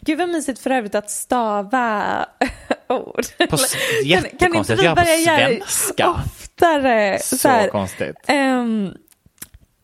Gud 0.00 0.18
vad 0.18 0.28
mysigt 0.28 0.58
för 0.60 0.70
övrigt 0.70 0.94
att 0.94 1.10
stava 1.10 2.26
ord. 2.88 3.24
På 3.50 3.54
s- 3.56 3.72
Kan- 3.74 4.06
inte 4.06 4.08
jättekonstigt 4.08 4.82
vi 4.82 4.88
börja 4.88 5.16
göra 5.16 5.48
det 5.48 5.54
svenska. 5.68 6.10
Oftare. 6.10 7.18
Så 7.22 7.48
här, 7.48 7.68
konstigt. 7.68 8.16
ehm, 8.26 8.92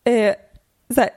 eh, 0.03 0.35
så 0.95 1.01
här, 1.01 1.09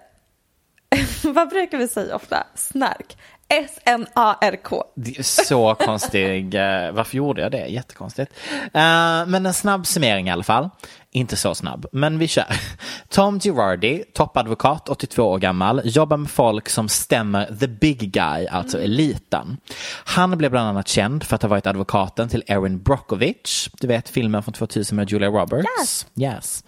vad 1.33 1.49
brukar 1.49 1.79
vi 1.79 1.89
säga 1.89 2.17
ofta? 2.17 2.47
Snark. 2.55 3.17
S-N-A-R-K. 3.49 4.85
Så 5.23 5.75
konstig. 5.81 6.55
eh, 6.55 6.93
Varför 6.93 7.17
gjorde 7.17 7.43
jag 7.43 7.53
det? 7.53 7.67
Jättekonstigt. 7.67 8.33
Eh, 8.63 9.27
Men 9.27 9.47
en 9.47 9.55
snabb 9.55 9.87
summering 9.87 10.29
i 10.29 10.31
alla 10.31 10.43
fall. 10.43 10.71
inte 11.11 11.37
så 11.37 11.55
snabb, 11.55 11.87
men 11.93 12.19
vi 12.19 12.29
kör. 12.29 12.45
Tom 13.09 13.41
Girardi, 13.41 14.05
toppadvokat, 14.15 14.89
82 14.89 15.23
år 15.23 15.39
gammal, 15.39 15.81
jobbar 15.85 16.17
med 16.17 16.31
folk 16.31 16.69
som 16.69 16.89
stämmer 16.89 17.57
the 17.61 17.67
big 17.69 18.13
guy, 18.13 18.47
alltså 18.47 18.83
eliten. 18.83 19.57
Han 20.05 20.39
blev 20.39 20.51
bland 20.51 20.69
annat 20.69 20.89
känd 20.89 21.25
för 21.25 21.35
att 21.37 21.43
ha 21.43 21.49
varit 21.49 21.67
advokaten 21.67 22.29
till 22.29 22.43
Erin 22.47 22.83
Brockovich, 22.83 23.69
du 23.81 23.87
vet 23.87 24.09
filmen 24.09 24.43
från 24.43 24.55
2000 24.55 24.97
med 24.97 25.11
Julia 25.11 25.29
Roberts. 25.29 25.67
Yes. 25.81 26.07
yes. 26.17 26.65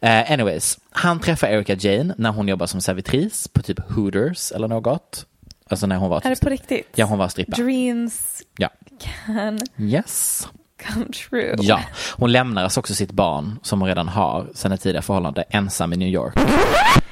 Eh, 0.00 0.32
anyways, 0.32 0.78
han 0.90 1.20
träffar 1.20 1.48
Erica 1.48 1.74
Jane 1.74 2.14
när 2.18 2.30
hon 2.30 2.48
jobbar 2.48 2.66
som 2.66 2.80
servitris 2.80 3.48
på 3.48 3.62
typ 3.62 3.90
Hooters 3.90 4.52
eller 4.52 4.68
något. 4.68 5.26
Alltså 5.74 5.86
när 5.86 5.96
hon 5.96 6.10
var... 6.10 6.26
Är 6.26 6.30
det 6.30 6.40
på 6.40 6.48
riktigt? 6.48 6.88
Ja, 6.94 7.06
hon 7.06 7.18
var 7.18 7.28
strippa. 7.28 7.56
Dreams 7.62 8.42
Ja. 8.56 8.68
can 8.98 9.60
Yes. 9.78 10.48
come 10.88 11.04
true. 11.04 11.56
Ja, 11.60 11.80
hon 12.16 12.32
lämnar 12.32 12.62
alltså 12.64 12.80
också 12.80 12.94
sitt 12.94 13.12
barn 13.12 13.58
som 13.62 13.80
hon 13.80 13.88
redan 13.88 14.08
har 14.08 14.46
sedan 14.54 14.72
ett 14.72 14.80
tidigare 14.80 15.02
förhållande 15.02 15.42
ensam 15.42 15.92
i 15.92 15.96
New 15.96 16.08
York. 16.08 16.34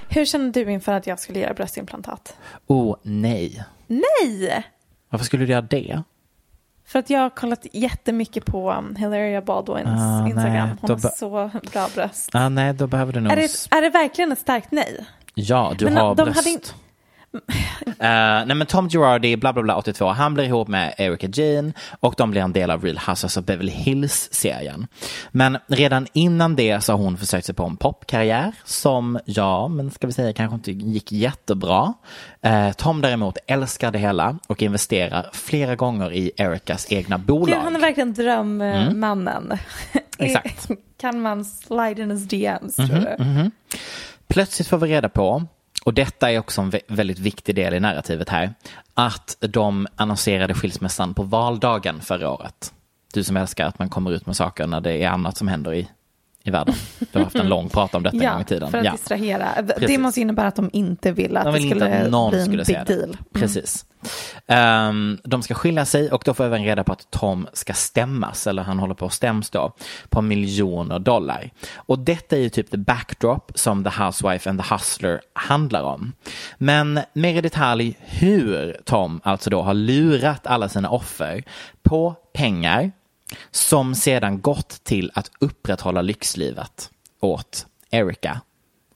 Hur 0.08 0.24
känner 0.24 0.52
du 0.52 0.72
inför 0.72 0.92
att 0.92 1.06
jag 1.06 1.18
skulle 1.20 1.38
göra 1.38 1.54
bröstimplantat? 1.54 2.36
Oh 2.66 2.96
nej. 3.02 3.64
Nej! 3.86 4.62
Varför 5.10 5.24
skulle 5.26 5.44
du 5.44 5.52
göra 5.52 5.62
det? 5.62 6.02
För 6.86 6.98
att 6.98 7.10
jag 7.10 7.20
har 7.20 7.30
kollat 7.30 7.66
jättemycket 7.72 8.44
på 8.46 8.72
um, 8.72 8.96
Hilaria 8.96 9.42
Baldwins 9.42 9.88
Ah, 9.88 10.26
Instagram. 10.26 10.68
nej, 10.68 10.76
Hon 10.80 10.90
har 10.90 10.98
så 11.16 11.50
bra 11.72 11.88
bröst. 11.94 12.30
Ah, 12.32 12.48
nej, 12.48 12.72
då 12.74 12.86
behöver 12.86 13.12
du 13.12 13.20
nog... 13.20 13.32
Är 13.32 13.36
det, 13.36 13.76
är 13.76 13.82
det 13.82 13.90
verkligen 13.90 14.32
ett 14.32 14.38
starkt 14.38 14.70
nej? 14.70 15.04
Ja, 15.34 15.74
du 15.78 15.84
Men 15.84 15.96
har 15.96 16.14
de 16.14 16.24
bröst. 16.24 16.36
hade 16.36 16.50
inte- 16.50 16.68
Eh, 17.86 18.46
nej 18.46 18.54
men 18.54 18.66
Tom 18.66 18.88
Girardi, 18.88 19.36
bla 19.36 19.52
bla 19.52 19.62
bla 19.62 19.76
82, 19.76 20.08
han 20.08 20.34
blir 20.34 20.44
ihop 20.44 20.68
med 20.68 20.94
Erica 20.98 21.26
Jane 21.32 21.72
och 22.00 22.14
de 22.16 22.30
blir 22.30 22.40
en 22.40 22.52
del 22.52 22.70
av 22.70 22.84
Real 22.84 22.98
Housewives 22.98 23.36
of 23.36 23.44
Beverly 23.44 23.72
Hills-serien. 23.72 24.86
Men 25.30 25.58
redan 25.66 26.06
innan 26.12 26.56
det 26.56 26.80
så 26.80 26.92
har 26.92 26.98
hon 26.98 27.16
försökt 27.16 27.46
sig 27.46 27.54
på 27.54 27.64
en 27.64 27.76
popkarriär 27.76 28.52
som, 28.64 29.18
ja, 29.24 29.68
men 29.68 29.90
ska 29.90 30.06
vi 30.06 30.12
säga 30.12 30.32
kanske 30.32 30.54
inte 30.54 30.72
gick 30.72 31.12
jättebra. 31.12 31.94
Eh, 32.42 32.72
Tom 32.72 33.00
däremot 33.00 33.38
älskar 33.46 33.90
det 33.90 33.98
hela 33.98 34.38
och 34.46 34.62
investerar 34.62 35.26
flera 35.32 35.76
gånger 35.76 36.12
i 36.12 36.32
Ericas 36.36 36.92
egna 36.92 37.18
bolag. 37.18 37.56
Han 37.64 37.76
är 37.76 37.80
verkligen 37.80 38.14
drömmannen. 38.14 39.58
Exakt. 40.18 40.68
kan 41.00 41.20
man 41.20 41.44
slide 41.44 42.02
in 42.02 42.10
his 42.10 42.28
DMs 42.28 42.78
Mhm, 42.78 42.88
tror 42.88 43.00
du? 43.00 43.50
Plötsligt 44.28 44.68
får 44.68 44.78
vi 44.78 44.86
reda 44.88 45.08
på, 45.08 45.44
och 45.84 45.94
detta 45.94 46.30
är 46.30 46.38
också 46.38 46.60
en 46.60 46.72
väldigt 46.88 47.18
viktig 47.18 47.54
del 47.54 47.74
i 47.74 47.80
narrativet 47.80 48.28
här, 48.28 48.54
att 48.94 49.36
de 49.40 49.86
annonserade 49.96 50.54
skilsmässan 50.54 51.14
på 51.14 51.22
valdagen 51.22 52.00
förra 52.00 52.30
året. 52.30 52.72
Du 53.14 53.24
som 53.24 53.36
älskar 53.36 53.66
att 53.66 53.78
man 53.78 53.88
kommer 53.88 54.10
ut 54.10 54.26
med 54.26 54.36
saker 54.36 54.66
när 54.66 54.80
det 54.80 55.02
är 55.02 55.08
annat 55.08 55.36
som 55.36 55.48
händer 55.48 55.74
i, 55.74 55.88
i 56.44 56.50
världen. 56.50 56.74
Du 56.98 57.18
har 57.18 57.24
haft 57.24 57.36
en 57.36 57.48
lång 57.48 57.68
prat 57.68 57.94
om 57.94 58.02
detta 58.02 58.16
en 58.16 58.20
gång 58.20 58.28
Ja, 58.28 58.40
i 58.40 58.44
tiden. 58.44 58.70
för 58.70 58.78
att 58.78 58.84
Ja. 58.84 58.92
distrahera. 58.92 59.48
Det 59.78 59.98
måste 59.98 60.20
innebära 60.20 60.46
att 60.48 60.56
de 60.56 60.70
inte 60.72 61.12
ville 61.12 61.38
att 61.38 61.44
De 61.44 61.50
det 61.52 61.58
vill 61.58 61.66
inte 61.72 61.78
skulle 61.86 62.04
att 62.04 62.10
någon 62.10 62.30
bli 62.30 62.38
en 62.38 62.44
skulle 62.44 62.56
big 62.58 62.66
säga 62.66 62.84
det. 62.84 62.94
deal. 62.94 63.04
Mm. 63.10 63.16
Precis. 63.34 63.84
Ehm, 64.46 65.18
de 65.24 65.42
ska 65.42 65.54
skilja 65.54 65.84
sig 65.84 66.10
och 66.10 66.22
då 66.26 66.34
får 66.34 66.44
även 66.44 66.64
reda 66.64 66.84
på 66.84 66.92
att 66.92 67.10
Tom 67.10 67.46
ska 67.52 67.72
stämmas, 67.74 68.46
eller 68.46 68.62
han 68.62 68.78
håller 68.78 68.94
på 68.94 69.06
att 69.06 69.12
stäms 69.12 69.50
då, 69.50 69.72
på 70.08 70.22
miljoner 70.22 70.98
dollar. 70.98 71.50
Och 71.76 71.98
detta 71.98 72.36
är 72.36 72.40
ju 72.40 72.48
typ 72.48 72.70
the 72.70 72.76
backdrop 72.76 73.52
som 73.54 73.84
The 73.84 73.90
Housewife 74.02 74.50
and 74.50 74.62
the 74.62 74.74
Hustler 74.74 75.20
handlar 75.32 75.82
om. 75.82 76.12
Men 76.58 77.00
mer 77.12 77.34
i 77.34 77.40
detalj 77.40 77.96
hur 78.00 78.76
Tom 78.84 79.20
alltså 79.24 79.50
då 79.50 79.62
har 79.62 79.74
lurat 79.74 80.46
alla 80.46 80.68
sina 80.68 80.90
offer 80.90 81.42
på 81.82 82.14
pengar 82.34 82.92
som 83.50 83.94
sedan 83.94 84.40
gått 84.40 84.84
till 84.84 85.10
att 85.14 85.30
upprätthålla 85.38 86.02
lyxlivet 86.02 86.90
åt 87.20 87.66
Erica 87.90 88.40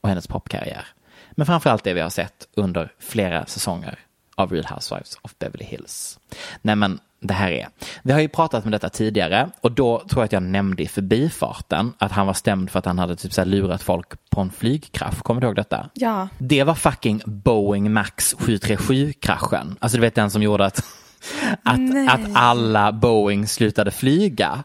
och 0.01 0.09
hennes 0.09 0.26
popkarriär. 0.26 0.87
Men 1.30 1.47
framförallt 1.47 1.84
det 1.84 1.95
vi 1.95 2.01
har 2.01 2.11
sett 2.11 2.49
under 2.55 2.93
flera 2.99 3.47
säsonger 3.47 3.99
av 4.34 4.53
Real 4.53 4.66
Housewives 4.66 5.18
of 5.22 5.39
Beverly 5.39 5.64
Hills. 5.64 6.18
Nej 6.62 6.76
men 6.76 7.01
det 7.20 7.34
här 7.34 7.51
är, 7.51 7.68
vi 8.03 8.12
har 8.12 8.20
ju 8.20 8.28
pratat 8.28 8.64
med 8.64 8.72
detta 8.72 8.89
tidigare 8.89 9.51
och 9.61 9.72
då 9.72 9.99
tror 9.99 10.20
jag 10.20 10.24
att 10.24 10.32
jag 10.32 10.43
nämnde 10.43 10.82
i 10.82 10.89
förbifarten 10.89 11.93
att 11.99 12.12
han 12.12 12.26
var 12.26 12.34
stämd 12.34 12.70
för 12.70 12.78
att 12.78 12.84
han 12.84 12.99
hade 12.99 13.16
typ 13.16 13.32
så 13.32 13.45
lurat 13.45 13.82
folk 13.82 14.30
på 14.30 14.41
en 14.41 14.51
flygkrasch. 14.51 15.22
Kommer 15.22 15.41
du 15.41 15.47
ihåg 15.47 15.57
detta? 15.57 15.91
Ja. 15.95 16.28
Det 16.39 16.64
var 16.64 16.74
fucking 16.74 17.22
Boeing 17.26 17.93
Max 17.93 18.34
737-kraschen. 18.34 19.76
Alltså 19.78 19.99
du 19.99 20.01
vet 20.01 20.14
den 20.14 20.30
som 20.30 20.43
gjorde 20.43 20.66
att, 20.66 20.84
att, 21.62 21.80
Nej. 21.80 22.08
att 22.08 22.20
alla 22.34 22.92
Boeing 22.92 23.46
slutade 23.46 23.90
flyga. 23.90 24.64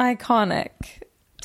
Iconic. 0.00 0.72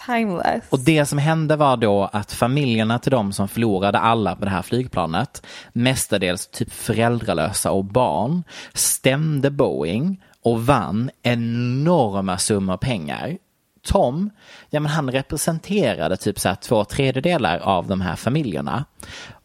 Timeless. 0.05 0.63
Och 0.70 0.80
det 0.80 1.05
som 1.05 1.17
hände 1.17 1.55
var 1.55 1.78
då 1.78 2.09
att 2.13 2.32
familjerna 2.32 2.99
till 2.99 3.11
de 3.11 3.34
som 3.34 3.47
förlorade 3.47 3.99
alla 3.99 4.36
på 4.36 4.45
det 4.45 4.51
här 4.51 4.61
flygplanet, 4.61 5.45
mestadels 5.74 6.47
typ 6.47 6.74
föräldralösa 6.74 7.72
och 7.72 7.86
barn, 7.86 8.43
stämde 8.74 9.51
Boeing 9.51 10.24
och 10.43 10.65
vann 10.65 11.09
enorma 11.24 12.38
summor 12.38 12.78
pengar. 12.78 13.38
Tom, 13.84 14.30
ja 14.70 14.80
men 14.80 14.91
han 14.91 15.11
representerade 15.11 16.17
typ 16.17 16.39
så 16.39 16.49
här 16.49 16.55
två 16.55 16.86
tredjedelar 16.86 17.57
av 17.57 17.88
de 17.88 18.01
här 18.01 18.15
familjerna 18.15 18.86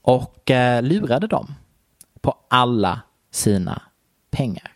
och 0.03 0.51
eh, 0.51 0.83
lurade 0.83 1.27
dem 1.27 1.55
på 2.21 2.35
alla 2.51 3.01
sina 3.33 3.83
pengar. 4.37 4.71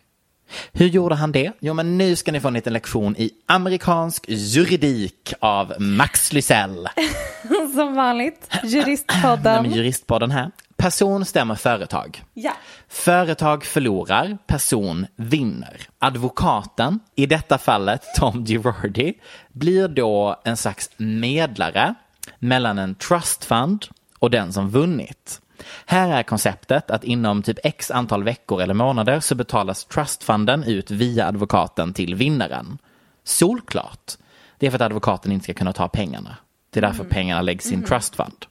Hur 0.71 0.87
gjorde 0.87 1.15
han 1.15 1.31
det? 1.31 1.51
Jo, 1.59 1.73
men 1.73 1.97
nu 1.97 2.15
ska 2.15 2.31
ni 2.31 2.39
få 2.39 2.47
en 2.47 2.53
liten 2.53 2.73
lektion 2.73 3.15
i 3.17 3.31
amerikansk 3.45 4.25
juridik 4.27 5.33
av 5.39 5.73
Max 5.79 6.33
Lysell. 6.33 6.87
Som 7.75 7.95
vanligt. 7.95 8.49
Juristpodden. 8.63 9.63
Nej, 9.63 9.77
juristpodden 9.77 10.31
här. 10.31 10.51
Person 10.77 11.25
stämmer 11.25 11.55
företag. 11.55 12.23
Ja. 12.33 12.53
Företag 12.87 13.65
förlorar, 13.65 14.37
person 14.47 15.07
vinner. 15.15 15.77
Advokaten, 15.99 16.99
i 17.15 17.25
detta 17.25 17.57
fallet 17.57 18.01
Tom 18.17 18.45
Girardi, 18.45 19.13
blir 19.51 19.87
då 19.87 20.41
en 20.45 20.57
slags 20.57 20.89
medlare 20.97 21.95
mellan 22.39 22.77
en 22.77 22.95
trust 22.95 23.45
fund 23.45 23.85
och 24.19 24.31
den 24.31 24.53
som 24.53 24.69
vunnit. 24.69 25.41
Här 25.85 26.09
är 26.09 26.23
konceptet 26.23 26.91
att 26.91 27.03
inom 27.03 27.43
typ 27.43 27.59
x 27.63 27.91
antal 27.91 28.23
veckor 28.23 28.61
eller 28.61 28.73
månader 28.73 29.19
så 29.19 29.35
betalas 29.35 29.85
trustfunden 29.85 30.63
ut 30.63 30.91
via 30.91 31.27
advokaten 31.27 31.93
till 31.93 32.15
vinnaren. 32.15 32.77
Solklart. 33.23 34.11
Det 34.57 34.67
är 34.67 34.71
för 34.71 34.75
att 34.75 34.81
advokaten 34.81 35.31
inte 35.31 35.43
ska 35.43 35.53
kunna 35.53 35.73
ta 35.73 35.87
pengarna. 35.87 36.37
Det 36.69 36.79
är 36.79 36.81
därför 36.81 37.03
pengarna 37.03 37.41
läggs 37.41 37.71
i 37.71 37.75
en 37.75 37.83
trustfund. 37.83 38.45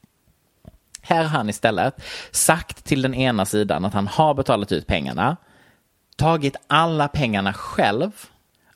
Här 1.01 1.23
har 1.23 1.31
han 1.31 1.49
istället 1.49 2.03
sagt 2.31 2.85
till 2.85 3.03
den 3.03 3.15
ena 3.15 3.45
sidan 3.45 3.85
att 3.85 3.95
han 3.95 4.07
har 4.07 4.35
betalat 4.35 4.73
ut 4.73 4.87
pengarna, 4.87 5.37
tagit 6.17 6.57
alla 6.67 7.09
pengarna 7.09 7.53
själv 7.53 8.11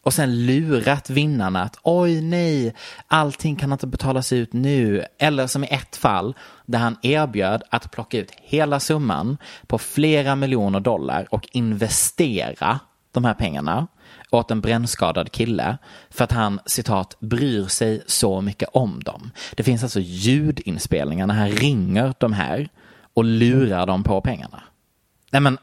och 0.02 0.14
sen 0.14 0.46
lurat 0.46 1.10
vinnarna 1.10 1.62
att 1.62 1.78
oj 1.82 2.20
nej, 2.20 2.74
allting 3.06 3.56
kan 3.56 3.72
inte 3.72 3.86
betalas 3.86 4.32
ut 4.32 4.52
nu. 4.52 5.04
Eller 5.18 5.46
som 5.46 5.64
i 5.64 5.68
ett 5.70 5.96
fall 5.96 6.34
där 6.66 6.78
han 6.78 6.96
erbjöd 7.02 7.62
att 7.70 7.90
plocka 7.90 8.18
ut 8.18 8.30
hela 8.42 8.80
summan 8.80 9.36
på 9.66 9.78
flera 9.78 10.36
miljoner 10.36 10.80
dollar 10.80 11.26
och 11.30 11.48
investera 11.52 12.80
de 13.12 13.24
här 13.24 13.34
pengarna 13.34 13.86
åt 14.30 14.50
en 14.50 14.60
brännskadad 14.60 15.32
kille 15.32 15.78
för 16.10 16.24
att 16.24 16.32
han 16.32 16.60
citat 16.66 17.16
bryr 17.20 17.66
sig 17.66 18.02
så 18.06 18.40
mycket 18.40 18.68
om 18.72 19.02
dem. 19.02 19.30
Det 19.56 19.62
finns 19.62 19.82
alltså 19.82 20.00
ljudinspelningar 20.00 21.26
när 21.26 21.34
han 21.34 21.50
ringer 21.50 22.14
de 22.18 22.32
här 22.32 22.68
och 23.14 23.24
lurar 23.24 23.86
dem 23.86 24.02
på 24.04 24.20
pengarna. 24.20 24.62
Nej 25.30 25.40
men, 25.40 25.58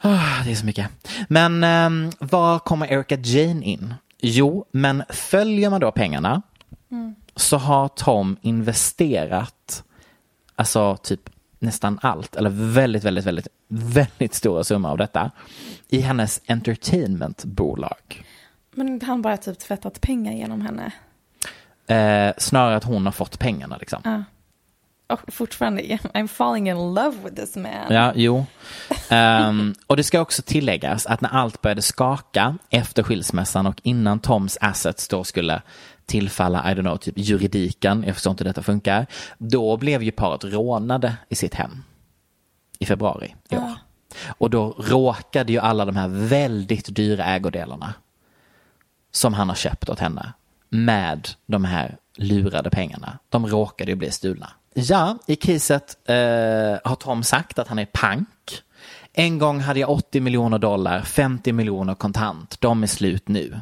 ah, 0.00 0.42
det 0.44 0.50
är 0.50 0.54
så 0.54 0.66
mycket. 0.66 0.88
Men 1.28 1.64
um, 1.64 2.12
var 2.18 2.58
kommer 2.58 2.86
Erica 2.86 3.16
Jane 3.16 3.64
in? 3.64 3.94
Jo, 4.18 4.64
men 4.70 5.02
följer 5.08 5.70
man 5.70 5.80
då 5.80 5.92
pengarna 5.92 6.42
så 7.40 7.56
har 7.56 7.88
Tom 7.88 8.36
investerat 8.40 9.84
alltså 10.56 10.96
typ 10.96 11.30
nästan 11.58 11.98
allt, 12.02 12.36
eller 12.36 12.50
väldigt, 12.50 13.04
väldigt, 13.04 13.26
väldigt, 13.26 13.48
väldigt 13.68 14.34
stora 14.34 14.64
summor 14.64 14.90
av 14.90 14.98
detta 14.98 15.30
i 15.88 16.00
hennes 16.00 16.40
entertainmentbolag. 16.46 18.24
Men 18.74 19.00
han 19.00 19.22
bara 19.22 19.36
typ 19.36 19.58
tvättat 19.58 20.00
pengar 20.00 20.32
genom 20.32 20.60
henne. 20.60 20.92
Eh, 21.86 22.34
snarare 22.38 22.76
att 22.76 22.84
hon 22.84 23.04
har 23.04 23.12
fått 23.12 23.38
pengarna 23.38 23.76
liksom. 23.76 24.00
Ja. 24.04 24.24
Fortfarande, 25.28 25.82
I'm 25.82 26.26
falling 26.26 26.68
in 26.68 26.76
love 26.76 27.16
with 27.24 27.36
this 27.36 27.56
man. 27.56 27.86
Ja, 27.90 28.12
jo. 28.14 28.46
Ehm, 29.08 29.74
och 29.86 29.96
det 29.96 30.04
ska 30.04 30.20
också 30.20 30.42
tilläggas 30.42 31.06
att 31.06 31.20
när 31.20 31.28
allt 31.28 31.62
började 31.62 31.82
skaka 31.82 32.56
efter 32.70 33.02
skilsmässan 33.02 33.66
och 33.66 33.80
innan 33.82 34.20
Toms 34.20 34.58
assets 34.60 35.08
då 35.08 35.24
skulle 35.24 35.62
tillfalla, 36.06 36.72
I 36.72 36.74
don't 36.74 36.80
know, 36.80 36.96
typ 36.96 37.14
juridiken, 37.18 38.04
jag 38.06 38.14
förstår 38.14 38.30
inte 38.30 38.44
hur 38.44 38.48
detta 38.48 38.62
funkar, 38.62 39.06
då 39.38 39.76
blev 39.76 40.02
ju 40.02 40.10
paret 40.10 40.44
rånade 40.44 41.16
i 41.28 41.34
sitt 41.34 41.54
hem 41.54 41.82
i 42.78 42.86
februari 42.86 43.34
i 43.48 43.56
år. 43.56 43.74
Och 44.38 44.50
då 44.50 44.74
råkade 44.78 45.52
ju 45.52 45.58
alla 45.58 45.84
de 45.84 45.96
här 45.96 46.08
väldigt 46.08 46.94
dyra 46.94 47.24
ägodelarna 47.24 47.94
som 49.12 49.34
han 49.34 49.48
har 49.48 49.56
köpt 49.56 49.88
åt 49.88 49.98
henne 49.98 50.32
med 50.68 51.28
de 51.46 51.64
här 51.64 51.96
lurade 52.16 52.70
pengarna. 52.70 53.18
De 53.28 53.46
råkade 53.46 53.90
ju 53.90 53.96
bli 53.96 54.10
stulna. 54.10 54.50
Ja, 54.74 55.18
i 55.26 55.36
kriset 55.36 55.96
eh, 56.08 56.14
har 56.84 56.94
Tom 56.94 57.22
sagt 57.22 57.58
att 57.58 57.68
han 57.68 57.78
är 57.78 57.86
pank. 57.92 58.62
En 59.12 59.38
gång 59.38 59.60
hade 59.60 59.80
jag 59.80 59.90
80 59.90 60.20
miljoner 60.20 60.58
dollar, 60.58 61.02
50 61.02 61.52
miljoner 61.52 61.94
kontant. 61.94 62.56
De 62.60 62.82
är 62.82 62.86
slut 62.86 63.28
nu, 63.28 63.60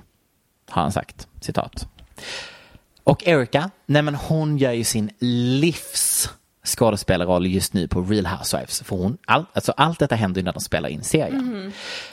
har 0.68 0.82
han 0.82 0.92
sagt. 0.92 1.28
Citat. 1.40 1.88
Och 3.04 3.28
Erika, 3.28 3.70
nej 3.86 4.02
men 4.02 4.14
hon 4.14 4.58
gör 4.58 4.72
ju 4.72 4.84
sin 4.84 5.10
livs 5.18 6.30
skådespelarroll 6.68 7.46
just 7.46 7.72
nu 7.72 7.88
på 7.88 8.02
Real 8.02 8.26
Housewives. 8.26 8.82
För 8.82 8.96
hon, 8.96 9.18
all, 9.26 9.44
alltså 9.52 9.72
allt 9.76 9.98
detta 9.98 10.14
händer 10.14 10.42
när 10.42 10.52
de 10.52 10.60
spelar 10.60 10.88
in 10.88 11.02
serien. 11.02 11.72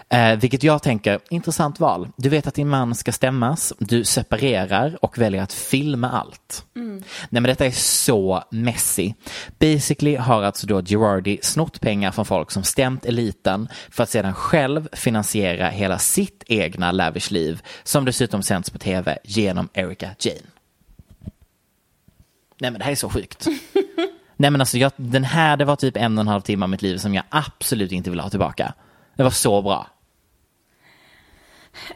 Eh, 0.09 0.35
vilket 0.35 0.63
jag 0.63 0.83
tänker, 0.83 1.19
intressant 1.29 1.79
val. 1.79 2.07
Du 2.17 2.29
vet 2.29 2.47
att 2.47 2.53
din 2.53 2.67
man 2.67 2.95
ska 2.95 3.11
stämmas, 3.11 3.73
du 3.79 4.03
separerar 4.03 4.97
och 5.01 5.17
väljer 5.17 5.43
att 5.43 5.53
filma 5.53 6.11
allt. 6.11 6.65
Nej 7.29 7.41
men 7.41 7.43
detta 7.43 7.65
är 7.65 7.71
så 7.71 8.43
messy. 8.51 9.13
Basically 9.59 10.15
har 10.15 10.43
alltså 10.43 10.67
då 10.67 10.81
Girardi 10.81 11.39
snott 11.41 11.81
pengar 11.81 12.11
från 12.11 12.25
folk 12.25 12.51
som 12.51 12.63
stämt 12.63 13.05
eliten 13.05 13.67
för 13.89 14.03
att 14.03 14.09
sedan 14.09 14.33
själv 14.33 14.89
finansiera 14.93 15.69
hela 15.69 15.99
sitt 15.99 16.43
egna 16.47 16.91
lavish 16.91 17.31
liv 17.31 17.61
som 17.83 18.05
dessutom 18.05 18.43
sänds 18.43 18.69
på 18.69 18.77
tv 18.77 19.17
genom 19.23 19.69
Erika 19.73 20.09
Jane. 20.19 20.39
Nej 22.59 22.71
men 22.71 22.79
det 22.79 22.85
här 22.85 22.91
är 22.91 22.95
så 22.95 23.09
sjukt. 23.09 23.47
Nej 24.37 24.51
men 24.51 24.61
alltså 24.61 24.77
jag, 24.77 24.91
den 24.95 25.23
här, 25.23 25.57
det 25.57 25.65
var 25.65 25.75
typ 25.75 25.97
en 25.97 26.17
och 26.17 26.21
en 26.21 26.27
halv 26.27 26.41
timme 26.41 26.65
av 26.65 26.69
mitt 26.69 26.81
liv 26.81 26.97
som 26.97 27.13
jag 27.13 27.23
absolut 27.29 27.91
inte 27.91 28.09
vill 28.09 28.19
ha 28.19 28.29
tillbaka. 28.29 28.73
Det 29.15 29.23
var 29.23 29.29
så 29.29 29.61
bra. 29.61 29.87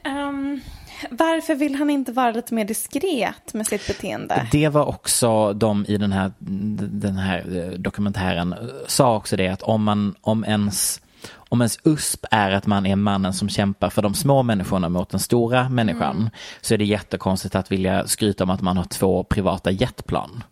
Ehm, 0.03 0.61
varför 1.09 1.55
vill 1.55 1.75
han 1.75 1.89
inte 1.89 2.11
vara 2.11 2.31
lite 2.31 2.53
mer 2.53 2.65
diskret 2.65 3.53
med 3.53 3.67
sitt 3.67 3.87
beteende? 3.87 4.47
Det 4.51 4.69
var 4.69 4.85
också 4.85 5.53
de 5.53 5.85
i 5.85 5.97
den 5.97 6.11
här, 6.11 6.31
den 6.39 7.17
här 7.17 7.57
eh, 7.57 7.79
dokumentären 7.79 8.53
eh, 8.53 8.59
sa 8.87 9.15
också 9.15 9.37
det 9.37 9.47
att 9.47 9.61
om 9.61 9.83
man, 9.83 10.15
om 10.21 10.43
ens 10.43 11.01
om 11.33 11.61
ens 11.61 11.79
USP 11.83 12.25
är 12.31 12.51
att 12.51 12.67
man 12.67 12.85
är 12.85 12.95
mannen 12.95 13.33
som 13.33 13.49
kämpar 13.49 13.89
för 13.89 14.01
de 14.01 14.13
små 14.13 14.43
människorna 14.43 14.89
mot 14.89 15.09
den 15.09 15.19
stora 15.19 15.69
människan 15.69 16.29
så 16.61 16.73
är 16.73 16.77
det 16.77 16.85
jättekonstigt 16.85 17.55
att 17.55 17.71
vilja 17.71 18.07
skryta 18.07 18.43
om 18.43 18.49
att 18.49 18.61
man 18.61 18.77
har 18.77 18.83
två 18.83 19.23
privata 19.23 19.71
jetplan. 19.71 20.43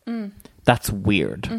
That's 0.67 1.09
weird. 1.09 1.49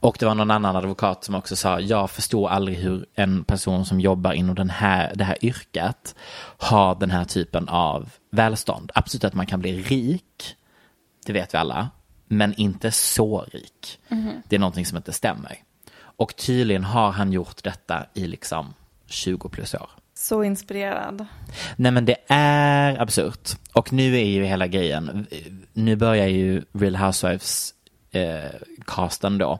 Och 0.00 0.16
det 0.20 0.26
var 0.26 0.34
någon 0.34 0.50
annan 0.50 0.76
advokat 0.76 1.24
som 1.24 1.34
också 1.34 1.56
sa, 1.56 1.80
jag 1.80 2.10
förstår 2.10 2.48
aldrig 2.48 2.78
hur 2.78 3.06
en 3.14 3.44
person 3.44 3.86
som 3.86 4.00
jobbar 4.00 4.32
inom 4.32 4.54
den 4.54 4.70
här, 4.70 5.12
det 5.14 5.24
här 5.24 5.44
yrket 5.44 6.14
har 6.58 6.94
den 6.94 7.10
här 7.10 7.24
typen 7.24 7.68
av 7.68 8.10
välstånd. 8.30 8.92
Absolut 8.94 9.24
att 9.24 9.34
man 9.34 9.46
kan 9.46 9.60
bli 9.60 9.82
rik, 9.82 10.56
det 11.26 11.32
vet 11.32 11.54
vi 11.54 11.58
alla, 11.58 11.90
men 12.28 12.54
inte 12.54 12.90
så 12.90 13.44
rik. 13.52 13.98
Det 14.48 14.56
är 14.56 14.60
någonting 14.60 14.86
som 14.86 14.96
inte 14.96 15.12
stämmer. 15.12 15.56
Och 15.96 16.36
tydligen 16.36 16.84
har 16.84 17.10
han 17.10 17.32
gjort 17.32 17.62
detta 17.62 18.06
i 18.14 18.26
liksom 18.26 18.74
20 19.06 19.48
plus 19.48 19.74
år. 19.74 19.90
Så 20.14 20.42
inspirerad. 20.42 21.26
Nej 21.76 21.92
men 21.92 22.04
det 22.04 22.16
är 22.28 23.02
absurt. 23.02 23.50
Och 23.72 23.92
nu 23.92 24.16
är 24.16 24.24
ju 24.24 24.44
hela 24.44 24.66
grejen, 24.66 25.26
nu 25.72 25.96
börjar 25.96 26.26
ju 26.26 26.62
Real 26.72 26.96
Housewives 26.96 27.74
casten 28.86 29.38
då 29.38 29.58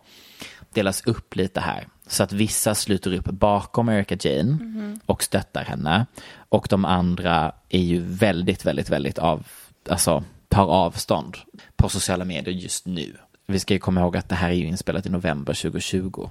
delas 0.73 1.07
upp 1.07 1.37
lite 1.37 1.61
här. 1.61 1.89
Så 2.07 2.23
att 2.23 2.33
vissa 2.33 2.75
sluter 2.75 3.13
upp 3.13 3.25
bakom 3.25 3.89
Erika 3.89 4.17
Jane 4.21 4.59
och 5.07 5.23
stöttar 5.23 5.65
henne. 5.65 6.07
Och 6.49 6.67
de 6.71 6.85
andra 6.85 7.53
är 7.69 7.81
ju 7.81 8.01
väldigt, 8.01 8.67
väldigt, 8.67 8.91
väldigt 8.91 9.19
av, 9.19 9.47
alltså 9.89 10.25
tar 10.49 10.67
avstånd 10.67 11.37
på 11.77 11.89
sociala 11.89 12.25
medier 12.25 12.55
just 12.55 12.87
nu. 12.87 13.17
Vi 13.47 13.59
ska 13.59 13.75
ju 13.75 13.81
komma 13.81 14.01
ihåg 14.01 14.17
att 14.17 14.29
det 14.29 14.35
här 14.35 14.49
är 14.49 14.55
ju 14.55 14.67
inspelat 14.67 15.07
i 15.07 15.11
november 15.11 15.55
2020. 15.55 16.29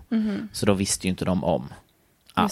Så 0.53 0.65
då 0.65 0.73
visste 0.73 1.07
ju 1.07 1.09
inte 1.09 1.25
de 1.25 1.43
om 1.43 1.73
allt. 2.33 2.51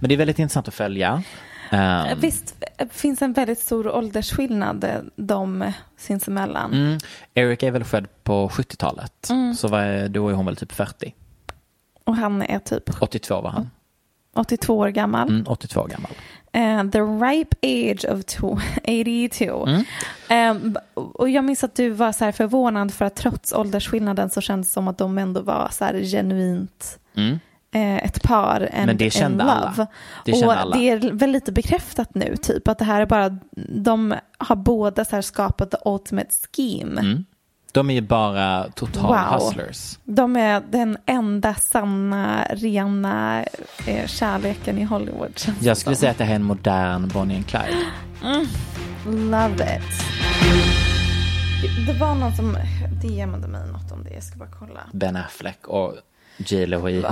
Men 0.00 0.08
det 0.08 0.14
är 0.14 0.16
väldigt 0.18 0.38
intressant 0.38 0.68
att 0.68 0.74
följa. 0.74 1.22
Ehm, 1.70 2.20
Visst 2.20 2.54
finns 2.90 3.22
en 3.22 3.32
väldigt 3.32 3.58
stor 3.58 3.88
åldersskillnad 3.96 4.84
eh, 4.84 4.90
de 5.16 5.72
sinsemellan. 5.96 6.72
Mm. 6.72 6.98
Erika 7.34 7.66
är 7.66 7.70
väl 7.70 7.84
född 7.84 8.06
på 8.24 8.48
70-talet. 8.48 9.30
Så 9.56 9.68
vad 9.68 9.80
är, 9.80 10.08
då 10.08 10.28
är 10.28 10.32
hon 10.34 10.46
väl 10.46 10.56
typ 10.56 10.72
40. 10.72 11.14
Och 12.04 12.16
han 12.16 12.42
är 12.42 12.58
typ 12.58 13.02
82 13.02 13.40
var 13.40 13.50
han. 13.50 13.70
82 14.34 14.78
år 14.78 14.88
gammal. 14.88 15.28
Mm, 15.28 15.44
82 15.46 15.80
år 15.80 15.88
gammal. 15.88 16.10
Eh, 16.52 16.90
the 16.90 17.00
ripe 17.00 17.56
age 17.62 18.04
of 18.14 18.20
to- 18.20 18.60
82. 18.84 19.68
Eh, 20.28 20.54
b- 20.54 20.80
och 20.94 21.30
jag 21.30 21.44
minns 21.44 21.64
att 21.64 21.74
du 21.74 21.90
var 21.90 22.12
så 22.12 22.32
förvånad 22.32 22.94
för 22.94 23.04
att 23.04 23.16
trots 23.16 23.52
åldersskillnaden 23.52 24.30
så 24.30 24.40
kändes 24.40 24.68
det 24.68 24.72
som 24.72 24.88
att 24.88 24.98
de 24.98 25.18
ändå 25.18 25.40
var 25.42 25.68
så 25.72 25.84
genuint 25.84 26.98
Mm. 27.16 27.38
Eh, 27.76 27.96
ett 27.96 28.22
par 28.22 28.70
and 28.74 28.86
Men 28.86 28.96
det 28.96 29.10
kände 29.10 29.44
alla. 29.44 29.70
love. 29.76 29.86
Det 30.24 30.32
kände 30.32 30.46
och 30.46 30.52
alla. 30.60 30.76
det 30.76 30.88
är 30.90 31.12
väl 31.12 31.30
lite 31.30 31.52
bekräftat 31.52 32.14
nu 32.14 32.36
typ 32.36 32.68
att 32.68 32.78
det 32.78 32.84
här 32.84 33.00
är 33.00 33.06
bara, 33.06 33.38
de 33.68 34.14
har 34.38 34.56
båda 34.56 35.04
så 35.04 35.16
här 35.16 35.22
skapat 35.22 35.70
the 35.70 35.76
ultimate 35.84 36.30
scheme. 36.56 37.00
Mm. 37.00 37.24
De 37.72 37.90
är 37.90 37.94
ju 37.94 38.00
bara 38.00 38.64
total 38.74 39.06
Wow. 39.06 39.40
hustlers. 39.40 39.98
De 40.04 40.36
är 40.36 40.62
den 40.70 40.98
enda 41.06 41.54
sanna, 41.54 42.44
rena 42.50 43.44
eh, 43.86 44.06
kärleken 44.06 44.78
i 44.78 44.84
Hollywood. 44.84 45.40
Jag 45.60 45.76
skulle 45.76 45.96
som. 45.96 46.00
säga 46.00 46.10
att 46.10 46.18
det 46.18 46.24
här 46.24 46.32
är 46.32 46.36
en 46.36 46.42
modern 46.44 47.08
Bonnie 47.08 47.36
and 47.36 47.46
Clyde. 47.46 47.76
Love 49.06 49.54
it. 49.54 50.04
Det, 51.62 51.92
det 51.92 51.98
var 51.98 52.14
någon 52.14 52.36
som 52.36 52.56
DMade 53.02 53.48
mig 53.48 53.66
något 53.72 53.92
om 53.92 54.04
det, 54.04 54.14
jag 54.14 54.22
ska 54.22 54.38
bara 54.38 54.48
kolla. 54.58 54.80
Ben 54.92 55.16
Affleck 55.16 55.66
och 55.66 55.94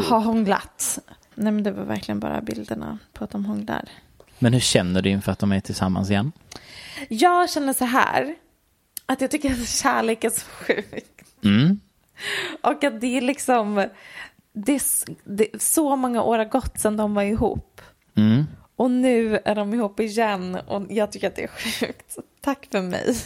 Har 0.04 0.20
hånglat? 0.20 0.98
Nej 1.34 1.52
men 1.52 1.62
det 1.62 1.70
var 1.70 1.84
verkligen 1.84 2.20
bara 2.20 2.40
bilderna 2.40 2.98
på 3.12 3.24
att 3.24 3.30
de 3.30 3.44
hånglar. 3.44 3.88
Men 4.38 4.52
hur 4.52 4.60
känner 4.60 5.02
du 5.02 5.10
inför 5.10 5.32
att 5.32 5.38
de 5.38 5.52
är 5.52 5.60
tillsammans 5.60 6.10
igen? 6.10 6.32
Jag 7.08 7.50
känner 7.50 7.72
så 7.72 7.84
här, 7.84 8.34
att 9.06 9.20
jag 9.20 9.30
tycker 9.30 9.52
att 9.52 9.68
kärlek 9.68 10.24
är 10.24 10.30
så 10.30 10.46
sjukt. 10.46 11.44
Mm. 11.44 11.80
Och 12.62 12.84
att 12.84 13.00
det 13.00 13.16
är 13.16 13.20
liksom, 13.20 13.88
det 14.52 14.82
det, 15.24 15.62
så 15.62 15.96
många 15.96 16.22
år 16.22 16.38
har 16.38 16.44
gått 16.44 16.80
sedan 16.80 16.96
de 16.96 17.14
var 17.14 17.22
ihop. 17.22 17.80
Mm. 18.16 18.44
Och 18.76 18.90
nu 18.90 19.40
är 19.44 19.54
de 19.54 19.74
ihop 19.74 20.00
igen 20.00 20.54
och 20.54 20.82
jag 20.90 21.12
tycker 21.12 21.28
att 21.28 21.36
det 21.36 21.44
är 21.44 21.48
sjukt. 21.48 22.16
Tack 22.40 22.68
för 22.70 22.82
mig. 22.82 23.16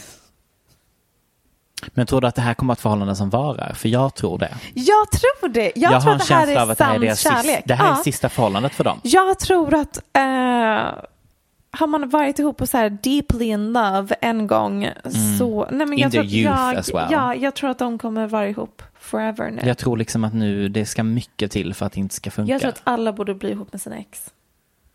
Men 1.87 2.05
tror 2.07 2.21
du 2.21 2.27
att 2.27 2.35
det 2.35 2.41
här 2.41 2.53
kommer 2.53 2.73
att 2.73 2.79
förhållanden 2.81 3.15
som 3.15 3.29
varar? 3.29 3.73
För 3.73 3.89
jag 3.89 4.15
tror 4.15 4.37
det. 4.37 4.57
Jag 4.73 5.11
tror 5.11 5.49
det. 5.49 5.71
Jag, 5.75 5.91
Jag, 5.93 6.01
tror 6.01 6.11
har 6.11 6.15
en 6.15 6.21
att 6.21 6.27
det 6.27 6.33
här 6.33 6.45
känsla 6.45 6.61
av 6.61 6.67
är 6.69 6.71
att 6.71 6.77
det 6.77 6.83
här 6.83 6.95
är 6.95 6.99
deras 6.99 7.19
kärlek. 7.19 7.43
sista, 7.45 7.61
det 7.65 7.73
här 7.73 7.85
är 7.85 7.89
Ja. 7.89 7.95
sista 8.03 8.29
förhållandet 8.29 8.73
för 8.73 8.83
dem. 8.83 8.99
Jag 9.03 9.39
tror 9.39 9.73
att 9.73 9.97
eh, 10.13 10.23
har 11.71 11.87
man 11.87 12.09
varit 12.09 12.39
ihop 12.39 12.61
och 12.61 12.69
så 12.69 12.77
här 12.77 12.89
deeply 12.89 13.45
in 13.45 13.73
love 13.73 14.15
en 14.21 14.47
gång 14.47 14.89
så... 15.39 15.67
Nej, 15.71 15.71
men 15.71 15.81
Mm. 15.81 15.93
In 15.93 15.99
jag 15.99 16.11
tror, 16.11 16.23
youth 16.25 16.59
jag, 16.61 16.75
as 16.75 16.93
well. 16.93 17.07
Ja, 17.11 17.35
jag 17.35 17.55
tror 17.55 17.69
att 17.69 17.79
de 17.79 17.97
kommer 17.97 18.27
vara 18.27 18.47
ihop 18.49 18.81
forever 18.99 19.49
nu. 19.51 19.61
Jag 19.67 19.77
tror 19.77 19.97
liksom 19.97 20.23
att 20.23 20.33
nu 20.33 20.69
det 20.69 20.85
ska 20.85 21.03
mycket 21.03 21.51
till 21.51 21.73
för 21.73 21.85
att 21.85 21.91
det 21.93 21.99
inte 21.99 22.15
ska 22.15 22.31
funka. 22.31 22.51
Jag 22.51 22.61
tror 22.61 22.69
att 22.69 22.81
alla 22.83 23.13
borde 23.13 23.33
bli 23.35 23.49
ihop 23.51 23.71
med 23.73 23.81
sina 23.81 23.97
ex. 23.97 24.29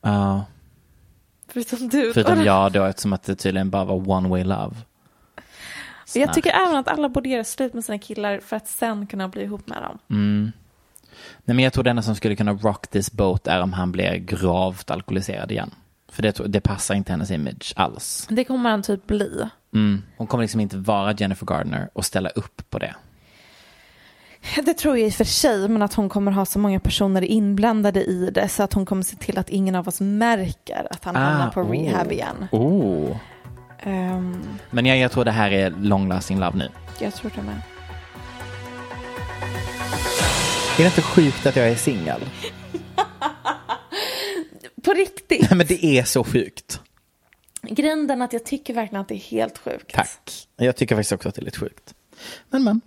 Ja, 0.03 0.45
Förutom 1.49 1.89
du. 1.89 2.13
förutom 2.13 2.43
jag 2.45 2.73
då 2.73 2.85
eftersom 2.85 3.13
att 3.13 3.23
det 3.23 3.37
tydligen 3.37 3.71
bara 3.71 3.85
var 3.85 4.11
one 4.11 4.29
way 4.29 4.45
love. 4.45 4.75
Jag 6.21 6.35
tycker 6.35 6.51
även 6.51 6.77
att 6.77 6.89
alla 6.89 7.09
borde 7.09 7.29
göra 7.29 7.45
slut 7.45 7.75
med 7.75 7.85
sina 7.85 7.99
killar 7.99 8.41
för 8.41 8.57
att 8.57 8.69
sen 8.69 9.07
kunna 9.07 9.29
bli 9.29 9.43
ihop 9.43 9.69
med 9.69 9.83
dem. 9.83 9.99
Mm. 10.11 10.53
Nej, 11.45 11.55
men 11.55 11.59
jag 11.59 11.73
tror 11.73 11.85
det 11.85 11.91
enda 11.91 12.03
som 12.03 12.15
skulle 12.15 12.37
kunna 12.37 12.53
rock 12.53 12.87
this 12.87 13.13
boat 13.13 13.47
är 13.47 13.63
om 13.63 13.73
han 13.73 13.93
blir 13.93 14.17
gravt 14.17 14.91
alkoholiserad 14.91 15.51
igen. 15.51 15.71
För 16.09 16.23
det, 16.23 16.41
det 16.47 16.61
passar 16.61 16.95
inte 16.95 17.13
hennes 17.13 17.31
image 17.31 17.73
alls. 17.77 18.27
Det 18.31 18.45
kommer 18.45 18.71
han 18.71 18.83
typ 18.83 19.07
bli. 19.07 19.49
Mm. 19.75 20.03
Hon 20.17 20.27
kommer 20.27 20.45
liksom 20.45 20.61
inte 20.61 20.77
vara 20.77 21.13
Jennifer 21.13 21.47
Gardner 21.47 21.91
och 21.93 22.05
ställa 22.05 22.29
upp 22.29 22.71
på 22.71 22.79
det. 22.79 22.95
Det 24.65 24.75
tror 24.75 24.99
jag 24.99 25.07
i 25.07 25.11
och 25.11 25.15
för 25.15 25.25
sig, 25.25 25.69
men 25.69 25.83
att 25.83 25.95
hon 25.95 26.09
kommer 26.09 26.33
ha 26.33 26.45
så 26.45 26.59
många 26.59 26.81
personer 26.81 27.23
inblandade 27.25 28.05
i 28.05 28.31
det 28.31 28.49
så 28.49 28.63
att 28.63 28.73
hon 28.73 28.87
kommer 28.87 29.03
se 29.03 29.17
till 29.17 29.39
att 29.39 29.49
ingen 29.49 29.75
av 29.75 29.89
oss 29.89 30.01
märker 30.01 30.87
att 30.91 31.05
han 31.05 31.17
hamnar 31.17 31.51
på 31.51 31.61
oh. 31.61 31.71
rehab 31.71 32.13
igen. 32.13 32.49
Oh. 32.53 33.17
Ehm, 33.85 34.59
Men 34.71 34.87
jag, 34.87 34.99
jag 34.99 35.13
tror 35.13 35.25
det 35.25 35.31
här 35.31 35.51
är 35.51 35.71
long 35.71 36.09
lasting 36.09 36.39
love 36.39 36.59
nu. 36.59 36.69
jag 37.01 37.15
tror 37.15 37.33
det 37.35 37.43
med. 37.43 37.61
Är 40.75 40.79
det 40.79 40.85
inte 40.85 41.03
sjukt 41.03 41.47
att 41.47 41.57
jag 41.57 41.69
är 41.69 41.77
singel? 41.77 42.21
På 44.85 44.93
riktigt. 44.93 45.41
Nej 45.51 45.57
men 45.59 45.67
det 45.67 45.85
är 45.85 46.05
så 46.05 46.25
sjukt. 46.25 46.81
Grunden 47.63 48.23
att 48.23 48.33
jag 48.33 48.45
tycker 48.45 48.75
verkligen 48.75 49.01
att 49.03 49.09
det 49.09 49.15
är 49.15 49.19
helt 49.31 49.59
sjukt. 49.59 49.95
Tack. 49.95 50.49
Jag 50.57 50.77
tycker 50.77 50.95
faktiskt 50.97 51.13
också 51.13 51.29
att 51.29 51.35
det 51.35 51.41
är 51.41 51.45
lite 51.45 51.59
sjukt. 51.59 51.95
Men 52.51 52.65
men. 52.65 52.81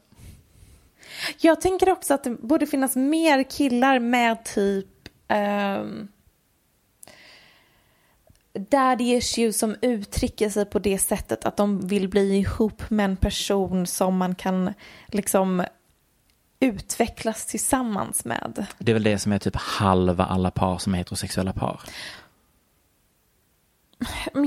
Jag 1.41 1.61
tänker 1.61 1.89
också 1.89 2.13
att 2.13 2.23
det 2.23 2.29
borde 2.29 2.67
finnas 2.67 2.95
mer 2.95 3.43
killar 3.43 3.99
med 3.99 4.45
typ 4.45 4.87
ehm, 5.27 6.07
daddy 8.57 9.15
issues 9.15 9.59
som 9.59 9.75
uttrycker 9.81 10.49
sig 10.49 10.65
på 10.65 10.79
det 10.79 10.99
sättet 10.99 11.45
att 11.45 11.57
de 11.57 11.87
vill 11.87 12.09
bli 12.09 12.37
ihop 12.37 12.89
med 12.89 13.05
en 13.05 13.17
person 13.17 13.87
som 13.87 14.17
man 14.17 14.35
kan 14.35 14.73
liksom 15.07 15.63
utvecklas 16.59 17.45
tillsammans 17.45 18.25
med. 18.25 18.65
Det 18.77 18.91
är 18.91 18.93
väl 18.93 19.03
det 19.03 19.19
som 19.19 19.31
är 19.31 19.39
typ 19.39 19.55
halva 19.55 20.25
alla 20.25 20.51
par 20.51 20.77
som 20.77 20.93
är 20.93 20.97
heterosexuella 20.97 21.53
par. 21.53 21.81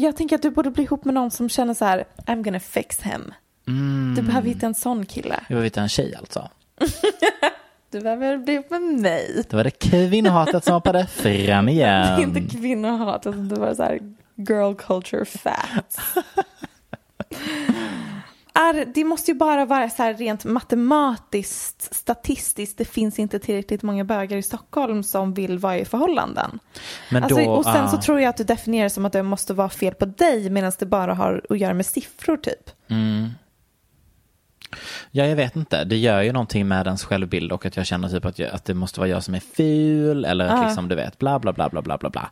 Jag 0.01 0.17
tänker 0.17 0.37
att 0.37 0.43
du 0.43 0.51
borde 0.51 0.71
bli 0.71 0.83
ihop 0.83 1.05
med 1.05 1.15
någon 1.15 1.31
som 1.31 1.49
känner 1.49 1.75
så 1.75 1.85
här, 1.85 2.05
I'm 2.27 2.43
gonna 2.43 2.61
fix 2.61 3.03
him. 3.03 3.35
Du 4.17 4.23
behöver 4.23 4.49
hitta 4.49 4.67
en 4.67 4.75
sån 4.75 5.07
kille. 5.07 5.41
Jag 5.49 5.57
vill 5.57 5.65
hitta 5.65 5.81
en 5.81 5.89
tjej 5.89 6.15
alltså. 6.15 6.51
Du 7.91 8.01
behöver 8.01 8.38
bli 8.38 8.62
med 8.70 8.82
mig. 8.82 9.45
Då 9.49 9.57
var 9.57 9.64
det 9.64 9.70
kvinnohatet 9.70 10.64
som 10.64 10.74
hoppade 10.74 11.07
fram 11.07 11.26
Det 11.66 11.82
är 11.82 12.18
igen. 12.18 12.36
inte 12.36 12.57
kvinnohat, 12.57 13.26
utan 13.26 13.49
det 13.49 13.61
var 13.61 13.74
så 13.74 13.82
här 13.82 14.01
girl 14.36 14.74
culture 14.74 15.24
facts. 15.24 15.99
är, 18.55 18.84
det 18.84 19.05
måste 19.05 19.30
ju 19.30 19.36
bara 19.36 19.64
vara 19.64 19.91
så 19.91 20.03
här 20.03 20.14
rent 20.14 20.45
matematiskt, 20.45 21.95
statistiskt. 21.95 22.78
Det 22.78 22.84
finns 22.84 23.18
inte 23.18 23.38
tillräckligt 23.38 23.82
många 23.82 24.05
bögar 24.05 24.36
i 24.36 24.43
Stockholm 24.43 25.03
som 25.03 25.34
vill 25.34 25.59
vara 25.59 25.78
i 25.78 25.84
förhållanden. 25.84 26.59
Men 27.11 27.24
alltså, 27.24 27.45
då, 27.45 27.51
och 27.51 27.64
sen 27.64 27.88
så 27.88 27.97
ah. 27.97 28.03
tror 28.03 28.20
jag 28.20 28.28
att 28.28 28.36
du 28.36 28.45
definierar 28.45 28.84
det 28.84 28.91
som 28.91 29.05
att 29.05 29.12
det 29.12 29.22
måste 29.22 29.55
vara 29.55 29.68
fel 29.68 29.95
på 29.95 30.05
dig 30.05 30.51
medan 30.51 30.72
det 30.78 30.86
bara 30.86 31.14
har 31.14 31.43
att 31.51 31.59
göra 31.59 31.74
med 31.74 31.86
siffror 31.86 32.36
typ. 32.36 32.70
Ja, 35.11 35.27
jag 35.27 35.37
vet 35.37 35.57
inte. 35.57 35.85
Det 35.85 35.97
gör 35.97 36.23
ju 36.23 36.33
någonting 36.33 36.68
med 36.68 36.87
ens 36.87 37.05
självbild 37.05 37.53
och 37.53 37.66
att 37.66 37.77
jag 37.77 37.87
känner 37.87 38.09
typ 38.09 38.25
att, 38.25 38.39
jag, 38.39 38.51
att 38.51 38.64
det 38.64 38.75
måste 38.75 39.01
vara 39.01 39.09
jag 39.11 39.25
som 39.25 39.35
är 39.35 39.41
ful 39.41 40.25
eller 40.25 40.45
att 40.47 40.59
Ja. 40.61 40.66
liksom 40.66 40.89
du 40.89 40.95
vet 40.95 41.18
bla 41.18 41.39
bla 41.39 41.53
bla 41.53 41.68
bla 41.68 41.83
bla 41.83 41.99
bla 41.99 42.11
bla. 42.11 42.31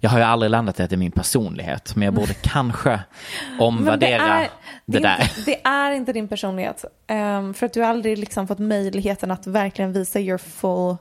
Jag 0.00 0.10
har 0.10 0.18
ju 0.18 0.24
aldrig 0.24 0.50
landat 0.50 0.80
i 0.80 0.82
att 0.82 0.90
det 0.90 0.96
är 0.96 0.98
min 0.98 1.10
personlighet 1.12 1.96
men 1.96 2.04
jag 2.04 2.14
borde 2.14 2.34
kanske 2.42 3.00
omvärdera 3.58 4.38
det, 4.38 4.48
det, 4.86 4.98
är 4.98 5.02
där. 5.02 5.20
inte, 5.22 5.42
det 5.46 5.60
är 5.64 5.90
inte 5.92 6.12
din 6.12 6.28
personlighet. 6.28 6.84
Ehm, 7.06 7.54
för 7.54 7.66
att 7.66 7.72
du 7.72 7.80
har 7.80 7.88
aldrig 7.88 8.18
liksom 8.18 8.48
fått 8.48 8.58
möjligheten 8.58 9.30
att 9.30 9.46
verkligen 9.46 9.92
visa 9.92 10.20
your 10.20 10.38
full 10.38 10.96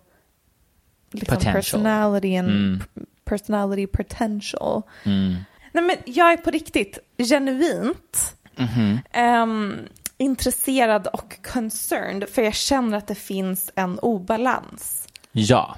liksom, 1.11 1.35
Potential. 1.37 1.53
personality 1.55 2.35
and 2.37 2.49
Mm. 2.49 2.83
personality 3.25 3.87
potential. 3.87 4.81
Mm. 5.03 5.35
Nej 5.71 5.83
men 5.83 5.95
jag 6.05 6.33
är 6.33 6.37
på 6.37 6.51
riktigt 6.51 6.99
genuint 7.17 8.35
Mhm. 8.57 8.99
ehm, 9.11 9.75
intresserad 10.17 11.07
och 11.07 11.37
concerned 11.53 12.29
för 12.29 12.41
jag 12.41 12.55
känner 12.55 12.97
att 12.97 13.07
det 13.07 13.15
finns 13.15 13.71
en 13.75 13.99
obalans. 13.99 15.07
Ja, 15.31 15.75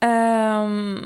Ehm, 0.00 1.02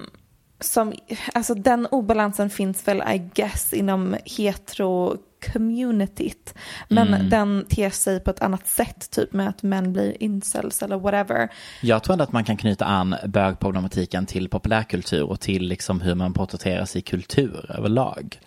som, 0.60 0.92
alltså 1.34 1.54
den 1.54 1.86
obalansen 1.86 2.50
finns 2.50 2.88
väl 2.88 3.02
I 3.14 3.18
guess 3.34 3.72
inom 3.72 4.16
hetero-communityt. 4.24 6.54
Men 6.88 7.08
Mm. 7.14 7.30
den 7.30 7.64
ter 7.68 7.90
sig 7.90 8.20
på 8.20 8.30
ett 8.30 8.42
annat 8.42 8.66
sätt, 8.66 9.10
typ 9.10 9.32
med 9.32 9.48
att 9.48 9.62
män 9.62 9.92
blir 9.92 10.22
incels 10.22 10.82
eller 10.82 10.98
whatever. 10.98 11.48
jag 11.82 12.02
tror 12.02 12.12
ändå 12.12 12.24
att 12.24 12.32
man 12.32 12.44
kan 12.44 12.56
knyta 12.56 12.84
an 12.84 13.14
bögproblematiken 13.26 14.26
till 14.26 14.48
populärkultur 14.48 15.22
och 15.24 15.40
till 15.40 15.68
liksom 15.68 16.00
hur 16.00 16.14
man 16.14 16.34
porträtteras 16.34 16.96
i 16.96 17.00
kultur 17.00 17.70
överlag. 17.78 18.40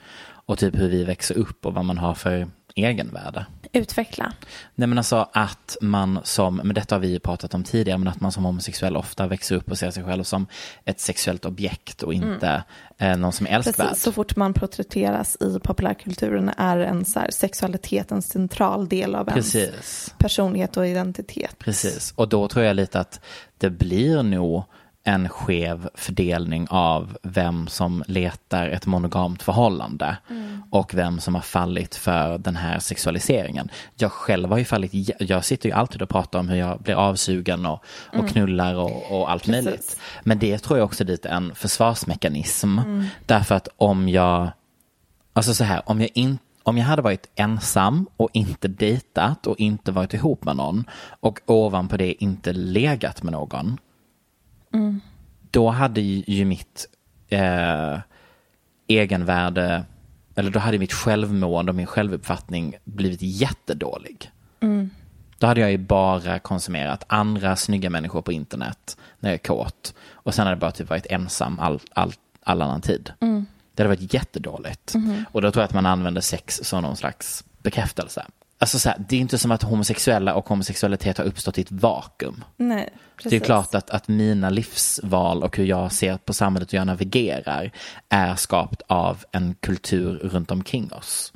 Och 0.45 0.57
typ 0.57 0.75
hur 0.75 0.89
vi 0.89 1.03
växer 1.03 1.37
upp 1.37 1.65
och 1.65 1.73
vad 1.73 1.85
man 1.85 1.97
har 1.97 2.13
för 2.13 2.47
egenvärde. 2.75 3.45
Utveckla. 3.73 4.33
Nej 4.75 4.87
men 4.87 4.97
alltså 4.97 5.29
att 5.33 5.77
man 5.81 6.19
som, 6.23 6.55
men 6.55 6.73
detta 6.73 6.95
har 6.95 6.99
vi 6.99 7.07
ju 7.07 7.19
pratat 7.19 7.53
om 7.53 7.63
tidigare, 7.63 7.97
men 7.97 8.07
att 8.07 8.21
man 8.21 8.31
som 8.31 8.45
homosexuell 8.45 8.97
ofta 8.97 9.27
växer 9.27 9.55
upp 9.55 9.71
och 9.71 9.77
ser 9.77 9.91
sig 9.91 10.03
själv 10.03 10.23
som 10.23 10.47
ett 10.85 10.99
sexuellt 10.99 11.45
objekt 11.45 12.03
och 12.03 12.13
inte 12.13 12.63
eh, 12.97 13.17
någon 13.17 13.31
som 13.31 13.47
är 13.47 13.51
älskvärd. 13.51 13.75
Mm. 13.79 13.89
Precis, 13.89 14.03
så 14.03 14.11
fort 14.11 14.35
man 14.35 14.53
porträtteras 14.53 15.37
i 15.41 15.59
populärkulturen 15.63 16.51
är 16.57 16.77
en 16.77 17.05
så 17.05 17.19
här, 17.19 17.31
sexualitet 17.31 18.11
en 18.11 18.21
central 18.21 18.89
del 18.89 19.15
av 19.15 19.29
ens 19.29 19.53
Precis, 19.53 20.13
personlighet 20.17 20.77
och 20.77 20.87
identitet. 20.87 21.59
precis. 21.59 22.13
Och 22.15 22.29
då 22.29 22.47
tror 22.47 22.65
jag 22.65 22.75
lite 22.75 22.99
att 22.99 23.19
det 23.57 23.69
blir 23.69 24.23
nog 24.23 24.63
en 25.03 25.29
skev 25.29 25.89
fördelning 25.93 26.67
av 26.69 27.17
vem 27.23 27.67
som 27.67 28.03
letar 28.07 28.67
ett 28.67 28.85
monogamt 28.85 29.43
förhållande 29.43 30.17
och 30.71 30.93
vem 30.93 31.19
som 31.19 31.35
har 31.35 31.41
fallit 31.41 31.95
för 31.95 32.37
den 32.37 32.55
här 32.55 32.79
sexualiseringen. 32.79 33.69
Jag 33.95 34.11
själv 34.11 34.49
har 34.49 34.57
ju 34.57 34.65
fallit, 34.65 34.91
jag 35.19 35.45
sitter 35.45 35.69
ju 35.69 35.75
alltid 35.75 36.01
och 36.01 36.09
pratar 36.09 36.39
om 36.39 36.49
hur 36.49 36.57
jag 36.57 36.79
blir 36.79 36.95
avsugen 36.95 37.65
och, 37.65 37.83
och 38.13 38.29
knullar 38.29 38.75
och, 38.75 39.11
och 39.11 39.31
allt 39.31 39.45
Precis. 39.45 39.65
möjligt. 39.65 39.99
Men 40.23 40.39
det 40.39 40.57
tror 40.57 40.79
jag 40.79 40.85
också 40.85 41.03
är 41.03 41.07
lite 41.07 41.29
en 41.29 41.55
försvarsmekanism. 41.55 42.79
Därför 43.25 43.55
att 43.55 43.67
om 43.77 44.09
jag, 44.09 44.49
alltså 45.33 45.53
så 45.53 45.63
här, 45.63 45.81
om 45.85 46.01
jag 46.01 46.09
inte 46.13 46.43
om 46.63 46.77
jag 46.77 46.85
hade 46.85 47.01
varit 47.01 47.29
ensam 47.35 48.07
och 48.17 48.29
inte 48.33 48.67
dejtat 48.67 49.47
och 49.47 49.59
inte 49.59 49.91
varit 49.91 50.13
ihop 50.13 50.43
med 50.43 50.55
någon 50.55 50.83
och 51.19 51.39
ovanpå 51.45 51.97
det 51.97 52.23
inte 52.23 52.53
legat 52.53 53.23
med 53.23 53.31
någon. 53.31 53.77
Då 55.51 55.69
hade 55.69 56.01
ju 56.01 56.45
mitt 56.45 56.87
eh, 57.29 57.99
egenvärde, 58.87 59.83
eller 60.35 60.51
då 60.51 60.59
hade 60.59 60.79
mitt 60.79 60.93
självmående 60.93 61.71
och 61.71 61.75
min 61.75 61.85
självuppfattning 61.87 62.75
blivit 62.83 63.21
jättedålig. 63.21 64.31
Då 65.37 65.47
hade 65.47 65.61
jag 65.61 65.71
ju 65.71 65.77
bara 65.77 66.39
konsumerat 66.39 67.03
andra 67.07 67.55
snygga 67.55 67.89
människor 67.89 68.21
på 68.21 68.31
internet 68.31 68.97
när 69.19 69.29
jag 69.29 69.33
är 69.33 69.37
kåt. 69.43 69.93
Och 70.11 70.33
sen 70.33 70.43
hade 70.45 70.51
jag 70.55 70.59
bara 70.59 70.71
typ 70.71 70.89
varit 70.89 71.05
ensam 71.05 71.59
all, 71.59 71.79
all, 71.93 72.13
all 72.43 72.61
annan 72.61 72.81
tid. 72.81 73.11
Det 73.75 73.83
hade 73.83 73.95
varit 73.95 74.13
jättedåligt. 74.13 74.93
Och 75.31 75.41
då 75.41 75.51
tror 75.51 75.61
jag 75.61 75.67
att 75.67 75.73
man 75.73 75.85
använder 75.85 76.21
sex 76.21 76.59
som 76.63 76.81
någon 76.81 76.95
slags 76.97 77.43
bekräftelse. 77.63 78.25
Alltså 78.61 78.79
så 78.79 78.89
här, 78.89 79.05
det 79.09 79.15
är 79.15 79.19
inte 79.19 79.37
som 79.37 79.51
att 79.51 79.63
homosexuella 79.63 80.35
och 80.35 80.49
homosexualitet 80.49 81.17
har 81.17 81.25
uppstått 81.25 81.57
i 81.57 81.61
ett 81.61 81.71
vakuum. 81.71 82.43
Nej, 82.57 82.89
precis. 83.15 83.29
Det 83.29 83.35
är 83.35 83.39
klart 83.39 83.75
att, 83.75 83.89
att 83.89 84.07
mina 84.07 84.49
livsval 84.49 85.43
och 85.43 85.57
hur 85.57 85.65
jag 85.65 85.91
ser 85.91 86.17
på 86.17 86.33
samhället 86.33 86.67
och 86.67 86.73
jag 86.73 86.87
navigerar 86.87 87.71
är 88.09 88.35
skapat 88.35 88.81
av 88.87 89.23
en 89.31 89.55
kultur 89.59 90.17
runt 90.23 90.51
omkring 90.51 90.93
oss. 90.93 91.33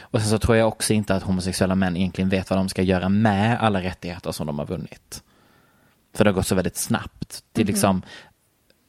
Och 0.00 0.20
sen 0.20 0.30
så 0.30 0.38
tror 0.38 0.56
jag 0.56 0.68
också 0.68 0.92
inte 0.92 1.14
att 1.14 1.22
homosexuella 1.22 1.74
män 1.74 1.96
egentligen 1.96 2.28
vet 2.28 2.50
vad 2.50 2.58
de 2.58 2.68
ska 2.68 2.82
göra 2.82 3.08
med 3.08 3.60
alla 3.60 3.82
rättigheter 3.82 4.32
som 4.32 4.46
de 4.46 4.58
har 4.58 4.66
vunnit. 4.66 5.22
För 6.14 6.24
det 6.24 6.30
har 6.30 6.34
gått 6.34 6.46
så 6.46 6.54
väldigt 6.54 6.76
snabbt. 6.76 7.42
Det 7.52 7.62
är 7.62 7.66
liksom 7.66 8.02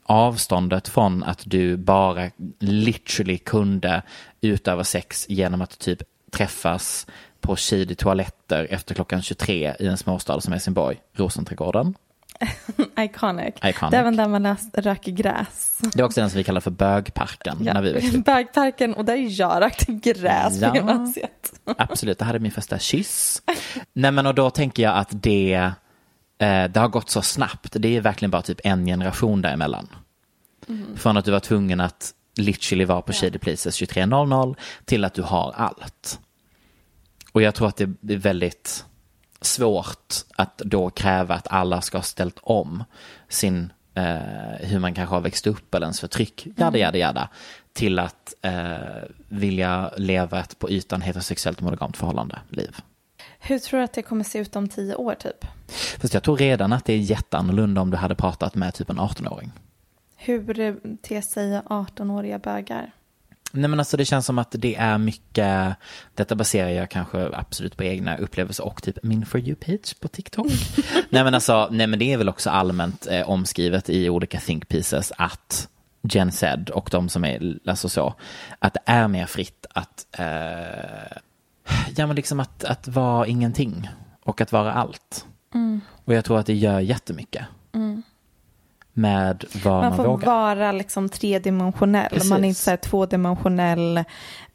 avståndet 0.04 0.88
från 0.88 1.22
att 1.22 1.42
du 1.44 1.76
bara 1.76 2.30
literally 2.58 3.38
kunde 3.38 4.02
utöva 4.40 4.84
sex 4.84 5.26
genom 5.28 5.62
att 5.62 5.78
typ 5.78 6.02
träffas 6.30 7.06
på 7.40 7.56
shady 7.56 7.94
toaletter 7.94 8.66
efter 8.70 8.94
klockan 8.94 9.22
23 9.22 9.74
i 9.80 9.86
en 9.86 9.96
småstad 9.98 10.40
som 10.40 10.52
Helsingborg, 10.52 11.00
Rosenträdgården. 11.16 11.94
Iconic. 12.98 13.54
Iconic. 13.64 13.90
Det 13.90 13.96
är 13.96 14.00
även 14.00 14.16
där 14.16 14.28
man 14.28 14.56
röker 14.74 15.12
gräs. 15.12 15.78
Det 15.94 16.00
är 16.00 16.04
också 16.04 16.20
den 16.20 16.30
som 16.30 16.38
vi 16.38 16.44
kallar 16.44 16.60
för 16.60 16.70
bögparken 16.70 17.56
när 17.60 17.82
vi 17.82 17.92
växte. 17.92 18.18
Bögparken 18.18 18.94
och 18.94 19.04
där 19.04 19.40
jag 19.40 19.62
rökte 19.62 19.92
gräs 19.92 20.60
Ja. 20.60 20.70
på 20.70 20.76
gymnasiet. 20.76 21.52
Absolut, 21.78 22.18
det 22.18 22.24
hade 22.24 22.38
min 22.38 22.52
första 22.52 22.78
kyss. 22.78 23.42
Nej 23.92 24.10
men 24.12 24.26
och 24.26 24.34
då 24.34 24.50
tänker 24.50 24.82
jag 24.82 24.96
att 24.96 25.08
det, 25.12 25.54
eh, 26.38 26.64
det 26.64 26.76
har 26.76 26.88
gått 26.88 27.10
så 27.10 27.22
snabbt. 27.22 27.76
Det 27.78 27.96
är 27.96 28.00
verkligen 28.00 28.30
bara 28.30 28.42
typ 28.42 28.60
en 28.64 28.86
generation 28.86 29.42
däremellan. 29.42 29.88
Från 30.96 31.16
att 31.16 31.24
du 31.24 31.30
var 31.30 31.40
tvungen 31.40 31.80
att 31.80 32.10
literally 32.36 32.84
vara 32.84 33.02
på 33.02 33.12
Shady 33.12 33.38
Places 33.38 33.80
23.00 33.82 34.56
till 34.84 35.04
att 35.04 35.14
du 35.14 35.22
har 35.22 35.52
allt. 35.56 36.20
Och 37.38 37.42
jag 37.42 37.54
tror 37.54 37.68
att 37.68 37.76
det 38.00 38.14
är 38.14 38.18
väldigt 38.18 38.84
svårt 39.40 40.14
att 40.36 40.58
då 40.58 40.90
kräva 40.90 41.34
att 41.34 41.48
alla 41.50 41.80
ska 41.80 41.98
ha 41.98 42.02
ställt 42.02 42.38
om 42.42 42.84
sin, 43.28 43.72
eh, 43.94 44.04
hur 44.60 44.78
man 44.78 44.94
kanske 44.94 45.14
har 45.14 45.20
växt 45.20 45.46
upp 45.46 45.74
eller 45.74 45.86
ens 45.86 46.00
förtryck, 46.00 46.46
jada 46.56 46.78
jada 46.78 46.98
jada, 46.98 47.28
till 47.72 47.98
att 47.98 48.34
eh, 48.42 48.76
vilja 49.28 49.90
leva 49.96 50.40
ett 50.40 50.58
på 50.58 50.70
ytan 50.70 51.00
heterosexuellt 51.00 51.60
monogamt 51.60 51.96
förhållande, 51.96 52.38
liv. 52.48 52.76
Hur 53.38 53.58
tror 53.58 53.78
du 53.78 53.84
att 53.84 53.92
det 53.92 54.02
kommer 54.02 54.24
se 54.24 54.38
ut 54.38 54.56
om 54.56 54.68
tio 54.68 54.94
år 54.94 55.14
typ? 55.14 55.46
Fast 56.00 56.14
jag 56.14 56.22
tror 56.22 56.36
redan 56.36 56.72
att 56.72 56.84
det 56.84 56.92
är 56.92 56.98
jätteannorlunda 56.98 57.80
om 57.80 57.90
du 57.90 57.96
hade 57.96 58.14
pratat 58.14 58.54
med 58.54 58.74
typ 58.74 58.90
en 58.90 59.00
18-åring. 59.00 59.52
Hur 60.16 60.96
ter 61.02 61.20
sig 61.20 61.60
18-åriga 61.60 62.38
bögar? 62.38 62.92
Nej 63.52 63.68
men 63.68 63.78
alltså 63.78 63.96
det 63.96 64.04
känns 64.04 64.26
som 64.26 64.38
att 64.38 64.54
det 64.58 64.74
är 64.74 64.98
mycket, 64.98 65.76
detta 66.14 66.34
baserar 66.34 66.68
jag 66.68 66.90
kanske 66.90 67.30
absolut 67.32 67.76
på 67.76 67.84
egna 67.84 68.16
upplevelser 68.16 68.64
och 68.64 68.82
typ 68.82 69.02
min 69.02 69.26
For 69.26 69.40
You-page 69.40 70.00
på 70.00 70.08
TikTok. 70.08 70.46
nej 71.10 71.24
men 71.24 71.34
alltså, 71.34 71.68
nej 71.70 71.86
men 71.86 71.98
det 71.98 72.12
är 72.12 72.16
väl 72.16 72.28
också 72.28 72.50
allmänt 72.50 73.06
eh, 73.10 73.30
omskrivet 73.30 73.90
i 73.90 74.08
olika 74.10 74.40
think 74.40 74.68
pieces 74.68 75.12
att 75.16 75.68
Gen 76.02 76.32
Z 76.32 76.72
och 76.72 76.88
de 76.92 77.08
som 77.08 77.24
är, 77.24 77.58
alltså 77.66 77.88
så, 77.88 78.14
att 78.58 78.74
det 78.74 78.80
är 78.84 79.08
mer 79.08 79.26
fritt 79.26 79.66
att, 79.70 80.06
eh, 80.12 81.18
ja 81.96 82.06
men 82.06 82.16
liksom 82.16 82.40
att, 82.40 82.64
att 82.64 82.88
vara 82.88 83.26
ingenting 83.26 83.88
och 84.22 84.40
att 84.40 84.52
vara 84.52 84.72
allt. 84.72 85.26
Och 86.04 86.14
jag 86.14 86.24
tror 86.24 86.38
att 86.38 86.46
det 86.46 86.54
gör 86.54 86.80
jättemycket. 86.80 87.44
Med 88.98 89.44
vad 89.64 89.72
man, 89.74 89.82
Man 89.88 89.96
får 89.96 90.04
vågar. 90.04 90.26
vara 90.26 90.72
liksom 90.72 91.08
tredimensionell. 91.08 92.08
Precis. 92.10 92.30
Man 92.30 92.44
är 92.44 92.48
inte 92.48 92.60
så 92.60 92.70
här 92.70 92.76
tvådimensionell 92.76 94.04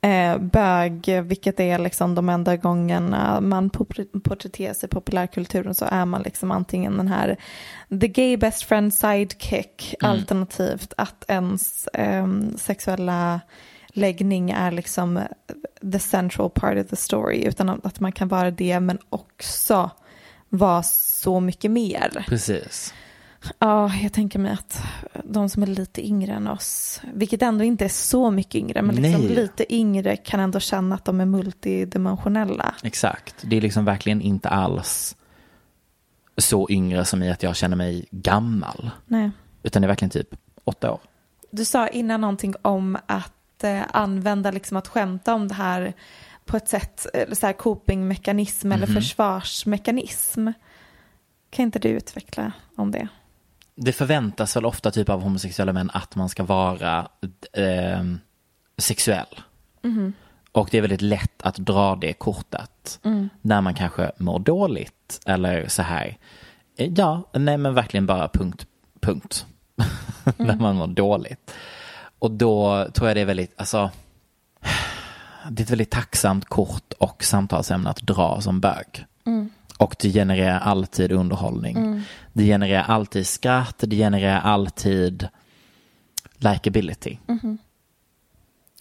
eh, 0.02 0.38
bög, 0.38 1.22
vilket 1.24 1.60
är 1.60 1.80
liksom 1.80 2.16
de 2.16 2.30
enda 2.30 2.58
gångerna 2.58 3.42
man 3.42 3.70
por- 3.70 4.20
porträtterar 4.20 4.74
sig 4.74 4.88
i 4.88 4.90
populärkulturen 4.90 5.76
så 5.76 5.86
är 5.86 6.06
man 6.06 6.22
liksom 6.22 6.52
antingen 6.52 6.98
den 6.98 7.08
här 7.08 7.38
the 8.02 8.08
gay 8.08 8.38
best 8.38 8.64
friend 8.64 8.94
sidekick 8.94 9.96
Mm. 10.02 10.12
alternativt 10.12 10.94
att 10.98 11.26
ens 11.28 11.88
ehm, 11.94 12.58
sexuella 12.58 13.40
läggning 13.96 14.50
är 14.52 14.72
liksom 14.72 15.20
the 15.92 16.00
central 16.00 16.50
part 16.50 16.78
of 16.78 16.90
the 16.90 16.96
story 16.96 17.44
utan 17.46 17.70
att 17.70 18.00
man 18.00 18.12
kan 18.12 18.28
vara 18.28 18.52
det 18.52 18.80
men 18.80 18.98
också 19.10 19.90
vara 20.50 20.84
så 20.84 21.40
mycket 21.40 21.72
mer. 21.72 22.26
Precis. 22.28 22.94
Ja, 23.60 23.96
jag 23.96 24.14
tänker 24.14 24.40
mig 24.40 24.52
att 24.52 24.84
de 25.24 25.50
som 25.50 25.64
är 25.64 25.68
lite 25.68 26.08
yngre 26.08 26.34
än 26.34 26.48
oss, 26.48 27.02
vilket 27.14 27.42
ändå 27.42 27.64
inte 27.64 27.86
är 27.86 27.90
så 27.90 28.32
mycket 28.32 28.56
yngre, 28.56 28.82
men 28.82 28.96
liksom 28.96 29.22
lite 29.22 29.74
yngre 29.76 30.16
kan 30.18 30.40
ändå 30.40 30.60
känna 30.60 30.96
att 30.96 31.06
de 31.06 31.22
är 31.22 31.26
multidimensionella. 31.26 32.76
Exakt. 32.84 33.36
Det 33.42 33.56
är 33.58 33.62
liksom 33.62 33.86
verkligen 33.86 34.22
inte 34.22 34.50
alls 34.50 35.16
så 36.38 36.68
yngre 36.70 37.06
som 37.06 37.24
i 37.24 37.32
att 37.32 37.44
jag 37.44 37.56
känner 37.56 37.76
mig 37.78 38.06
gammal. 38.12 38.90
Nej. 39.06 39.32
Utan 39.64 39.82
det 39.82 39.86
är 39.86 39.88
verkligen 39.88 40.10
typ 40.10 40.36
åtta 40.64 40.92
år. 40.92 41.00
Du 41.52 41.66
sa 41.66 41.88
innan 41.88 42.22
någonting 42.22 42.54
om 42.62 42.98
att 43.06 43.64
eh, 43.64 43.82
använda, 43.92 44.52
liksom 44.52 44.78
att 44.78 44.88
skämta 44.88 45.34
om 45.34 45.48
det 45.48 45.54
här 45.54 45.94
på 46.46 46.58
ett 46.58 46.68
sätt, 46.70 47.06
så 47.32 47.46
här 47.46 47.54
copingmekanism 47.54 48.72
eller 48.72 48.88
Mhm. 48.88 48.96
försvarsmekanism. 48.96 50.48
Kan 51.50 51.64
inte 51.64 51.80
du 51.80 51.90
utveckla 51.90 52.52
om 52.76 52.92
det? 52.92 53.08
Det 53.76 53.94
förväntas 53.94 54.56
väl 54.56 54.66
ofta 54.66 54.92
typ 54.92 55.10
av 55.10 55.22
homosexuella 55.22 55.74
män 55.74 55.90
att 55.94 56.16
man 56.16 56.30
ska 56.30 56.44
vara 56.44 57.08
eh, 57.54 58.04
sexuell. 58.78 59.40
Mhm. 59.82 60.14
Och 60.52 60.68
det 60.72 60.78
är 60.78 60.82
väldigt 60.82 61.02
lätt 61.02 61.42
att 61.44 61.56
dra 61.56 61.96
det 61.96 62.14
kortet 62.14 63.00
Mm. 63.04 63.30
när 63.42 63.62
man 63.62 63.74
kanske 63.74 64.12
mår 64.18 64.40
dåligt 64.40 65.20
eller 65.26 65.68
så 65.68 65.82
här. 65.82 66.18
Eh, 66.78 66.92
Ja, 66.96 67.30
nej 67.34 67.58
men 67.58 67.74
verkligen 67.74 68.06
bara 68.06 68.28
punkt, 68.28 68.66
punkt. 69.00 69.46
när 70.38 70.56
man 70.56 70.76
mår 70.76 70.88
dåligt. 70.88 71.54
Och 72.20 72.32
då 72.32 72.88
tror 72.94 73.08
jag 73.10 73.18
det 73.18 73.22
är 73.22 73.26
väldigt, 73.26 73.54
alltså, 73.58 73.92
det 75.50 75.62
är 75.62 75.64
ett 75.64 75.72
väldigt 75.72 75.92
tacksamt 75.92 76.46
kort 76.46 76.94
och 77.00 77.24
samtalsämne 77.24 77.90
att 77.90 78.02
dra 78.02 78.42
som 78.42 78.60
bög. 78.60 79.06
Mm. 79.84 79.88
Och 79.88 79.96
det 80.00 80.12
genererar 80.12 80.60
alltid 80.60 81.12
underhållning. 81.12 81.78
Mm. 81.78 82.02
Det 82.34 82.44
genererar 82.46 82.84
alltid 82.84 83.28
skratt, 83.28 83.76
det 83.78 83.96
genererar 83.96 84.42
alltid 84.42 85.28
likability. 86.38 87.18
Mhm. 87.28 87.58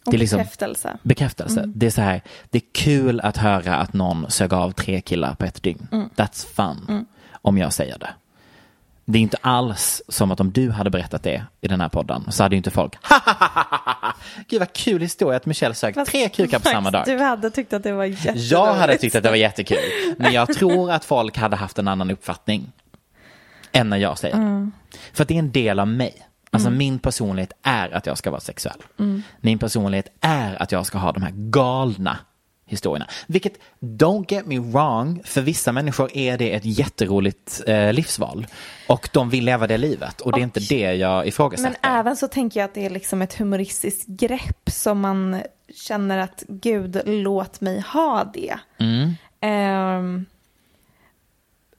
Och 0.07 0.11
Det 0.13 0.17
är 0.17 0.19
liksom- 0.19 0.39
bekräftelse. 0.39 0.99
Bekräftelse. 1.03 1.61
Mm. 1.61 1.73
Det 1.77 1.87
är 1.87 1.91
så 1.91 2.01
här, 2.01 2.23
det 2.51 2.59
är 2.59 2.63
kul 2.73 3.21
att 3.21 3.37
höra 3.37 3.77
att 3.77 3.93
någon 3.93 4.31
sög 4.31 4.53
av 4.55 4.71
tre 4.73 5.01
killar 5.01 5.35
på 5.35 5.45
ett 5.45 5.63
dygn. 5.63 5.89
Mm. 5.93 6.09
That's 6.17 6.47
fun, 6.47 6.85
Mm. 6.89 7.07
om 7.33 7.59
jag 7.59 7.73
säger 7.73 7.99
det. 7.99 8.11
Det 9.05 9.19
är 9.19 9.23
inte 9.23 9.37
alls 9.41 10.03
som 10.09 10.31
att 10.31 10.41
om 10.41 10.53
du 10.53 10.71
hade 10.71 10.91
berättat 10.91 11.23
det 11.23 11.45
i 11.61 11.69
den 11.69 11.81
här 11.81 11.89
podden 11.89 12.33
så 12.33 12.43
hade 12.43 12.55
ju 12.55 12.59
inte 12.59 12.71
folk 12.71 12.97
Gud 14.49 14.59
vad 14.61 14.73
kul 14.73 15.01
historia 15.03 15.37
att 15.37 15.47
Michelle 15.47 15.75
sög 15.75 16.07
tre 16.07 16.29
kukar 16.29 16.59
på 16.59 16.69
samma 16.69 16.91
dag. 16.91 17.03
Du 17.07 17.19
hade 17.19 17.51
tyckt 17.51 17.73
att 17.73 17.83
det 17.83 17.93
var 17.93 18.05
jätteroligt. 18.05 18.51
Jag 18.51 18.75
hade 18.75 18.99
tyckt 18.99 19.15
att 19.15 19.23
det 19.23 19.29
var 19.29 19.37
jättekul. 19.37 19.79
Men 20.19 20.33
jag 20.33 20.55
tror 20.55 20.91
att 20.91 21.05
folk 21.05 21.37
hade 21.37 21.57
haft 21.57 21.79
en 21.79 21.89
annan 21.89 22.11
uppfattning 22.11 22.73
än 23.73 23.89
när 23.91 23.97
jag 23.97 24.19
säger. 24.19 24.35
Mm. 24.35 24.73
För 25.13 25.23
att 25.23 25.29
det 25.29 25.35
är 25.35 25.39
en 25.39 25.53
del 25.53 25.81
av 25.81 25.89
mig. 25.89 26.27
Alltså 26.51 26.69
Mm. 26.69 26.79
min 26.79 26.99
personlighet 26.99 27.53
är 27.63 27.91
att 27.95 28.07
jag 28.07 28.19
ska 28.19 28.31
vara 28.31 28.41
sexuell. 28.41 28.77
Mm. 28.99 29.23
Min 29.41 29.59
personlighet 29.59 30.07
är 30.21 30.63
att 30.63 30.73
jag 30.73 30.87
ska 30.87 30.99
ha 30.99 31.13
de 31.13 31.23
här 31.23 31.33
galna 31.35 32.19
historierna. 32.67 33.07
Vilket, 33.27 33.53
don't 33.81 34.25
get 34.29 34.47
me 34.47 34.59
wrong, 34.59 35.23
för 35.25 35.41
vissa 35.41 35.73
människor 35.73 36.17
är 36.17 36.39
det 36.39 36.55
ett 36.55 36.65
jätteroligt 36.65 37.63
eh, 37.67 37.93
livsval. 37.93 38.47
Och 38.89 39.09
de 39.13 39.31
vill 39.31 39.45
leva 39.45 39.67
det 39.67 39.79
livet. 39.79 40.21
Och 40.21 40.33
det 40.33 40.41
är 40.41 40.43
inte 40.43 40.61
det 40.61 40.95
jag 40.95 41.27
ifrågasätter. 41.27 41.77
Men 41.83 41.99
även 41.99 42.17
så 42.17 42.29
tänker 42.29 42.61
jag 42.61 42.65
att 42.65 42.75
det 42.75 42.87
är 42.87 42.91
liksom 42.91 43.23
ett 43.23 43.35
humoristiskt 43.35 44.07
grepp 44.07 44.71
som 44.71 45.01
man 45.01 45.43
känner 45.75 46.19
att 46.19 46.45
gud, 46.49 47.01
låt 47.05 47.61
mig 47.61 47.81
ha 47.81 48.25
det. 48.35 48.59
Mm. 48.79 49.15
Ehm, 49.41 50.27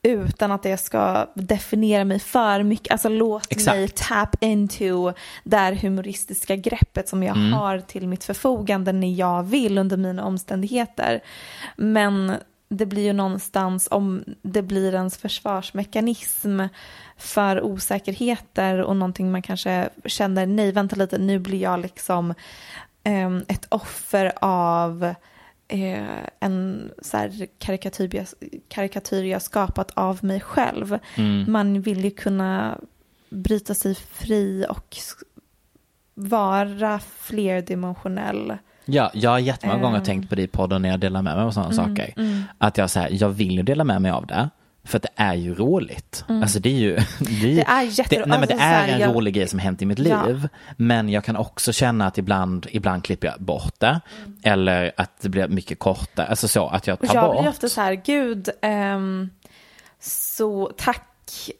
utan 0.03 0.51
att 0.51 0.63
det 0.63 0.77
ska 0.77 1.27
definiera 1.33 2.05
mig 2.05 2.19
för 2.19 2.63
mycket. 2.63 2.91
Alltså 2.91 3.09
låt 3.09 3.47
Exakt. 3.51 3.77
mig 3.77 3.87
tap 3.89 4.43
into 4.43 5.13
det 5.43 5.57
här 5.57 5.73
humoristiska 5.73 6.55
greppet 6.55 7.09
som 7.09 7.23
jag 7.23 7.37
Mm. 7.37 7.53
har 7.53 7.79
till 7.79 8.07
mitt 8.07 8.23
förfogande 8.23 8.91
när 8.91 9.13
jag 9.13 9.43
vill 9.43 9.77
under 9.77 9.97
mina 9.97 10.25
omständigheter. 10.25 11.21
Men 11.75 12.33
det 12.69 12.85
blir 12.85 13.03
ju 13.03 13.13
någonstans 13.13 13.87
om 13.91 14.23
det 14.41 14.61
blir 14.61 14.93
ens 14.95 15.17
försvarsmekanism 15.17 16.61
för 17.17 17.61
osäkerheter 17.61 18.81
och 18.81 18.95
någonting 18.95 19.31
man 19.31 19.41
kanske 19.41 19.89
känner, 20.05 20.45
nej 20.45 20.71
vänta 20.71 20.95
lite, 20.95 21.17
nu 21.17 21.39
blir 21.39 21.61
jag 21.61 21.79
liksom 21.79 22.33
ehm, 23.03 23.45
ett 23.47 23.65
offer 23.69 24.31
av 24.41 25.13
eh, 25.73 26.27
en 26.39 26.91
så 27.01 27.17
här 27.17 27.47
karikatyr, 27.59 28.15
jag, 28.15 28.25
karikatyr 28.67 29.23
jag 29.23 29.41
skapat 29.41 29.91
av 29.93 30.19
mig 30.25 30.39
själv. 30.39 30.99
Mm. 31.15 31.51
Man 31.51 31.81
vill 31.81 32.03
ju 32.03 32.11
kunna 32.11 32.77
bryta 33.29 33.73
sig 33.73 33.95
fri 33.95 34.65
och 34.69 34.97
vara 36.13 36.99
flerdimensionell. 36.99 38.57
Ja, 38.85 39.11
jag 39.13 39.29
har 39.29 39.39
jättemånga 39.39 39.81
gånger 39.81 39.97
Ehm. 39.97 40.03
tänkt 40.03 40.29
på 40.29 40.35
det 40.35 40.41
i 40.41 40.47
podden 40.47 40.81
när 40.81 40.89
jag 40.89 40.99
delar 40.99 41.21
med 41.21 41.35
mig 41.35 41.43
av 41.45 41.51
sådana 41.51 41.73
Mm, 41.73 41.95
saker. 41.95 42.13
mm. 42.17 42.43
Att 42.57 42.77
jag 42.77 42.89
säger, 42.89 43.21
jag 43.23 43.29
vill 43.29 43.51
ju 43.51 43.63
dela 43.63 43.83
med 43.83 44.01
mig 44.01 44.11
av 44.11 44.25
det. 44.27 44.49
För 44.85 44.97
att 44.97 45.01
det 45.03 45.09
är 45.15 45.33
ju 45.33 45.55
roligt. 45.55 46.25
Mm. 46.29 46.41
Alltså 46.41 46.59
det 46.59 46.69
är 46.69 46.79
ju... 46.79 46.95
Det 47.19 47.25
är, 47.45 47.47
ju- 47.49 47.55
Det 47.55 47.61
är 47.67 47.81
jätteroligt. 47.81 48.09
Det, 48.09 48.29
nej, 48.29 48.39
men 48.39 48.47
det 48.47 48.53
Alltså, 48.53 48.57
så 48.57 48.63
är 48.63 48.87
en 48.87 48.99
jag- 48.99 49.15
rolig 49.15 49.33
grej 49.33 49.47
som 49.47 49.59
hänt 49.59 49.81
i 49.81 49.85
mitt 49.85 49.99
Ja. 49.99 50.25
liv. 50.25 50.47
Men 50.77 51.09
jag 51.09 51.23
kan 51.23 51.35
också 51.35 51.73
känna 51.73 52.07
att 52.07 52.17
ibland, 52.17 52.67
ibland 52.71 53.03
klipper 53.03 53.27
jag 53.27 53.41
bort 53.41 53.79
det. 53.79 53.99
Eller 54.43 54.91
att 54.97 55.11
det 55.21 55.29
blir 55.29 55.47
mycket 55.47 55.79
kortare. 55.79 56.27
Alltså 56.27 56.47
så, 56.47 56.67
att 56.67 56.87
jag 56.87 56.99
tar 56.99 57.15
jag 57.15 57.25
bort. 57.31 57.39
blir 57.41 57.49
ofta 57.49 57.69
så 57.69 57.81
här, 57.81 57.93
gud, 57.93 58.49
ehm, 58.61 59.29
så 59.99 60.71
tack. 60.77 61.07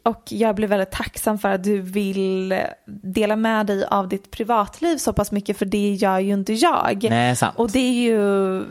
Och 0.02 0.22
jag 0.28 0.54
blir 0.54 0.68
väldigt 0.68 0.90
tacksam 0.90 1.38
för 1.38 1.48
att 1.48 1.64
du 1.64 1.80
vill 1.80 2.60
dela 2.86 3.36
med 3.36 3.66
dig 3.66 3.84
av 3.84 4.08
ditt 4.08 4.30
privatliv 4.30 4.96
så 4.96 5.12
pass 5.12 5.32
mycket, 5.32 5.58
för 5.58 5.66
det 5.66 5.94
gör 5.94 6.18
ju 6.18 6.32
inte 6.32 6.52
jag. 6.52 7.06
Nej, 7.10 7.36
sant. 7.36 7.54
Och 7.58 7.70
det 7.70 7.78
är 7.78 7.92
ju, 7.92 8.64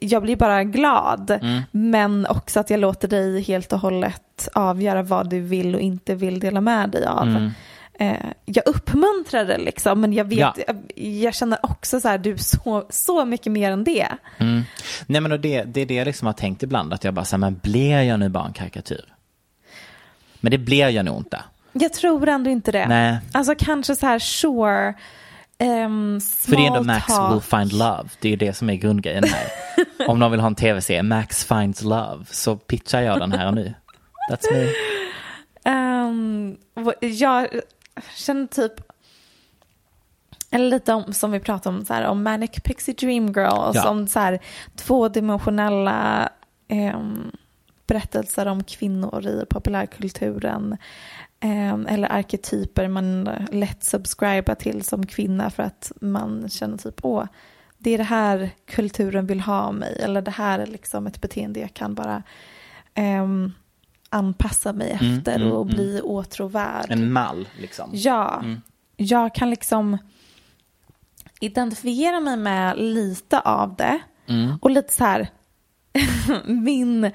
jag 0.00 0.22
blir 0.22 0.36
bara 0.36 0.64
glad. 0.64 1.30
Mm. 1.30 1.62
Men 1.70 2.26
också 2.26 2.60
att 2.60 2.70
jag 2.70 2.80
låter 2.80 3.08
dig 3.08 3.40
helt 3.42 3.72
och 3.72 3.78
hållet 3.80 4.48
avgöra 4.52 5.02
vad 5.02 5.30
du 5.30 5.40
vill 5.40 5.74
och 5.74 5.80
inte 5.80 6.14
vill 6.14 6.40
dela 6.40 6.60
med 6.60 6.90
dig 6.90 7.06
av. 7.06 7.28
Mm. 7.28 7.50
Eh, 7.98 8.16
jag 8.44 8.66
uppmuntrar 8.66 9.44
det 9.44 9.58
liksom, 9.58 10.00
men 10.00 10.12
jag 10.12 10.24
vet, 10.24 10.38
Ja. 10.38 10.54
jag, 10.66 10.76
jag 10.96 11.34
känner 11.34 11.58
också 11.62 12.00
så 12.00 12.08
här, 12.08 12.18
du 12.18 12.38
så, 12.38 12.86
så 12.90 13.24
mycket 13.24 13.52
mer 13.52 13.70
än 13.70 13.84
det. 13.84 14.06
Mm. 14.38 14.62
Nej 15.06 15.20
men 15.20 15.32
och 15.32 15.40
det, 15.40 15.62
det 15.62 15.80
är 15.80 15.86
det 15.86 15.94
jag 15.94 16.04
liksom 16.06 16.26
har 16.26 16.32
tänkt 16.32 16.62
ibland. 16.62 16.92
Att 16.92 17.04
jag 17.04 17.14
bara 17.14 17.24
säger, 17.24 17.38
men 17.38 17.60
blir 17.62 18.00
jag 18.02 18.20
nu 18.20 18.28
bara 18.28 18.46
en 18.46 18.52
karikatyr? 18.52 19.13
Men 20.44 20.50
det 20.50 20.58
blir 20.58 20.88
jag 20.88 21.04
nog 21.04 21.16
inte. 21.16 21.42
Jag 21.72 21.92
tror 21.92 22.28
ändå 22.28 22.50
inte 22.50 22.72
det. 22.72 22.86
Nej. 22.88 23.18
Alltså 23.32 23.54
kanske 23.58 23.96
så 23.96 24.06
här, 24.06 24.18
sure. 24.18 24.88
Um, 25.58 26.20
För 26.20 26.56
det 26.56 26.62
är 26.62 26.66
ändå 26.66 26.82
Max 26.82 27.12
will 27.32 27.40
find 27.40 27.72
love. 27.72 28.08
Det 28.20 28.28
är 28.28 28.30
ju 28.30 28.36
det 28.36 28.52
som 28.52 28.70
är 28.70 28.74
grundgrejen 28.74 29.24
här. 29.24 29.46
Om 30.08 30.18
någon 30.18 30.30
vill 30.30 30.40
ha 30.40 30.46
en 30.46 30.54
tv-serie, 30.54 31.02
Max 31.02 31.44
finds 31.44 31.82
love, 31.82 32.24
så 32.30 32.56
pitchar 32.56 33.00
jag 33.00 33.20
den 33.20 33.32
här 33.32 33.46
och 33.46 33.54
nu. 33.54 33.74
That's 34.30 34.52
me. 34.52 34.70
Um, 35.72 36.56
jag 37.00 37.48
känner 38.16 38.46
typ, 38.46 38.72
eller 40.50 40.70
lite 40.70 40.92
om, 40.94 41.12
som 41.12 41.32
vi 41.32 41.40
pratade 41.40 41.76
om, 41.76 41.84
så 41.84 41.94
här, 41.94 42.04
om 42.06 42.22
Manic 42.22 42.50
Pixie 42.50 42.94
Dream 42.94 43.26
Girls, 43.26 43.74
Ja. 43.76 43.88
om 43.88 44.06
så 44.08 44.20
här, 44.20 44.38
tvådimensionella 44.76 46.28
ehm, 46.68 47.32
berättelser 47.86 48.46
om 48.46 48.64
kvinnor 48.64 49.26
i 49.26 49.46
populärkulturen. 49.50 50.76
ehm, 51.40 51.86
eller 51.86 52.12
arketyper 52.12 52.88
man 52.88 53.24
lätt 53.52 53.84
subscribar 53.84 54.54
till 54.54 54.82
som 54.84 55.06
kvinna 55.06 55.50
för 55.50 55.62
att 55.62 55.92
man 56.00 56.48
känner 56.48 56.76
typ 56.76 57.00
åh, 57.02 57.24
det 57.78 57.90
är 57.90 57.98
det 57.98 58.04
här 58.04 58.50
kulturen 58.66 59.26
vill 59.26 59.40
ha 59.40 59.72
mig. 59.72 59.98
Eller 60.02 60.22
det 60.22 60.30
här 60.30 60.58
är 60.58 60.66
liksom 60.66 61.06
ett 61.06 61.20
beteende 61.20 61.60
jag 61.60 61.74
kan 61.74 61.94
bara 61.94 62.22
ehm, 62.94 63.52
anpassa 64.08 64.72
mig 64.72 64.98
Mm, 65.00 65.18
efter 65.18 65.36
mm, 65.36 65.52
och 65.52 65.62
mm. 65.62 65.74
bli 65.74 66.00
åtråvärd. 66.00 66.86
En 66.90 67.12
mall 67.12 67.48
liksom. 67.58 67.90
Ja, 67.92 68.40
Mm. 68.42 68.60
jag 68.96 69.34
kan 69.34 69.50
liksom 69.50 69.98
identifiera 71.40 72.20
mig 72.20 72.36
med 72.36 72.78
lite 72.78 73.40
av 73.40 73.74
det. 73.76 73.98
Mm. 74.26 74.58
Och 74.62 74.70
lite 74.70 74.92
så 74.92 75.04
här, 75.04 75.28
min, 76.46 77.10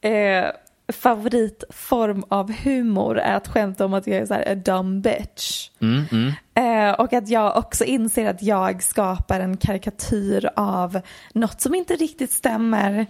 eh, 0.00 0.50
favoritform 0.92 2.24
av 2.28 2.52
humor 2.52 3.18
är 3.18 3.34
att 3.34 3.48
skämta 3.48 3.84
om 3.84 3.94
att 3.94 4.06
jag 4.06 4.16
är 4.16 4.26
så 4.26 4.34
här 4.34 4.52
a 4.52 4.54
dumb 4.54 5.02
bitch. 5.02 5.70
Mm, 5.80 6.04
mm. 6.12 6.32
Eh, 6.54 7.00
och 7.00 7.12
att 7.12 7.28
jag 7.28 7.56
också 7.56 7.84
inser 7.84 8.30
att 8.30 8.42
jag 8.42 8.82
skapar 8.82 9.40
en 9.40 9.56
karikatyr 9.56 10.50
av 10.56 11.00
något 11.32 11.60
som 11.60 11.74
inte 11.74 11.96
riktigt 11.96 12.30
stämmer 12.30 13.06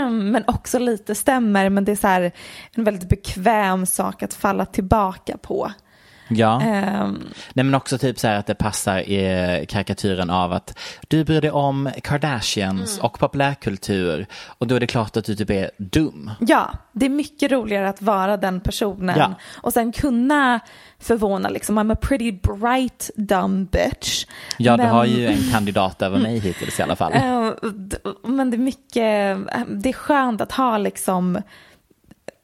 men 0.10 0.44
också 0.46 0.78
lite 0.78 1.14
stämmer 1.14 1.68
men 1.68 1.84
det 1.84 1.92
är 1.92 1.96
så 1.96 2.06
här 2.06 2.32
en 2.72 2.84
väldigt 2.84 3.08
bekväm 3.08 3.86
sak 3.86 4.22
att 4.22 4.34
falla 4.34 4.66
tillbaka 4.66 5.36
på. 5.36 5.72
Ja. 6.30 6.60
Ehm, 6.62 7.22
Nej 7.52 7.64
men 7.64 7.74
också 7.74 7.98
typ 7.98 8.18
så 8.18 8.28
här 8.28 8.36
att 8.36 8.46
det 8.46 8.54
passar 8.54 8.98
i 8.98 9.66
karikatyren 9.68 10.30
av 10.30 10.52
att 10.52 10.78
du 11.08 11.24
bryr 11.24 11.40
dig 11.40 11.50
om 11.50 11.90
Kardashians 12.02 12.92
Mm. 12.98 13.04
och 13.04 13.18
populärkultur 13.18 14.26
och 14.48 14.66
då 14.66 14.74
är 14.74 14.80
det 14.80 14.86
klart 14.86 15.16
att 15.16 15.24
du 15.24 15.36
typ 15.36 15.50
är 15.50 15.70
dum. 15.78 16.30
Ja, 16.40 16.70
det 16.92 17.06
är 17.06 17.10
mycket 17.10 17.52
roligare 17.52 17.88
att 17.88 18.02
vara 18.02 18.36
den 18.36 18.60
personen 18.60 19.18
Ja. 19.18 19.34
och 19.62 19.72
sen 19.72 19.92
kunna 19.92 20.60
förvåna 20.98 21.48
liksom. 21.48 21.78
I'm 21.78 21.92
a 21.92 21.96
pretty 22.00 22.32
bright 22.32 23.10
dumb 23.16 23.70
bitch. 23.70 24.26
Ja, 24.58 24.76
du 24.76 24.82
Men- 24.82 24.92
har 24.92 25.04
ju 25.04 25.26
en 25.26 25.50
kandidat 25.52 26.02
över 26.02 26.18
mig 26.18 26.38
hittills 26.44 26.80
i 26.80 26.82
alla 26.82 26.96
fall. 26.96 27.12
D- 27.72 27.96
Men 28.24 28.50
det 28.50 28.56
är 28.56 28.58
mycket, 28.58 29.38
det 29.82 29.88
är 29.88 29.92
skönt 29.92 30.40
att 30.40 30.52
ha 30.52 30.78
liksom 30.78 31.42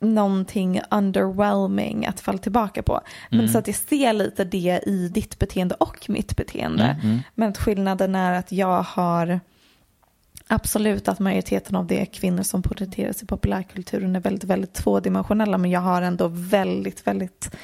någonting 0.00 0.80
underwhelming 0.90 2.06
att 2.06 2.20
falla 2.20 2.38
tillbaka 2.38 2.82
på. 2.82 3.00
Men 3.30 3.40
Mm. 3.40 3.52
så 3.52 3.58
att 3.58 3.66
jag 3.66 3.76
ser 3.76 4.12
lite 4.12 4.44
det 4.44 4.80
i 4.86 5.08
ditt 5.14 5.38
beteende 5.38 5.74
och 5.74 6.10
mitt 6.10 6.36
beteende. 6.36 6.84
Mm, 6.84 7.00
mm. 7.06 7.18
Men 7.34 7.48
att 7.48 7.58
skillnaden 7.58 8.14
är 8.14 8.32
att 8.32 8.52
jag 8.52 8.82
har 8.82 9.40
absolut 10.48 11.08
att 11.08 11.18
majoriteten 11.18 11.76
av 11.76 11.92
är 11.92 12.04
kvinnor 12.04 12.42
som 12.42 12.62
porträtteras 12.62 13.22
i 13.22 13.26
populärkulturen 13.26 14.16
är 14.16 14.20
väldigt, 14.20 14.44
väldigt 14.44 14.74
tvådimensionella. 14.74 15.58
Men 15.58 15.70
jag 15.70 15.80
har 15.80 16.02
ändå 16.02 16.28
väldigt, 16.28 17.06
väldigt 17.06 17.56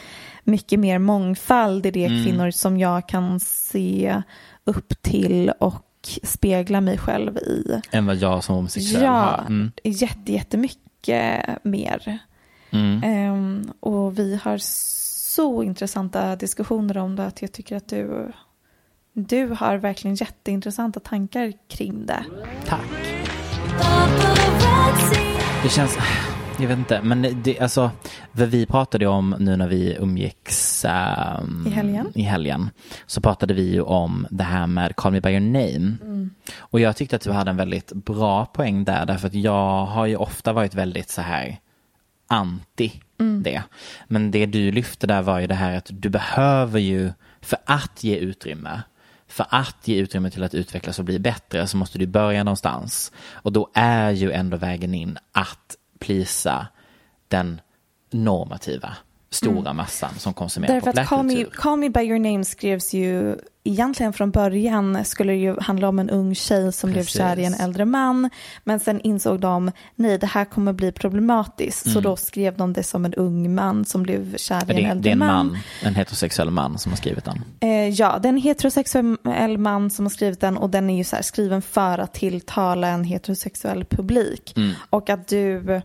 mycket 0.44 0.80
mer 0.80 0.98
mångfald 0.98 1.86
i 1.86 1.90
det 1.90 2.04
Mm. 2.06 2.24
kvinnor 2.24 2.50
som 2.50 2.78
jag 2.78 3.08
kan 3.08 3.40
se 3.40 4.22
upp 4.64 5.02
till 5.02 5.52
och 5.60 5.84
spegla 6.22 6.80
mig 6.80 6.98
själv 6.98 7.36
i. 7.36 7.80
Än 7.90 8.06
vad 8.06 8.16
jag 8.16 8.44
som 8.44 8.54
homosexuell 8.54 9.04
Ja, 9.04 9.10
har. 9.10 9.44
Mm. 9.46 9.72
jätte, 9.84 10.32
jättemycket 10.32 10.78
mer. 11.62 12.18
Mm. 12.70 13.02
Ehm, 13.04 13.72
och 13.80 14.18
vi 14.18 14.40
har 14.44 14.58
så 14.60 15.62
intressanta 15.62 16.36
diskussioner 16.36 16.98
om 16.98 17.16
det 17.16 17.26
att 17.26 17.42
jag 17.42 17.52
tycker 17.52 17.76
att 17.76 17.88
du, 17.88 18.32
du 19.12 19.46
har 19.46 19.76
verkligen 19.76 20.14
jätteintressanta 20.14 21.00
tankar 21.00 21.52
kring 21.68 22.06
det. 22.06 22.24
Tack. 22.66 22.80
Det 25.62 25.68
känns, 25.68 25.98
jag 26.62 26.68
vet 26.68 26.78
inte, 26.78 27.02
men 27.02 27.42
det, 27.42 27.60
alltså, 27.60 27.90
vad 28.32 28.48
vi 28.48 28.66
pratade 28.66 29.06
om 29.06 29.36
nu 29.38 29.56
när 29.56 29.68
vi 29.68 29.96
umgicks 30.00 30.84
ehm, 30.84 31.64
I 31.66 31.70
helgen? 31.70 32.12
i 32.14 32.22
helgen, 32.22 32.70
så 33.06 33.20
pratade 33.20 33.54
vi 33.54 33.72
ju 33.72 33.80
om 33.80 34.26
det 34.30 34.44
här 34.44 34.66
med 34.66 34.96
Call 34.96 35.12
Me 35.12 35.20
By 35.20 35.30
Your 35.30 35.40
Name. 35.40 35.96
Mm. 36.02 36.30
Och 36.58 36.80
jag 36.80 36.96
tyckte 36.96 37.16
att 37.16 37.22
du 37.22 37.32
hade 37.32 37.50
en 37.50 37.56
väldigt 37.56 37.92
bra 37.92 38.46
poäng 38.46 38.84
där, 38.84 39.06
därför 39.06 39.26
att 39.26 39.34
jag 39.34 39.86
har 39.86 40.06
ju 40.06 40.16
ofta 40.16 40.52
varit 40.52 40.74
väldigt 40.74 41.10
så 41.10 41.22
här 41.22 41.58
anti 42.26 43.00
Mm. 43.22 43.42
det. 43.42 43.62
Men 44.08 44.30
det 44.30 44.46
du 44.46 44.72
lyfte 44.72 45.06
där 45.06 45.22
var 45.22 45.40
ju 45.40 45.46
det 45.46 45.54
här 45.54 45.76
att 45.76 45.90
du 45.92 46.08
behöver 46.08 46.80
ju, 46.80 47.12
för 47.40 47.58
att 47.64 48.04
ge 48.04 48.16
utrymme, 48.16 48.82
för 49.28 49.46
att 49.48 49.88
ge 49.88 49.96
utrymme 49.96 50.30
till 50.30 50.42
att 50.42 50.54
utvecklas 50.54 50.98
och 50.98 51.04
bli 51.04 51.18
bättre 51.18 51.66
så 51.66 51.76
måste 51.76 51.98
du 51.98 52.06
börja 52.06 52.44
någonstans. 52.44 53.12
Och 53.32 53.52
då 53.52 53.70
är 53.74 54.10
ju 54.10 54.32
ändå 54.32 54.56
vägen 54.56 54.94
in 54.94 55.18
att 55.32 55.76
plisa 56.02 56.66
den 57.28 57.60
normativa, 58.10 58.96
stora 59.34 59.58
Mm. 59.60 59.76
massan 59.76 60.10
som 60.18 60.34
konsumerar 60.34 60.74
Därför 60.74 60.90
att 61.00 61.08
Call 61.08 61.22
me, 61.26 61.32
populärkultur. 61.32 61.60
Call 61.60 61.78
me 61.78 61.90
by 61.90 62.00
your 62.00 62.18
name 62.18 62.44
skrevs 62.44 62.92
ju 62.94 63.36
egentligen 63.64 64.12
från 64.12 64.30
början 64.30 65.04
skulle 65.04 65.32
det 65.32 65.38
ju 65.38 65.60
handla 65.60 65.88
om 65.88 65.98
en 65.98 66.10
ung 66.10 66.34
tjej 66.34 66.72
som 66.72 66.90
blev 66.90 67.02
Precis. 67.02 67.16
kär 67.20 67.38
i 67.38 67.44
en 67.44 67.54
äldre 67.54 67.84
man. 67.84 68.30
Men 68.64 68.80
sen 68.80 69.00
insåg 69.00 69.40
de, 69.40 69.70
nej 69.96 70.18
det 70.18 70.26
här 70.26 70.44
kommer 70.44 70.72
bli 70.72 70.92
problematiskt. 70.92 71.82
Så 71.82 71.90
Mm. 71.90 72.02
då 72.02 72.16
skrev 72.16 72.56
de 72.56 72.72
det 72.72 72.82
som 72.82 73.04
en 73.04 73.14
ung 73.14 73.54
man 73.54 73.84
som 73.84 74.02
blev 74.02 74.36
kär 74.36 74.62
i 74.62 74.64
Det, 74.66 74.72
en 74.72 74.82
det 74.82 74.90
äldre 74.90 75.10
är 75.10 75.12
en 75.12 75.18
man. 75.18 75.28
man, 75.46 75.58
en 75.82 75.94
heterosexuell 75.94 76.50
man 76.50 76.78
som 76.78 76.92
har 76.92 76.96
skrivit 76.96 77.24
den. 77.24 77.44
Eh, 77.60 77.88
ja, 77.88 78.18
det 78.22 78.28
är 78.28 78.32
en 78.32 78.36
heterosexuell 78.36 79.58
man 79.58 79.90
som 79.90 80.04
har 80.04 80.10
skrivit 80.10 80.40
den 80.40 80.56
och 80.56 80.70
den 80.70 80.90
är 80.90 80.96
ju 80.96 81.04
så 81.04 81.16
skriven 81.22 81.62
för 81.62 81.98
att 81.98 82.14
tilltala 82.14 82.88
en 82.88 83.04
heterosexuell 83.04 83.84
publik. 83.84 84.52
Mm. 84.56 84.72
Och 84.90 85.10
att 85.10 85.28
du 85.28 85.80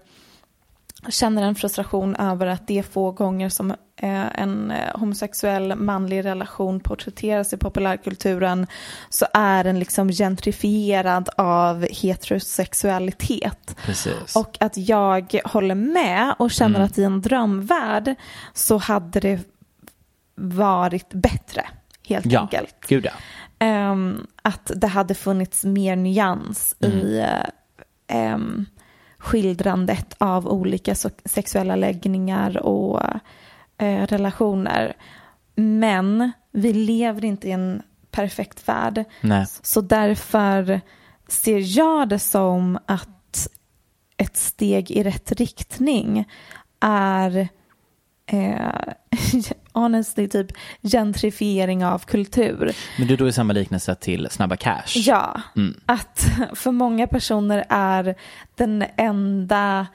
känner 1.09 1.43
en 1.43 1.55
frustration 1.55 2.15
över 2.15 2.47
att 2.47 2.67
det 2.67 2.79
är 2.79 2.83
få 2.83 3.11
gånger 3.11 3.49
som 3.49 3.71
eh, 3.71 4.39
en 4.41 4.71
eh, 4.71 4.99
homosexuell 4.99 5.75
manlig 5.75 6.25
relation 6.25 6.79
porträtteras 6.79 7.53
i 7.53 7.57
populärkulturen 7.57 8.67
så 9.09 9.25
är 9.33 9.63
den 9.63 9.79
liksom 9.79 10.09
gentrifierad 10.09 11.29
av 11.37 11.87
heterosexualitet. 11.91 13.75
Precis. 13.85 14.35
Och 14.35 14.57
att 14.59 14.77
jag 14.77 15.39
håller 15.45 15.75
med 15.75 16.35
och 16.39 16.51
känner 16.51 16.75
Mm. 16.75 16.85
att 16.85 16.97
i 16.97 17.03
en 17.03 17.21
drömvärld 17.21 18.15
så 18.53 18.77
hade 18.77 19.19
det 19.19 19.39
varit 20.35 21.09
bättre 21.09 21.65
helt 22.07 22.25
ja, 22.25 22.41
enkelt. 22.41 22.75
gud 22.87 23.05
ja. 23.05 23.11
Ehm, 23.59 24.27
att 24.41 24.71
det 24.75 24.87
hade 24.87 25.15
funnits 25.15 25.63
mer 25.63 25.95
nyans 25.95 26.75
i 26.79 27.19
eh, 27.19 27.27
ehm, 28.07 28.65
skildrandet 29.27 30.15
av 30.17 30.47
olika 30.47 30.95
sexuella 31.25 31.75
läggningar 31.75 32.57
och 32.57 33.01
eh, 33.77 34.07
relationer. 34.07 34.95
Men 35.55 36.31
vi 36.51 36.73
lever 36.73 37.25
inte 37.25 37.47
i 37.47 37.51
en 37.51 37.81
perfekt 38.11 38.67
värld. 38.67 39.03
Nej. 39.21 39.45
Så 39.61 39.81
därför 39.81 40.81
ser 41.27 41.77
jag 41.77 42.09
det 42.09 42.19
som 42.19 42.79
att 42.85 43.47
ett 44.17 44.37
steg 44.37 44.91
i 44.91 45.03
rätt 45.03 45.31
riktning 45.31 46.29
är 46.79 47.47
eh, 48.25 48.93
honestly 49.77 50.27
typ 50.27 50.47
gentrifiering 50.81 51.85
av 51.85 51.99
kultur. 51.99 52.75
Men 52.97 53.07
du 53.07 53.15
drog 53.15 53.27
ju 53.27 53.33
samma 53.33 53.53
liknelse 53.53 53.95
till 53.95 54.27
Snabba 54.31 54.55
Cash. 54.55 54.83
Ja, 54.95 55.41
Mm. 55.55 55.79
att 55.85 56.25
för 56.53 56.71
många 56.71 57.07
personer 57.07 57.65
är 57.69 58.15
den 58.55 58.85
enda 58.97 59.87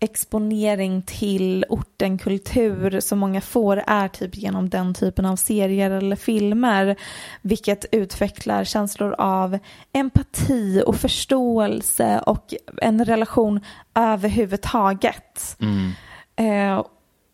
exponering 0.00 1.02
till 1.02 1.64
orten 1.68 2.18
kultur 2.18 3.00
som 3.00 3.18
många 3.18 3.40
får 3.40 3.82
är 3.86 4.08
typ 4.08 4.36
genom 4.36 4.68
den 4.68 4.94
typen 4.94 5.26
av 5.26 5.36
serier 5.36 5.90
eller 5.90 6.16
filmer 6.16 6.96
vilket 7.42 7.84
utvecklar 7.92 8.64
känslor 8.64 9.14
av 9.18 9.58
empati 9.92 10.82
och 10.86 10.96
förståelse 10.96 12.22
och 12.26 12.54
en 12.82 13.04
relation 13.04 13.60
överhuvudtaget. 13.94 15.56
Mm. 15.60 15.92
Eh, 16.36 16.84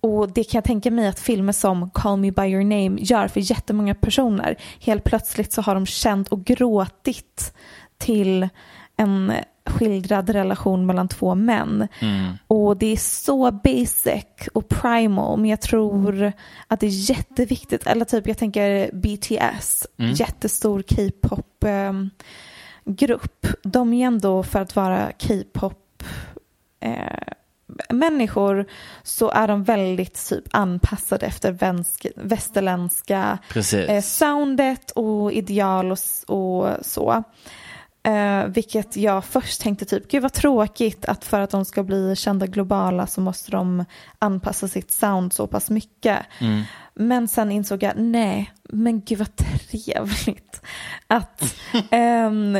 och 0.00 0.32
det 0.32 0.44
kan 0.44 0.58
jag 0.58 0.64
tänka 0.64 0.90
mig 0.90 1.06
att 1.06 1.20
filmer 1.20 1.52
som 1.52 1.90
Call 1.90 2.18
Me 2.18 2.30
By 2.30 2.42
Your 2.42 2.64
Name 2.64 3.00
gör 3.00 3.28
för 3.28 3.40
jättemånga 3.50 3.94
personer. 3.94 4.56
Helt 4.80 5.04
plötsligt 5.04 5.52
så 5.52 5.62
har 5.62 5.74
de 5.74 5.86
känt 5.86 6.28
och 6.28 6.44
gråtit 6.44 7.54
till 7.98 8.48
en 8.96 9.32
skildrad 9.66 10.30
relation 10.30 10.86
mellan 10.86 11.08
två 11.08 11.34
män. 11.34 11.88
Mm. 12.00 12.32
Och 12.46 12.76
det 12.76 12.86
är 12.86 12.96
så 12.96 13.50
basic 13.50 14.48
och 14.54 14.68
primal 14.68 15.40
men 15.40 15.50
jag 15.50 15.60
tror 15.60 16.32
att 16.68 16.80
det 16.80 16.86
är 16.86 17.10
jätteviktigt. 17.10 17.86
Eller 17.86 18.04
typ 18.04 18.26
jag 18.26 18.38
tänker 18.38 18.90
BTS, 18.92 19.86
Mm. 19.98 20.12
jättestor 20.12 20.82
K-pop 20.82 21.64
eh, 21.64 21.92
grupp. 22.84 23.46
De 23.62 23.92
är 23.92 24.06
ändå 24.06 24.42
för 24.42 24.58
att 24.58 24.76
vara 24.76 25.12
K-pop 25.28 26.02
eh, 26.80 27.32
människor 27.90 28.66
så 29.02 29.30
är 29.30 29.48
de 29.48 29.64
väldigt 29.64 30.28
typ 30.28 30.44
anpassade 30.50 31.26
efter 31.26 31.52
vänsk- 31.52 32.12
västerländska 32.16 33.38
eh, 33.88 34.02
soundet 34.02 34.90
och 34.90 35.32
ideal 35.32 35.92
och, 35.92 35.98
och 36.26 36.68
så. 36.82 37.24
Eh, 38.02 38.46
vilket 38.46 38.96
jag 38.96 39.24
först 39.24 39.60
tänkte 39.60 39.84
typ, 39.84 40.10
gud 40.10 40.22
vad 40.22 40.32
tråkigt 40.32 41.04
att 41.04 41.24
för 41.24 41.40
att 41.40 41.50
de 41.50 41.64
ska 41.64 41.82
bli 41.82 42.16
kända 42.16 42.46
globala 42.46 43.06
så 43.06 43.20
måste 43.20 43.50
de 43.50 43.84
anpassa 44.18 44.68
sitt 44.68 44.90
sound 44.90 45.32
så 45.32 45.46
pass 45.46 45.70
mycket. 45.70 46.18
Mm. 46.40 46.62
Men 46.94 47.28
sen 47.28 47.52
insåg 47.52 47.82
jag, 47.82 47.92
nej, 47.96 48.52
men 48.62 49.00
gud 49.00 49.18
vad 49.18 49.36
trevligt. 49.36 50.62
Att 51.06 51.56
ehm, 51.90 52.58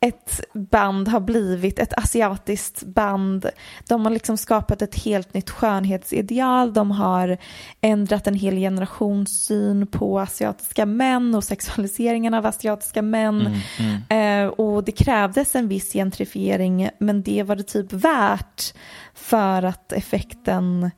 ett 0.00 0.40
band 0.52 1.08
har 1.08 1.20
blivit 1.20 1.78
ett 1.78 1.98
asiatiskt 1.98 2.82
band. 2.82 3.46
De 3.88 4.04
har 4.04 4.10
liksom 4.10 4.36
skapat 4.36 4.82
ett 4.82 5.04
helt 5.04 5.34
nytt 5.34 5.50
skönhetsideal. 5.50 6.72
De 6.72 6.90
har 6.90 7.38
ändrat 7.80 8.26
en 8.26 8.34
hel 8.34 8.56
generations 8.56 9.44
syn 9.44 9.86
på 9.86 10.20
asiatiska 10.20 10.86
män 10.86 11.34
och 11.34 11.44
sexualiseringen 11.44 12.34
av 12.34 12.46
asiatiska 12.46 13.02
män. 13.02 13.40
Mm, 13.78 13.98
Eh, 14.08 14.46
och 14.46 14.84
det 14.84 14.92
krävdes 14.92 15.54
en 15.54 15.68
viss 15.68 15.92
gentrifiering 15.92 16.90
men 16.98 17.22
det 17.22 17.42
var 17.42 17.56
det 17.56 17.62
typ 17.62 17.92
värt 17.92 18.74
för 19.14 19.62
att 19.62 19.92
effekten 19.92 20.90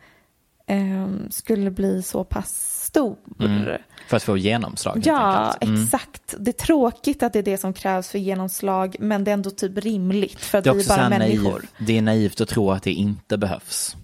eh, 0.67 1.09
skulle 1.31 1.71
bli 1.71 2.03
så 2.03 2.25
pass 2.25 2.81
stor. 2.85 3.17
Mm. 3.41 3.81
För 4.11 4.17
att 4.17 4.23
få 4.23 4.37
genomslag. 4.37 5.03
Ja. 5.05 5.55
Mm. 5.61 5.83
exakt. 5.85 6.35
Det 6.39 6.51
är 6.51 6.67
tråkigt 6.67 7.23
att 7.23 7.33
det 7.33 7.39
är 7.39 7.43
det 7.43 7.59
som 7.59 7.73
krävs 7.73 8.09
för 8.09 8.19
genomslag, 8.19 8.97
men 9.01 9.25
det 9.25 9.31
är 9.31 9.33
ändå 9.33 9.51
typ 9.51 9.79
rimligt 9.79 10.41
för 10.41 10.59
att 10.59 10.65
Det 10.65 10.71
är 10.71 10.75
vi 10.75 10.83
är 10.83 10.89
bara 10.89 11.09
människor. 11.09 11.51
naiv, 11.53 11.67
det 11.79 11.99
är 11.99 12.03
naivt 12.03 12.41
att 12.41 12.49
tro 12.49 12.71
att 12.71 12.83
det 12.83 12.93
inte 12.93 13.39
behövs. 13.39 13.97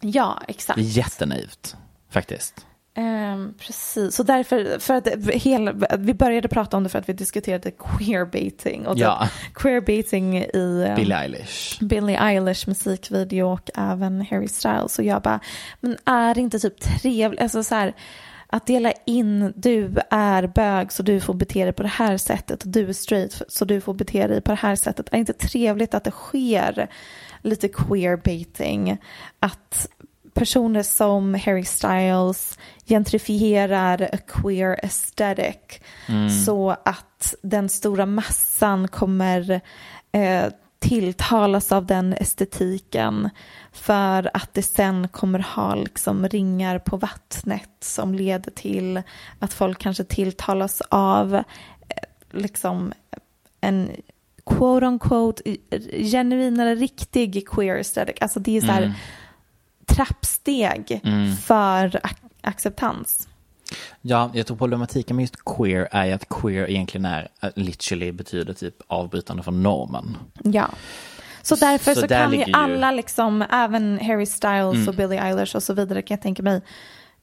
Ja, 0.00 0.42
exakt. 0.48 0.76
Det 0.76 0.82
är 0.82 0.98
jättenaivt, 0.98 1.76
faktiskt. 2.10 2.66
Ehm, 2.94 3.54
precis, 3.58 4.14
så 4.14 4.22
därför, 4.22 4.78
för 4.78 4.94
att 4.94 5.08
hela, 5.34 5.72
vi 5.98 6.14
började 6.14 6.48
prata 6.48 6.76
om 6.76 6.82
det 6.82 6.88
för 6.88 6.98
att 6.98 7.08
vi 7.08 7.12
diskuterade 7.12 7.70
queerbaiting 7.70 8.86
och 8.86 8.98
Ja. 8.98 9.28
typ 9.44 9.54
queerbaiting 9.54 10.38
i 10.38 10.84
ehm, 10.88 10.94
Billie 10.96 11.14
Eilish. 11.14 11.78
Billie 11.80 12.16
Eilish 12.16 12.68
musikvideo 12.68 13.52
och 13.52 13.70
även 13.74 14.26
Harry 14.30 14.48
Styles 14.48 14.98
och 14.98 15.04
jag 15.04 15.22
bara, 15.22 15.40
men 15.80 15.96
är 16.04 16.34
det 16.34 16.40
inte 16.40 16.58
typ 16.58 16.80
trevligt, 16.80 17.40
alltså 17.40 17.62
så 17.64 17.74
här, 17.74 17.92
att 18.52 18.66
dela 18.66 18.92
in, 19.06 19.52
du 19.56 19.98
är 20.10 20.46
bög 20.46 20.92
så 20.92 21.02
du 21.02 21.20
får 21.20 21.34
bete 21.34 21.64
dig 21.64 21.72
på 21.72 21.82
det 21.82 21.88
här 21.88 22.16
sättet 22.16 22.62
och 22.62 22.68
du 22.68 22.88
är 22.88 22.92
straight 22.92 23.42
så 23.48 23.64
du 23.64 23.80
får 23.80 23.94
bete 23.94 24.26
dig 24.26 24.40
på 24.40 24.50
det 24.50 24.58
här 24.58 24.76
sättet. 24.76 25.08
Är 25.08 25.12
det 25.12 25.18
inte 25.18 25.32
trevligt 25.32 25.94
att 25.94 26.04
det 26.04 26.10
sker 26.10 26.88
lite 27.42 27.68
queerbaiting? 27.68 28.98
Att 29.40 29.88
personer 30.34 30.82
som 30.82 31.34
Harry 31.34 31.64
Styles 31.64 32.58
gentrifierar 32.86 34.08
a 34.12 34.18
queer 34.26 34.80
aesthetic 34.82 35.80
så 36.46 36.70
att 36.70 37.34
den 37.42 37.68
stora 37.68 38.06
massan 38.06 38.88
kommer 38.88 39.60
eh, 40.12 40.46
tilltalas 40.80 41.72
av 41.72 41.86
den 41.86 42.12
estetiken 42.12 43.30
för 43.72 44.30
att 44.36 44.54
det 44.54 44.62
sen 44.62 45.08
kommer 45.08 45.38
ha 45.38 45.74
liksom 45.74 46.28
ringar 46.28 46.78
på 46.78 46.96
vattnet 46.96 47.70
som 47.80 48.14
leder 48.14 48.50
till 48.50 49.02
att 49.38 49.52
folk 49.52 49.78
kanske 49.78 50.04
tilltalas 50.04 50.80
av 50.88 51.34
eh, 51.34 51.42
liksom 52.30 52.92
en 53.60 53.90
quote 54.46 54.86
on 54.86 54.98
quote 54.98 55.42
genuin 56.02 56.60
eller 56.60 56.76
riktig 56.76 57.48
queer 57.48 57.76
aesthetic. 57.76 58.16
Alltså 58.20 58.40
det 58.40 58.56
är 58.56 58.60
så 58.60 58.66
här 58.72 58.94
trappsteg 59.86 61.00
för 61.46 61.88
ac- 61.88 62.30
acceptans. 62.40 63.28
Ja, 64.00 64.30
jag 64.34 64.46
tror 64.46 64.56
problematiken 64.56 65.16
med 65.16 65.22
just 65.22 65.44
queer 65.44 65.88
är 65.90 66.14
att 66.14 66.28
queer 66.28 66.70
egentligen 66.70 67.04
är, 67.04 67.28
uh, 67.44 67.50
literally 67.54 68.12
betyder 68.12 68.52
typ 68.52 68.74
avbrytande 68.86 69.42
från 69.42 69.62
normen. 69.62 70.16
Ja. 70.42 70.68
Så 71.42 71.54
därför 71.54 71.94
så, 71.94 72.00
Så 72.00 72.08
kan 72.08 72.32
ju 72.32 72.44
alla, 72.52 72.90
liksom, 72.90 73.42
även 73.50 73.98
Harry 74.02 74.26
Styles 74.26 74.74
Mm. 74.74 74.88
och 74.88 74.94
Billie 74.94 75.18
Eilish 75.18 75.56
och 75.56 75.62
så 75.62 75.74
vidare 75.74 76.02
kan 76.02 76.14
jag 76.14 76.22
tänka 76.22 76.42
mig 76.42 76.60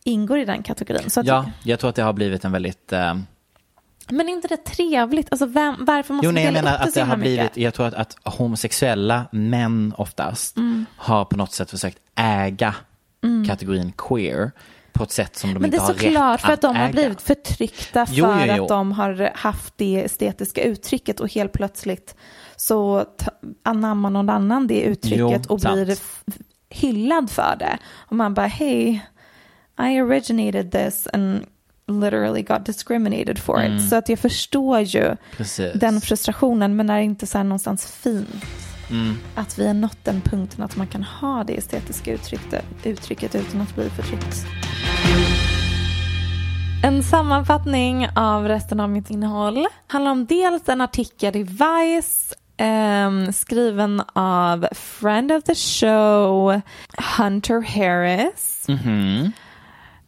ingår 0.04 0.38
i 0.39 0.45
den 0.45 0.64
kategorin. 0.64 1.10
Så 1.10 1.22
Ja, 1.26 1.45
jag 1.64 1.80
tror 1.80 1.89
att 1.89 1.95
det 1.95 2.04
har 2.04 2.14
blivit 2.14 2.45
en 2.45 2.52
väldigt... 2.52 2.93
eh, 2.93 3.16
Men 4.10 4.30
är 4.30 4.34
inte 4.34 4.48
det 4.48 4.58
trevligt? 4.66 5.28
Alltså 5.32 5.45
vem, 5.45 5.76
varför 5.80 6.14
måste 6.14 6.26
jo, 6.26 6.32
nej, 6.32 6.43
jag 6.43 6.54
menar 6.54 6.76
att 6.78 6.93
det 6.93 7.02
har 7.04 7.18
blivit, 7.18 7.41
mycket? 7.43 7.58
jag 7.58 7.74
tror 7.74 7.86
att, 7.88 7.93
att 7.93 8.16
homosexuella 8.38 9.26
män 9.32 9.93
oftast 9.98 10.58
Mm. 10.58 10.86
har 10.98 11.26
på 11.26 11.38
något 11.38 11.54
sätt 11.54 11.70
försökt 11.72 11.98
äga 12.16 12.76
kategorin 13.48 13.93
queer 13.98 14.52
på 14.98 15.04
ett 15.04 15.12
sätt 15.12 15.36
som 15.36 15.54
de 15.54 15.60
Men 15.60 15.62
det 15.72 15.78
inte 15.78 15.78
är 15.78 15.82
har 15.88 15.93
rätt 15.93 16.02
såklart 16.02 16.41
för 16.41 16.52
att 16.54 16.62
de 16.62 16.76
har 16.76 16.84
äga. 16.84 16.91
blivit 16.91 17.22
förtryckta 17.22 18.06
för 18.06 18.14
Jo, 18.16 18.28
jo, 18.39 18.54
jo. 18.58 18.64
att 18.64 18.70
de 18.70 18.91
har 18.91 19.32
haft 19.36 19.74
det 19.78 20.04
estetiska 20.06 20.62
uttrycket 20.64 21.20
och 21.20 21.34
helt 21.34 21.52
plötsligt 21.52 22.16
så 22.56 23.06
anammar 23.64 24.10
någon 24.10 24.30
annan 24.30 24.68
det 24.68 24.82
uttrycket 24.82 25.45
och 25.45 25.60
blir 25.60 25.86
sant. 25.86 25.89
f- 25.89 26.24
hyllad 26.70 27.30
för 27.32 27.56
det. 27.60 27.78
Och 27.95 28.16
man 28.16 28.34
bara, 28.34 28.48
hej, 28.48 29.06
I 29.80 30.02
originated 30.02 30.72
this 30.72 31.08
and 31.14 31.45
literally 31.88 32.41
got 32.41 32.66
discriminated 32.66 33.39
for 33.39 33.64
it. 33.64 33.89
Så 33.89 33.95
att 33.95 34.10
jag 34.10 34.20
förstår 34.20 34.80
ju 34.80 35.04
Mm. 35.06 35.18
Precis. 35.38 35.74
den 35.74 36.02
frustrationen, 36.02 36.76
men 36.76 36.89
är 36.89 36.98
det 36.98 37.04
inte 37.04 37.28
så 37.28 37.38
här 37.38 37.45
någonstans 37.45 37.86
fint? 37.91 38.45
Mm. 38.92 39.18
Att 39.36 39.60
vi 39.60 39.68
har 39.68 39.74
nått 39.74 39.98
den 40.04 40.22
punkten 40.22 40.64
att 40.64 40.76
man 40.76 40.88
kan 40.88 41.04
ha 41.04 41.44
det 41.44 41.58
estetiska 41.58 42.14
uttrycket, 42.14 42.66
uttrycket 42.84 43.36
utan 43.36 43.62
att 43.62 43.76
bli 43.76 43.90
förtryckt. 43.90 44.46
En 46.84 47.04
sammanfattning 47.04 48.08
av 48.16 48.48
resten 48.48 48.80
av 48.80 48.90
mitt 48.90 49.10
innehåll 49.10 49.68
handlar 49.88 50.12
om 50.12 50.26
dels 50.26 50.70
en 50.70 50.82
artikel 50.82 51.36
i 51.36 51.44
Vice 51.44 52.36
ehm, 52.58 53.34
skriven 53.34 54.02
av 54.14 54.68
friend 54.72 55.32
of 55.32 55.44
the 55.44 55.56
show 55.56 56.62
Hunter 57.18 57.62
Harris. 57.62 58.66
Mhm. 58.68 59.32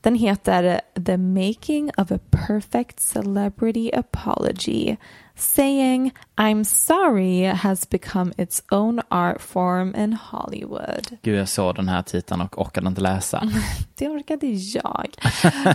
Den 0.01 0.15
heter 0.15 0.81
The 1.05 1.17
Making 1.17 1.91
of 1.97 2.11
a 2.11 2.19
Perfect 2.31 2.99
Celebrity 2.99 3.91
Apology. 3.91 4.97
Saying 5.35 6.11
I'm 6.37 6.63
sorry 6.63 7.43
has 7.43 7.89
become 7.89 8.33
its 8.37 8.63
own 8.71 9.01
art 9.09 9.41
form 9.41 9.95
in 9.95 10.13
Hollywood. 10.13 11.17
Gud, 11.21 11.39
jag 11.39 11.49
såg 11.49 11.75
den 11.75 11.89
här 11.89 12.01
titeln 12.01 12.41
och 12.41 12.61
orkade 12.61 12.87
inte 12.87 13.01
läsa. 13.01 13.43
Det 13.95 14.09
orkade 14.09 14.47
jag. 14.47 15.07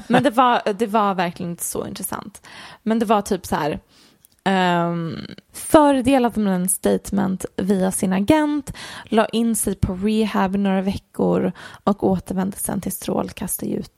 Men 0.08 0.22
det 0.22 0.30
var, 0.30 0.72
det 0.72 0.86
var 0.86 1.14
verkligen 1.14 1.50
inte 1.50 1.64
så 1.64 1.86
intressant. 1.86 2.46
Men 2.82 2.98
det 2.98 3.06
var 3.06 3.22
typ 3.22 3.46
så 3.46 3.56
här. 3.56 3.80
Um, 4.46 5.26
fördelade 5.52 6.40
med 6.40 6.54
en 6.54 6.68
statement 6.68 7.46
via 7.56 7.92
sin 7.92 8.12
agent, 8.12 8.72
la 9.04 9.26
in 9.26 9.56
sig 9.56 9.74
på 9.74 9.94
rehab 9.94 10.56
några 10.56 10.80
veckor 10.80 11.52
och 11.84 12.04
återvände 12.04 12.56
sen 12.56 12.80
till 12.80 12.92
strålkastarljus 12.92 13.90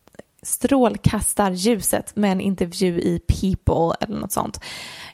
strålkastarljuset 0.46 2.16
med 2.16 2.32
en 2.32 2.40
intervju 2.40 3.00
i 3.00 3.18
People 3.18 3.96
eller 4.00 4.20
något 4.20 4.32
sånt. 4.32 4.60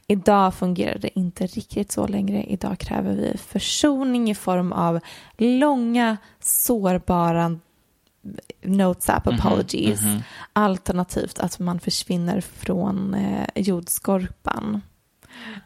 Idag 0.06 0.54
fungerar 0.54 0.98
det 0.98 1.18
inte 1.18 1.46
riktigt 1.46 1.92
så 1.92 2.06
längre. 2.06 2.44
Idag 2.44 2.78
kräver 2.78 3.14
vi 3.14 3.36
försoning 3.38 4.30
i 4.30 4.34
form 4.34 4.72
av 4.72 5.00
långa, 5.38 6.16
sårbara 6.40 7.58
notes 8.62 9.08
app 9.08 9.26
apologies. 9.26 10.00
Alternativt 10.52 11.38
att 11.38 11.58
man 11.58 11.80
försvinner 11.80 12.40
från 12.40 13.14
eh, 13.14 13.48
jordskorpan. 13.54 14.80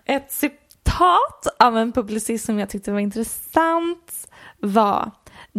Ett 0.04 0.32
citat 0.32 1.46
av 1.58 1.78
en 1.78 1.92
publicist 1.92 2.44
som 2.44 2.58
jag 2.58 2.70
tyckte 2.70 2.92
var 2.92 3.00
intressant 3.00 4.28
var 4.58 5.10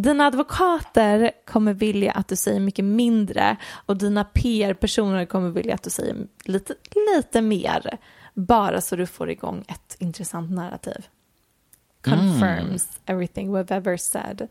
dina 0.01 0.25
advokater 0.25 1.31
kommer 1.45 1.73
vilja 1.73 2.11
att 2.11 2.27
du 2.27 2.35
säger 2.35 2.59
mycket 2.59 2.85
mindre 2.85 3.57
och 3.85 3.97
dina 3.97 4.23
PR-personer 4.23 5.25
kommer 5.25 5.49
vilja 5.49 5.73
att 5.73 5.83
du 5.83 5.89
säger 5.89 6.15
lite, 6.43 6.73
lite 7.15 7.41
mer. 7.41 7.97
Bara 8.33 8.81
så 8.81 8.95
du 8.95 9.05
får 9.05 9.29
igång 9.29 9.65
ett 9.67 9.95
intressant 9.99 10.51
narrativ. 10.51 11.07
Confirms 12.01 12.99
everything 13.05 13.55
we've 13.55 13.73
ever 13.73 13.97
said. 13.97 14.47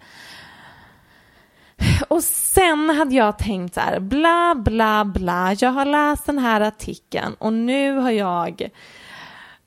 Och 2.09 2.23
sen 2.25 2.91
hade 2.91 3.15
jag 3.15 3.39
tänkt 3.39 3.75
så 3.75 3.81
här, 3.81 4.01
bla 4.01 4.55
bla 4.55 5.05
bla, 5.05 5.55
jag 5.59 5.71
har 5.71 5.85
läst 5.85 6.27
den 6.27 6.39
här 6.39 6.61
artikeln 6.61 7.35
och 7.35 7.53
nu 7.53 7.93
har 7.93 8.11
jag 8.11 8.71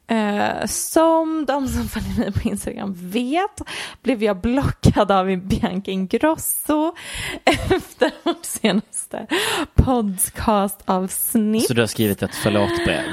Eh, 0.09 0.65
som 0.65 1.45
de 1.45 1.67
som 1.67 1.89
följer 1.89 2.17
mig 2.17 2.31
på 2.31 2.49
Instagram 2.49 2.95
vet 2.97 3.61
blev 4.01 4.23
jag 4.23 4.41
blockad 4.41 5.11
av 5.11 5.37
Bianca 5.37 5.91
Ingrosso 5.91 6.95
efter 7.45 8.11
vårt 8.23 8.45
senaste 8.45 9.27
podcastavsnitt. 9.75 11.67
Så 11.67 11.73
du 11.73 11.81
har 11.81 11.87
skrivit 11.87 12.23
ett 12.23 12.35
förlåtbrev? 12.35 13.03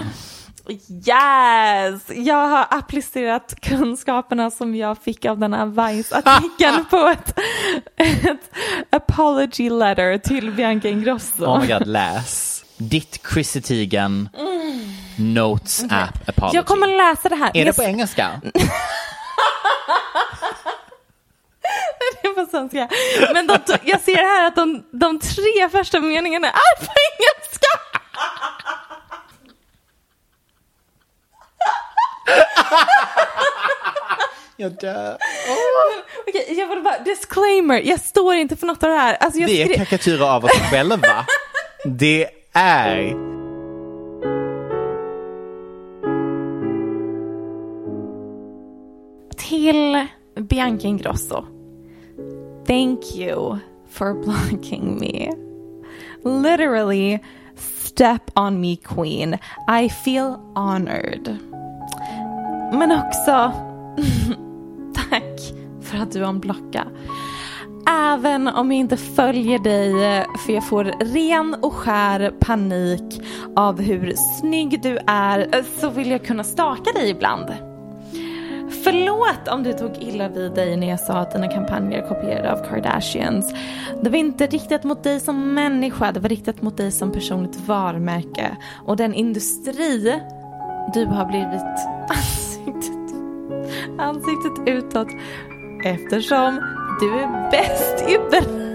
Yes! 0.69 2.03
Jag 2.15 2.49
har 2.49 2.67
applicerat 2.71 3.55
kunskaperna 3.61 4.51
som 4.51 4.75
jag 4.75 4.99
fick 4.99 5.25
av 5.25 5.39
den 5.39 5.55
här 5.55 5.67
Vice-artikeln 5.67 6.85
på 6.91 6.97
ett, 6.97 7.39
ett 7.97 8.51
apology 8.91 9.71
letter 9.71 10.19
till 10.19 10.51
Bianca 10.51 10.89
Ingrosso. 10.89 11.45
Oh 11.45 11.61
my 11.61 11.67
god, 11.67 11.87
läs. 11.87 12.65
Ditt 12.77 13.21
Chrissy 13.33 13.61
Teigen 13.61 14.29
Notes 15.19 15.85
app 15.91 16.29
apology. 16.29 16.57
jag 16.57 16.67
kommer 16.67 16.87
läsa 16.87 17.29
det 17.29 17.37
här. 17.37 17.49
Är 17.49 17.53
det 17.53 17.61
Jag- 17.61 17.77
på 17.77 17.83
engelska? 17.83 18.41
Det 22.23 22.29
är 22.29 22.33
på 22.35 22.51
svenska. 22.51 22.89
Men 23.33 23.47
de, 23.47 23.59
jag 23.85 24.01
ser 24.01 24.17
här 24.17 24.47
att 24.47 24.57
de, 24.57 24.83
de 24.93 25.21
tre 25.21 25.69
första 25.73 26.01
meningarna 26.01 26.47
är 26.49 26.77
på 26.87 26.93
engelska. 26.93 27.67
Jag 34.57 34.73
dör. 34.81 35.17
Okej, 36.29 36.55
jag 36.59 36.67
vill 36.67 36.83
bara, 36.83 36.99
disclaimer, 36.99 37.81
jag 37.85 38.01
står 38.01 38.35
inte 38.35 38.57
för 38.57 38.67
något 38.67 38.83
av 38.83 38.91
det 38.91 38.97
här. 38.97 39.17
Alltså 39.21 39.41
jag 39.41 39.49
Det 39.51 39.63
är 39.63 39.67
skri- 39.67 39.77
karikatyrer 39.77 40.35
av 40.35 40.45
oss 40.45 40.53
själva. 40.71 41.27
Det 41.85 42.29
är... 42.53 43.36
Till 49.57 50.07
Bianca 50.35 50.87
Ingrosso. 50.87 51.47
Thank 52.67 53.17
you 53.17 53.59
for 53.89 54.15
blocking 54.15 54.99
me. 55.01 55.33
Literally, 56.23 57.21
step 57.57 58.31
on 58.35 58.61
me 58.61 58.77
queen. 58.77 59.39
I 59.67 59.89
feel 59.89 60.37
honored. 60.55 61.39
Men 62.73 62.93
också, 62.93 63.53
tack 64.95 65.41
för 65.83 65.99
att 65.99 66.13
du 66.13 66.23
unblockar. 66.23 66.89
Även 67.89 68.49
om 68.49 68.73
jag 68.73 68.81
inte 68.81 68.97
följer 68.97 69.59
dig 69.59 69.93
för 70.47 70.53
jag 70.53 70.69
får 70.69 70.85
ren 70.85 71.55
och 71.63 71.73
skär 71.73 72.31
panik 72.41 73.23
av 73.57 73.81
hur 73.81 74.15
snygg 74.41 74.83
du 74.83 74.99
är 75.07 75.65
så 75.81 75.91
vill 75.91 76.11
jag 76.11 76.25
kunna 76.25 76.45
staka 76.45 76.93
dig 76.93 77.11
ibland. 77.11 77.66
Förlåt 78.87 79.49
om 79.49 79.63
du 79.63 79.73
tog 79.73 79.97
illa 79.99 80.29
vid 80.29 80.53
dig 80.53 80.77
när 80.77 80.89
jag 80.89 81.01
sa 81.01 81.13
att 81.13 81.33
dina 81.33 81.49
kampanjer 81.49 82.03
är 82.03 82.09
kopierade 82.09 82.53
av 82.53 82.69
Kardashians. 82.69 83.55
Det 84.03 84.11
var 84.11 84.17
inte 84.17 84.47
riktat 84.47 84.85
mot 84.85 85.05
dig 85.05 85.21
som 85.21 85.55
människa, 85.55 86.13
det 86.13 86.21
var 86.21 86.29
riktat 86.29 86.63
mot 86.63 86.77
dig 86.77 86.93
som 86.93 87.13
personligt 87.13 87.57
varumärke. 87.69 88.57
Och 88.85 88.97
den 88.97 89.15
industri 89.15 90.21
du 90.95 91.05
har 91.05 91.25
blivit 91.25 91.63
ansiktet, 92.09 93.15
ansiktet 93.99 94.69
utåt 94.69 95.09
eftersom 95.85 96.61
du 97.01 97.19
är 97.19 97.51
bäst 97.51 98.09
i, 98.09 98.19
br- 98.19 98.67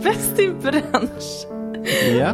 bäst 0.02 0.38
i 0.38 0.48
bransch. 0.48 1.46
Ja. 2.18 2.32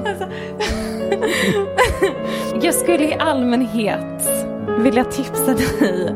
Jag 2.62 2.74
skulle 2.74 3.04
i 3.04 3.14
allmänhet 3.14 4.55
vilja 4.78 5.04
tipsa 5.04 5.54
dig 5.54 6.10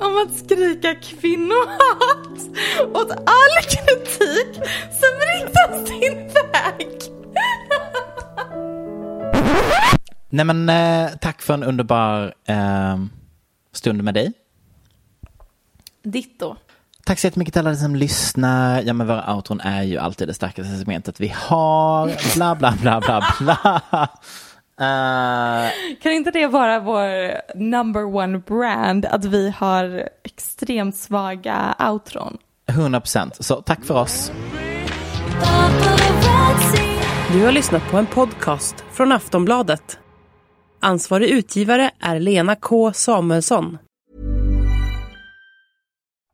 om 0.00 0.16
att 0.26 0.38
skrika 0.38 0.94
kvinnohat 0.94 2.38
åt 2.94 3.10
all 3.10 3.62
kritik 3.62 4.54
som 4.90 5.12
riktas 5.34 5.88
din 5.88 6.28
väg. 6.52 6.88
Nej 10.28 10.44
men 10.44 10.68
eh, 10.68 11.10
tack 11.20 11.42
för 11.42 11.54
en 11.54 11.62
underbar 11.62 12.34
eh, 12.44 12.96
stund 13.72 14.04
med 14.04 14.14
dig. 14.14 14.32
Ditto. 16.02 16.56
Tack 17.06 17.18
så 17.18 17.26
jättemycket 17.26 17.54
till 17.54 17.60
alla 17.66 17.74
som 17.76 17.96
lyssnar. 17.96 18.82
Ja 18.82 18.92
men 18.92 19.06
våra 19.06 19.34
outron 19.34 19.60
är 19.60 19.82
ju 19.82 19.98
alltid 19.98 20.28
det 20.28 20.34
starkaste 20.34 20.76
segmentet 20.78 21.20
vi 21.20 21.28
har. 21.36 22.34
Bla 22.36 22.54
bla 22.54 22.74
bla 22.80 23.00
bla 23.00 23.24
bla. 23.40 24.08
Eh, 24.80 25.70
Kan 26.02 26.12
inte 26.12 26.30
det 26.30 26.46
vara 26.46 26.80
vår 26.80 27.06
number 27.58 28.04
one 28.16 28.38
brand 28.38 29.06
att 29.06 29.24
vi 29.24 29.50
har 29.50 30.08
extremt 30.24 30.96
svaga 30.96 31.74
outron? 31.90 32.38
100% 32.70 33.30
Så 33.40 33.54
tack 33.54 33.84
för 33.84 33.94
oss. 33.94 34.32
Du 37.32 37.44
har 37.44 37.52
lyssnat 37.52 37.90
på 37.90 37.96
en 37.96 38.06
podcast 38.06 38.84
från 38.92 39.12
Aftonbladet. 39.12 39.98
Ansvarig 40.80 41.28
utgivare 41.28 41.90
är 42.00 42.20
Lena 42.20 42.54
K 42.54 42.92
Samuelsson. 42.92 43.78